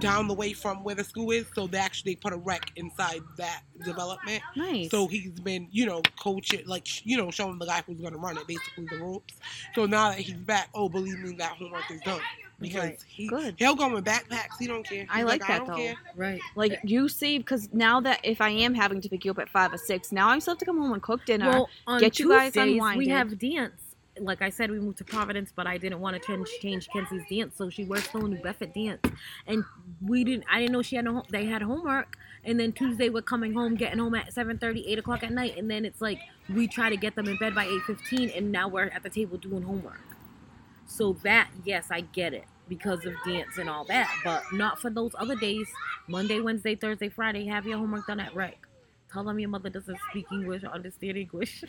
down 0.00 0.28
the 0.28 0.34
way 0.34 0.52
from 0.52 0.84
where 0.84 0.94
the 0.94 1.04
school 1.04 1.30
is. 1.30 1.46
So 1.54 1.66
they 1.66 1.78
actually 1.78 2.16
put 2.16 2.32
a 2.32 2.36
rec 2.36 2.70
inside 2.76 3.22
that 3.38 3.62
development. 3.84 4.42
Nice. 4.56 4.90
So 4.90 5.06
he's 5.08 5.32
been, 5.40 5.68
you 5.70 5.86
know, 5.86 6.02
coaching, 6.20 6.62
like, 6.66 6.86
you 7.04 7.16
know, 7.16 7.30
showing 7.30 7.58
the 7.58 7.66
guy 7.66 7.82
who's 7.86 8.00
going 8.00 8.12
to 8.12 8.18
run 8.18 8.36
it, 8.36 8.46
basically 8.46 8.86
the 8.90 8.98
ropes. 8.98 9.34
So 9.74 9.86
now 9.86 10.10
that 10.10 10.18
he's 10.18 10.36
back, 10.40 10.68
oh, 10.74 10.88
believe 10.88 11.18
me, 11.20 11.34
that 11.38 11.52
homework 11.52 11.90
is 11.90 12.00
done. 12.02 12.20
Because 12.60 12.82
Right. 12.84 13.04
he, 13.08 13.26
Good. 13.28 13.54
he'll 13.58 13.74
go 13.74 13.96
in 13.96 14.04
backpacks. 14.04 14.58
He 14.58 14.66
don't 14.66 14.86
care. 14.86 15.06
I 15.10 15.18
He's 15.18 15.24
like 15.26 15.42
I 15.44 15.48
that, 15.48 15.58
don't 15.58 15.68
though. 15.68 15.76
care. 15.76 15.94
right. 16.16 16.40
like 16.56 16.78
you 16.84 17.08
see, 17.08 17.38
because 17.38 17.68
now 17.72 18.00
that 18.02 18.20
if 18.22 18.40
I 18.40 18.50
am 18.50 18.74
having 18.74 19.00
to 19.00 19.08
pick 19.08 19.24
you 19.24 19.30
up 19.30 19.38
at 19.38 19.48
five 19.48 19.72
or 19.72 19.78
six, 19.78 20.12
now 20.12 20.28
I 20.28 20.38
still 20.38 20.52
have 20.54 20.58
to 20.58 20.64
come 20.66 20.78
home 20.78 20.92
and 20.92 21.02
cook 21.02 21.24
dinner. 21.24 21.46
Well, 21.48 21.68
on 21.86 22.00
Get 22.00 22.18
you 22.18 22.28
guys 22.28 22.52
Tuesdays, 22.52 22.82
we 22.96 23.08
have 23.08 23.38
dance. 23.38 23.80
Like 24.18 24.42
I 24.42 24.50
said, 24.50 24.70
we 24.70 24.78
moved 24.80 24.98
to 24.98 25.04
Providence, 25.04 25.52
but 25.54 25.66
I 25.66 25.78
didn't 25.78 26.00
want 26.00 26.20
to 26.20 26.26
change 26.26 26.48
change 26.60 26.88
Kenzie's 26.90 27.24
dance, 27.30 27.56
so 27.56 27.70
she 27.70 27.84
works 27.84 28.08
still 28.08 28.26
in 28.26 28.32
New 28.32 28.42
Bedford 28.42 28.74
dance, 28.74 29.00
and 29.46 29.64
we 30.02 30.24
didn't. 30.24 30.44
I 30.50 30.60
didn't 30.60 30.72
know 30.72 30.82
she 30.82 30.96
had 30.96 31.06
no. 31.06 31.22
They 31.30 31.46
had 31.46 31.62
homework, 31.62 32.16
and 32.44 32.60
then 32.60 32.72
Tuesday 32.72 33.08
we're 33.08 33.22
coming 33.22 33.54
home, 33.54 33.76
getting 33.76 33.98
home 34.00 34.14
at 34.16 34.34
7:30, 34.34 34.84
8 34.88 34.98
o'clock 34.98 35.22
at 35.22 35.32
night, 35.32 35.56
and 35.56 35.70
then 35.70 35.86
it's 35.86 36.02
like 36.02 36.18
we 36.54 36.68
try 36.68 36.90
to 36.90 36.96
get 36.96 37.14
them 37.14 37.28
in 37.28 37.38
bed 37.38 37.54
by 37.54 37.64
eight 37.64 37.82
fifteen, 37.86 38.30
and 38.30 38.52
now 38.52 38.68
we're 38.68 38.88
at 38.88 39.02
the 39.02 39.10
table 39.10 39.38
doing 39.38 39.62
homework. 39.62 40.00
So 40.90 41.14
that 41.22 41.48
yes, 41.64 41.86
I 41.90 42.00
get 42.00 42.34
it 42.34 42.44
because 42.68 43.06
of 43.06 43.14
dance 43.24 43.58
and 43.58 43.70
all 43.70 43.84
that, 43.84 44.12
but 44.24 44.42
not 44.52 44.80
for 44.80 44.90
those 44.90 45.12
other 45.18 45.36
days. 45.36 45.66
Monday, 46.08 46.40
Wednesday, 46.40 46.74
Thursday, 46.74 47.08
Friday. 47.08 47.46
Have 47.46 47.66
your 47.66 47.78
homework 47.78 48.06
done 48.06 48.20
at 48.20 48.34
rec. 48.34 48.58
Tell 49.12 49.24
them 49.24 49.38
your 49.38 49.48
mother 49.48 49.70
doesn't 49.70 49.98
speak 50.10 50.26
English 50.32 50.62
or 50.62 50.68
understand 50.68 51.16
English. 51.16 51.64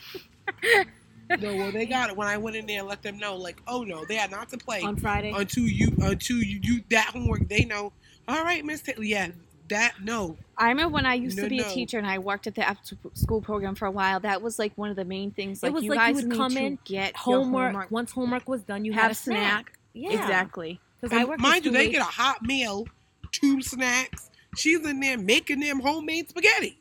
No, 1.39 1.55
well, 1.55 1.71
they 1.71 1.85
got 1.85 2.09
it. 2.09 2.17
When 2.17 2.27
I 2.27 2.37
went 2.37 2.57
in 2.57 2.65
there 2.65 2.79
and 2.79 2.89
let 2.89 3.03
them 3.03 3.17
know, 3.17 3.37
like, 3.37 3.61
oh, 3.65 3.83
no, 3.83 4.03
they 4.03 4.19
are 4.19 4.27
not 4.27 4.49
to 4.49 4.57
play 4.57 4.81
on 4.81 4.97
Friday. 4.97 5.31
until 5.33 5.63
you, 5.63 5.87
until 6.01 6.37
you 6.37 6.59
do 6.59 6.81
that 6.89 7.11
homework. 7.13 7.47
They 7.47 7.63
know, 7.63 7.93
all 8.27 8.43
right, 8.43 8.65
Miss 8.65 8.81
Taylor, 8.81 9.03
yeah, 9.03 9.29
that, 9.71 9.95
no. 10.03 10.37
I 10.57 10.69
remember 10.69 10.93
when 10.93 11.05
I 11.05 11.15
used 11.15 11.37
No, 11.37 11.43
to 11.43 11.49
be 11.49 11.57
no. 11.57 11.65
a 11.67 11.69
teacher 11.69 11.97
and 11.97 12.07
I 12.07 12.19
worked 12.19 12.47
at 12.47 12.55
the 12.55 12.67
after 12.67 12.95
school 13.15 13.41
program 13.41 13.75
for 13.75 13.85
a 13.87 13.91
while. 13.91 14.19
That 14.19 14.41
was 14.41 14.57
like 14.59 14.77
one 14.77 14.89
of 14.89 14.95
the 14.95 15.03
main 15.05 15.31
things. 15.31 15.61
Like 15.63 15.73
was 15.73 15.83
you 15.83 15.89
like 15.93 16.15
you 16.15 16.27
would 16.27 16.31
come 16.37 16.53
to 16.53 16.59
in, 16.63 16.79
get 16.85 17.15
homework, 17.17 17.71
homework. 17.71 17.91
Once 17.91 18.11
homework 18.11 18.47
was 18.47 18.61
done, 18.61 18.85
you 18.85 18.93
have 18.93 19.01
had 19.03 19.11
a 19.11 19.15
snack. 19.15 19.73
Yeah, 19.93 20.11
Exactly. 20.11 20.79
Because 21.01 21.17
I 21.17 21.21
And 21.21 21.29
work. 21.29 21.39
mind 21.39 21.65
you, 21.65 21.71
they 21.71 21.89
get 21.89 22.01
a 22.01 22.05
hot 22.05 22.43
meal, 22.43 22.87
two 23.31 23.61
snacks. 23.61 24.29
She's 24.55 24.85
in 24.85 24.99
there 24.99 25.17
making 25.17 25.59
them 25.61 25.79
homemade 25.79 26.29
spaghetti. 26.29 26.77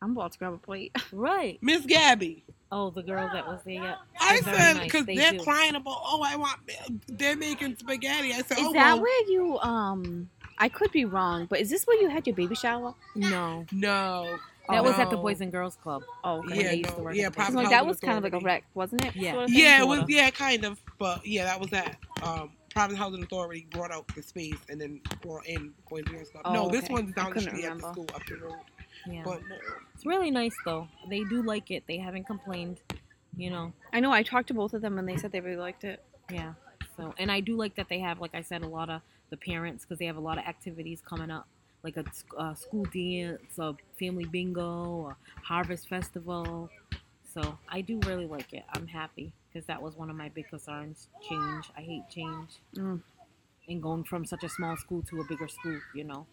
I'm 0.00 0.12
about 0.12 0.32
to 0.32 0.38
grab 0.38 0.52
a 0.54 0.58
plate. 0.58 0.96
right. 1.12 1.58
Miss 1.60 1.84
Gabby, 1.84 2.44
Oh, 2.72 2.90
the 2.90 3.02
girl 3.02 3.28
that 3.32 3.46
was 3.48 3.60
there. 3.64 3.74
Yeah. 3.74 3.94
I 4.20 4.40
They're 4.42 4.54
said 4.54 4.72
nice. 4.74 4.84
because 4.84 5.04
They 5.06 5.16
they 5.16 5.26
are 5.26 5.32
do. 5.32 5.40
crying 5.42 5.74
about, 5.74 5.98
oh, 6.04 6.22
I 6.24 6.36
want, 6.36 6.58
they're 7.08 7.36
making 7.36 7.76
spaghetti. 7.76 8.32
I 8.32 8.42
said, 8.42 8.58
Is 8.58 8.66
oh, 8.68 8.72
that 8.74 8.94
well, 8.94 9.02
where 9.02 9.28
you 9.28 9.58
um? 9.58 10.30
I 10.60 10.68
could 10.68 10.92
be 10.92 11.06
wrong, 11.06 11.46
but 11.46 11.58
is 11.58 11.70
this 11.70 11.86
where 11.86 12.00
you 12.00 12.10
had 12.10 12.26
your 12.26 12.36
baby 12.36 12.54
shower? 12.54 12.94
No, 13.16 13.64
no. 13.72 14.38
that 14.68 14.84
was 14.84 14.98
at 14.98 15.10
the. 15.10 15.16
Boys 15.16 15.40
and 15.40 15.50
Girls 15.50 15.76
Club. 15.76 16.02
Oh, 16.22 16.38
okay. 16.38 16.56
Yeah, 16.56 16.70
they 16.70 16.76
used 16.76 16.96
to 16.96 17.02
no, 17.02 17.10
yeah, 17.10 17.26
at 17.26 17.32
probably 17.32 17.56
Like, 17.56 17.70
that 17.70 17.86
was 17.86 17.98
kind 17.98 18.18
of 18.18 18.24
like 18.24 18.34
a 18.34 18.44
rec, 18.44 18.64
wasn't 18.74 19.04
it? 19.04 19.16
Yeah. 19.16 19.32
Sort 19.32 19.44
of? 19.44 19.50
Yeah, 19.50 19.82
it 19.82 19.86
was. 19.86 20.04
Yeah, 20.08 20.30
kind 20.30 20.64
of. 20.64 20.80
But 20.98 21.26
yeah, 21.26 21.44
that 21.44 21.58
was 21.58 21.70
that. 21.70 21.96
Um, 22.22 22.50
Providence 22.70 22.98
Housing 23.00 23.22
Authority 23.22 23.66
brought 23.70 23.90
out 23.90 24.06
the 24.14 24.22
space 24.22 24.58
and 24.68 24.80
then 24.80 25.00
brought 25.22 25.46
in 25.46 25.72
Boys 25.88 26.04
and 26.06 26.14
Girls 26.14 26.30
Club. 26.30 26.42
Oh, 26.44 26.52
no, 26.52 26.68
this 26.68 26.88
one's 26.88 27.14
down 27.14 27.30
the 27.30 27.34
couldn't 27.34 27.50
street 27.50 27.64
at 27.64 27.80
the 27.80 27.92
school 27.92 28.06
up 28.14 28.22
the 28.26 28.36
road. 28.36 28.54
Yeah. 29.06 29.22
But 29.24 29.40
no. 29.48 29.56
It's 29.94 30.06
really 30.06 30.30
nice 30.30 30.54
though. 30.64 30.88
They 31.08 31.24
do 31.24 31.42
like 31.42 31.70
it. 31.70 31.84
They 31.88 31.96
haven't 31.96 32.24
complained. 32.24 32.80
You 33.36 33.50
know. 33.50 33.72
I 33.92 34.00
know. 34.00 34.12
I 34.12 34.22
talked 34.22 34.48
to 34.48 34.54
both 34.54 34.74
of 34.74 34.82
them, 34.82 34.98
and 34.98 35.08
they 35.08 35.16
said 35.16 35.32
they 35.32 35.40
really 35.40 35.56
liked 35.56 35.84
it. 35.84 36.02
Yeah. 36.30 36.52
So, 36.96 37.14
and 37.18 37.30
I 37.30 37.40
do 37.40 37.56
like 37.56 37.76
that 37.76 37.88
they 37.88 37.98
have, 38.00 38.20
like 38.20 38.34
I 38.34 38.42
said, 38.42 38.62
a 38.62 38.68
lot 38.68 38.90
of 38.90 39.00
the 39.30 39.36
parents 39.36 39.84
because 39.84 39.98
they 39.98 40.06
have 40.06 40.16
a 40.16 40.20
lot 40.20 40.38
of 40.38 40.44
activities 40.44 41.00
coming 41.00 41.30
up, 41.30 41.46
like 41.82 41.96
a 41.96 42.04
school 42.56 42.84
dance, 42.92 43.58
a 43.58 43.74
family 43.98 44.24
bingo, 44.26 45.08
a 45.10 45.16
harvest 45.42 45.88
festival. 45.88 46.68
So 47.32 47.56
I 47.68 47.80
do 47.80 48.00
really 48.06 48.26
like 48.26 48.52
it. 48.52 48.64
I'm 48.74 48.86
happy 48.86 49.32
because 49.48 49.66
that 49.66 49.80
was 49.80 49.96
one 49.96 50.10
of 50.10 50.16
my 50.16 50.28
big 50.30 50.48
concerns. 50.48 51.08
Change. 51.28 51.70
I 51.76 51.80
hate 51.80 52.02
change. 52.10 52.50
Mm. 52.76 53.00
And 53.68 53.82
going 53.82 54.04
from 54.04 54.24
such 54.24 54.42
a 54.42 54.48
small 54.48 54.76
school 54.76 55.02
to 55.10 55.20
a 55.20 55.24
bigger 55.24 55.46
school, 55.48 55.78
you 55.94 56.04
know. 56.04 56.26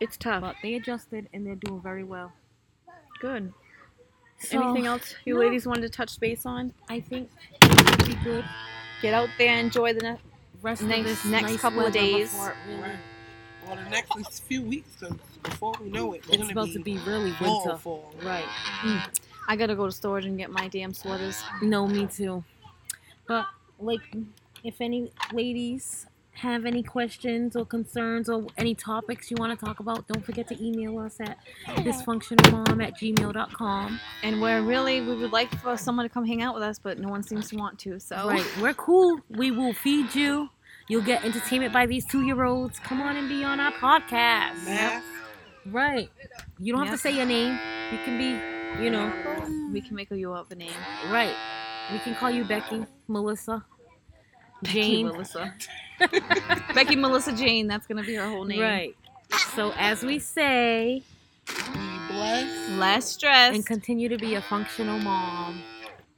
It's 0.00 0.16
tough. 0.16 0.42
But 0.42 0.56
they 0.62 0.74
adjusted 0.74 1.28
and 1.32 1.46
they're 1.46 1.54
doing 1.54 1.80
very 1.80 2.04
well. 2.04 2.32
Good. 3.20 3.52
So, 4.38 4.62
Anything 4.62 4.86
else 4.86 5.16
you 5.24 5.34
no. 5.34 5.40
ladies 5.40 5.66
wanted 5.66 5.82
to 5.82 5.88
touch 5.88 6.20
base 6.20 6.46
on? 6.46 6.72
I 6.88 7.00
think 7.00 7.30
it 7.62 7.98
would 7.98 8.06
be 8.06 8.14
good. 8.22 8.44
Get 9.02 9.14
out 9.14 9.28
there, 9.38 9.58
enjoy 9.58 9.94
the. 9.94 10.18
Ne- 10.62 10.68
Rest 10.70 10.82
Next- 10.82 10.98
of 11.00 11.04
this 11.04 11.24
next 11.24 11.50
nice 11.52 11.60
couple 11.60 11.86
of 11.86 11.92
days. 11.92 12.30
before 12.32 12.50
it 12.50 12.96
Well, 13.66 13.76
the 13.76 13.90
next 13.90 14.40
few 14.48 14.62
weeks, 14.62 14.88
before 15.42 15.74
we 15.80 15.90
know 15.90 16.12
it, 16.14 16.24
It's 16.30 16.48
supposed 16.48 16.72
to 16.72 16.80
be 16.80 16.94
to 16.98 17.04
be 17.04 17.10
really 17.10 17.32
fall, 17.32 17.64
winter. 17.64 17.78
fall. 17.78 18.14
Right. 18.22 18.44
Mm. 18.82 19.08
I 19.46 19.56
gotta 19.56 19.74
go 19.76 19.86
to 19.86 19.92
storage 19.92 20.24
and 20.24 20.36
get 20.36 20.50
my 20.50 20.68
damn 20.68 20.92
sweaters. 20.94 21.42
No, 21.62 21.86
me 21.86 22.06
too. 22.06 22.42
But 23.26 23.46
like, 23.78 24.00
if 24.64 24.80
any 24.80 25.12
ladies 25.32 26.06
have 26.38 26.64
any 26.66 26.82
questions 26.82 27.56
or 27.56 27.64
concerns 27.66 28.28
or 28.28 28.46
any 28.56 28.74
topics 28.74 29.30
you 29.30 29.36
want 29.38 29.58
to 29.58 29.64
talk 29.66 29.80
about, 29.80 30.06
don't 30.06 30.24
forget 30.24 30.46
to 30.48 30.64
email 30.64 30.98
us 30.98 31.18
at 31.20 31.36
dysfunctionalmom 31.66 32.82
at 32.84 32.94
gmail.com. 32.96 34.00
And 34.22 34.40
we're 34.40 34.62
really, 34.62 35.00
we 35.00 35.16
would 35.16 35.32
like 35.32 35.52
for 35.60 35.76
someone 35.76 36.04
to 36.04 36.08
come 36.08 36.24
hang 36.24 36.42
out 36.42 36.54
with 36.54 36.62
us, 36.62 36.78
but 36.78 36.98
no 36.98 37.08
one 37.08 37.22
seems 37.22 37.48
to 37.50 37.56
want 37.56 37.78
to. 37.80 37.98
So 38.00 38.28
Right. 38.28 38.46
We're 38.60 38.74
cool. 38.74 39.20
We 39.28 39.50
will 39.50 39.72
feed 39.72 40.14
you. 40.14 40.50
You'll 40.88 41.02
get 41.02 41.24
entertainment 41.24 41.72
by 41.72 41.86
these 41.86 42.06
two 42.06 42.22
year 42.24 42.44
olds. 42.44 42.78
Come 42.78 43.00
on 43.02 43.16
and 43.16 43.28
be 43.28 43.44
on 43.44 43.60
our 43.60 43.72
podcast. 43.72 44.64
Math, 44.64 45.04
Right. 45.66 46.10
You 46.58 46.72
don't 46.72 46.82
have 46.86 46.92
Yes. 46.92 47.02
to 47.02 47.08
say 47.08 47.16
your 47.16 47.26
name. 47.26 47.58
You 47.92 47.98
can 48.04 48.16
be, 48.16 48.82
you 48.82 48.90
know, 48.90 49.12
we 49.72 49.80
can 49.80 49.94
make 49.96 50.10
you 50.10 50.32
up 50.32 50.50
a 50.50 50.54
name. 50.54 50.70
right. 51.10 51.34
We 51.92 51.98
can 52.00 52.14
call 52.14 52.30
you 52.30 52.44
Becky, 52.44 52.84
Melissa, 53.06 53.64
Becky 54.62 54.80
Jane. 54.80 55.06
Melissa. 55.06 55.54
Becky 56.74 56.96
Melissa 56.96 57.32
Jane. 57.32 57.66
That's 57.66 57.86
gonna 57.86 58.02
be 58.02 58.14
her 58.14 58.28
whole 58.28 58.44
name. 58.44 58.60
Right. 58.60 58.96
So 59.54 59.72
as 59.76 60.02
we 60.02 60.18
say, 60.18 61.02
be 61.46 61.54
blessed. 62.08 62.70
Less 62.78 63.08
stress. 63.08 63.54
and 63.54 63.66
continue 63.66 64.08
to 64.08 64.18
be 64.18 64.34
a 64.34 64.42
functional 64.42 64.98
mom. 64.98 65.62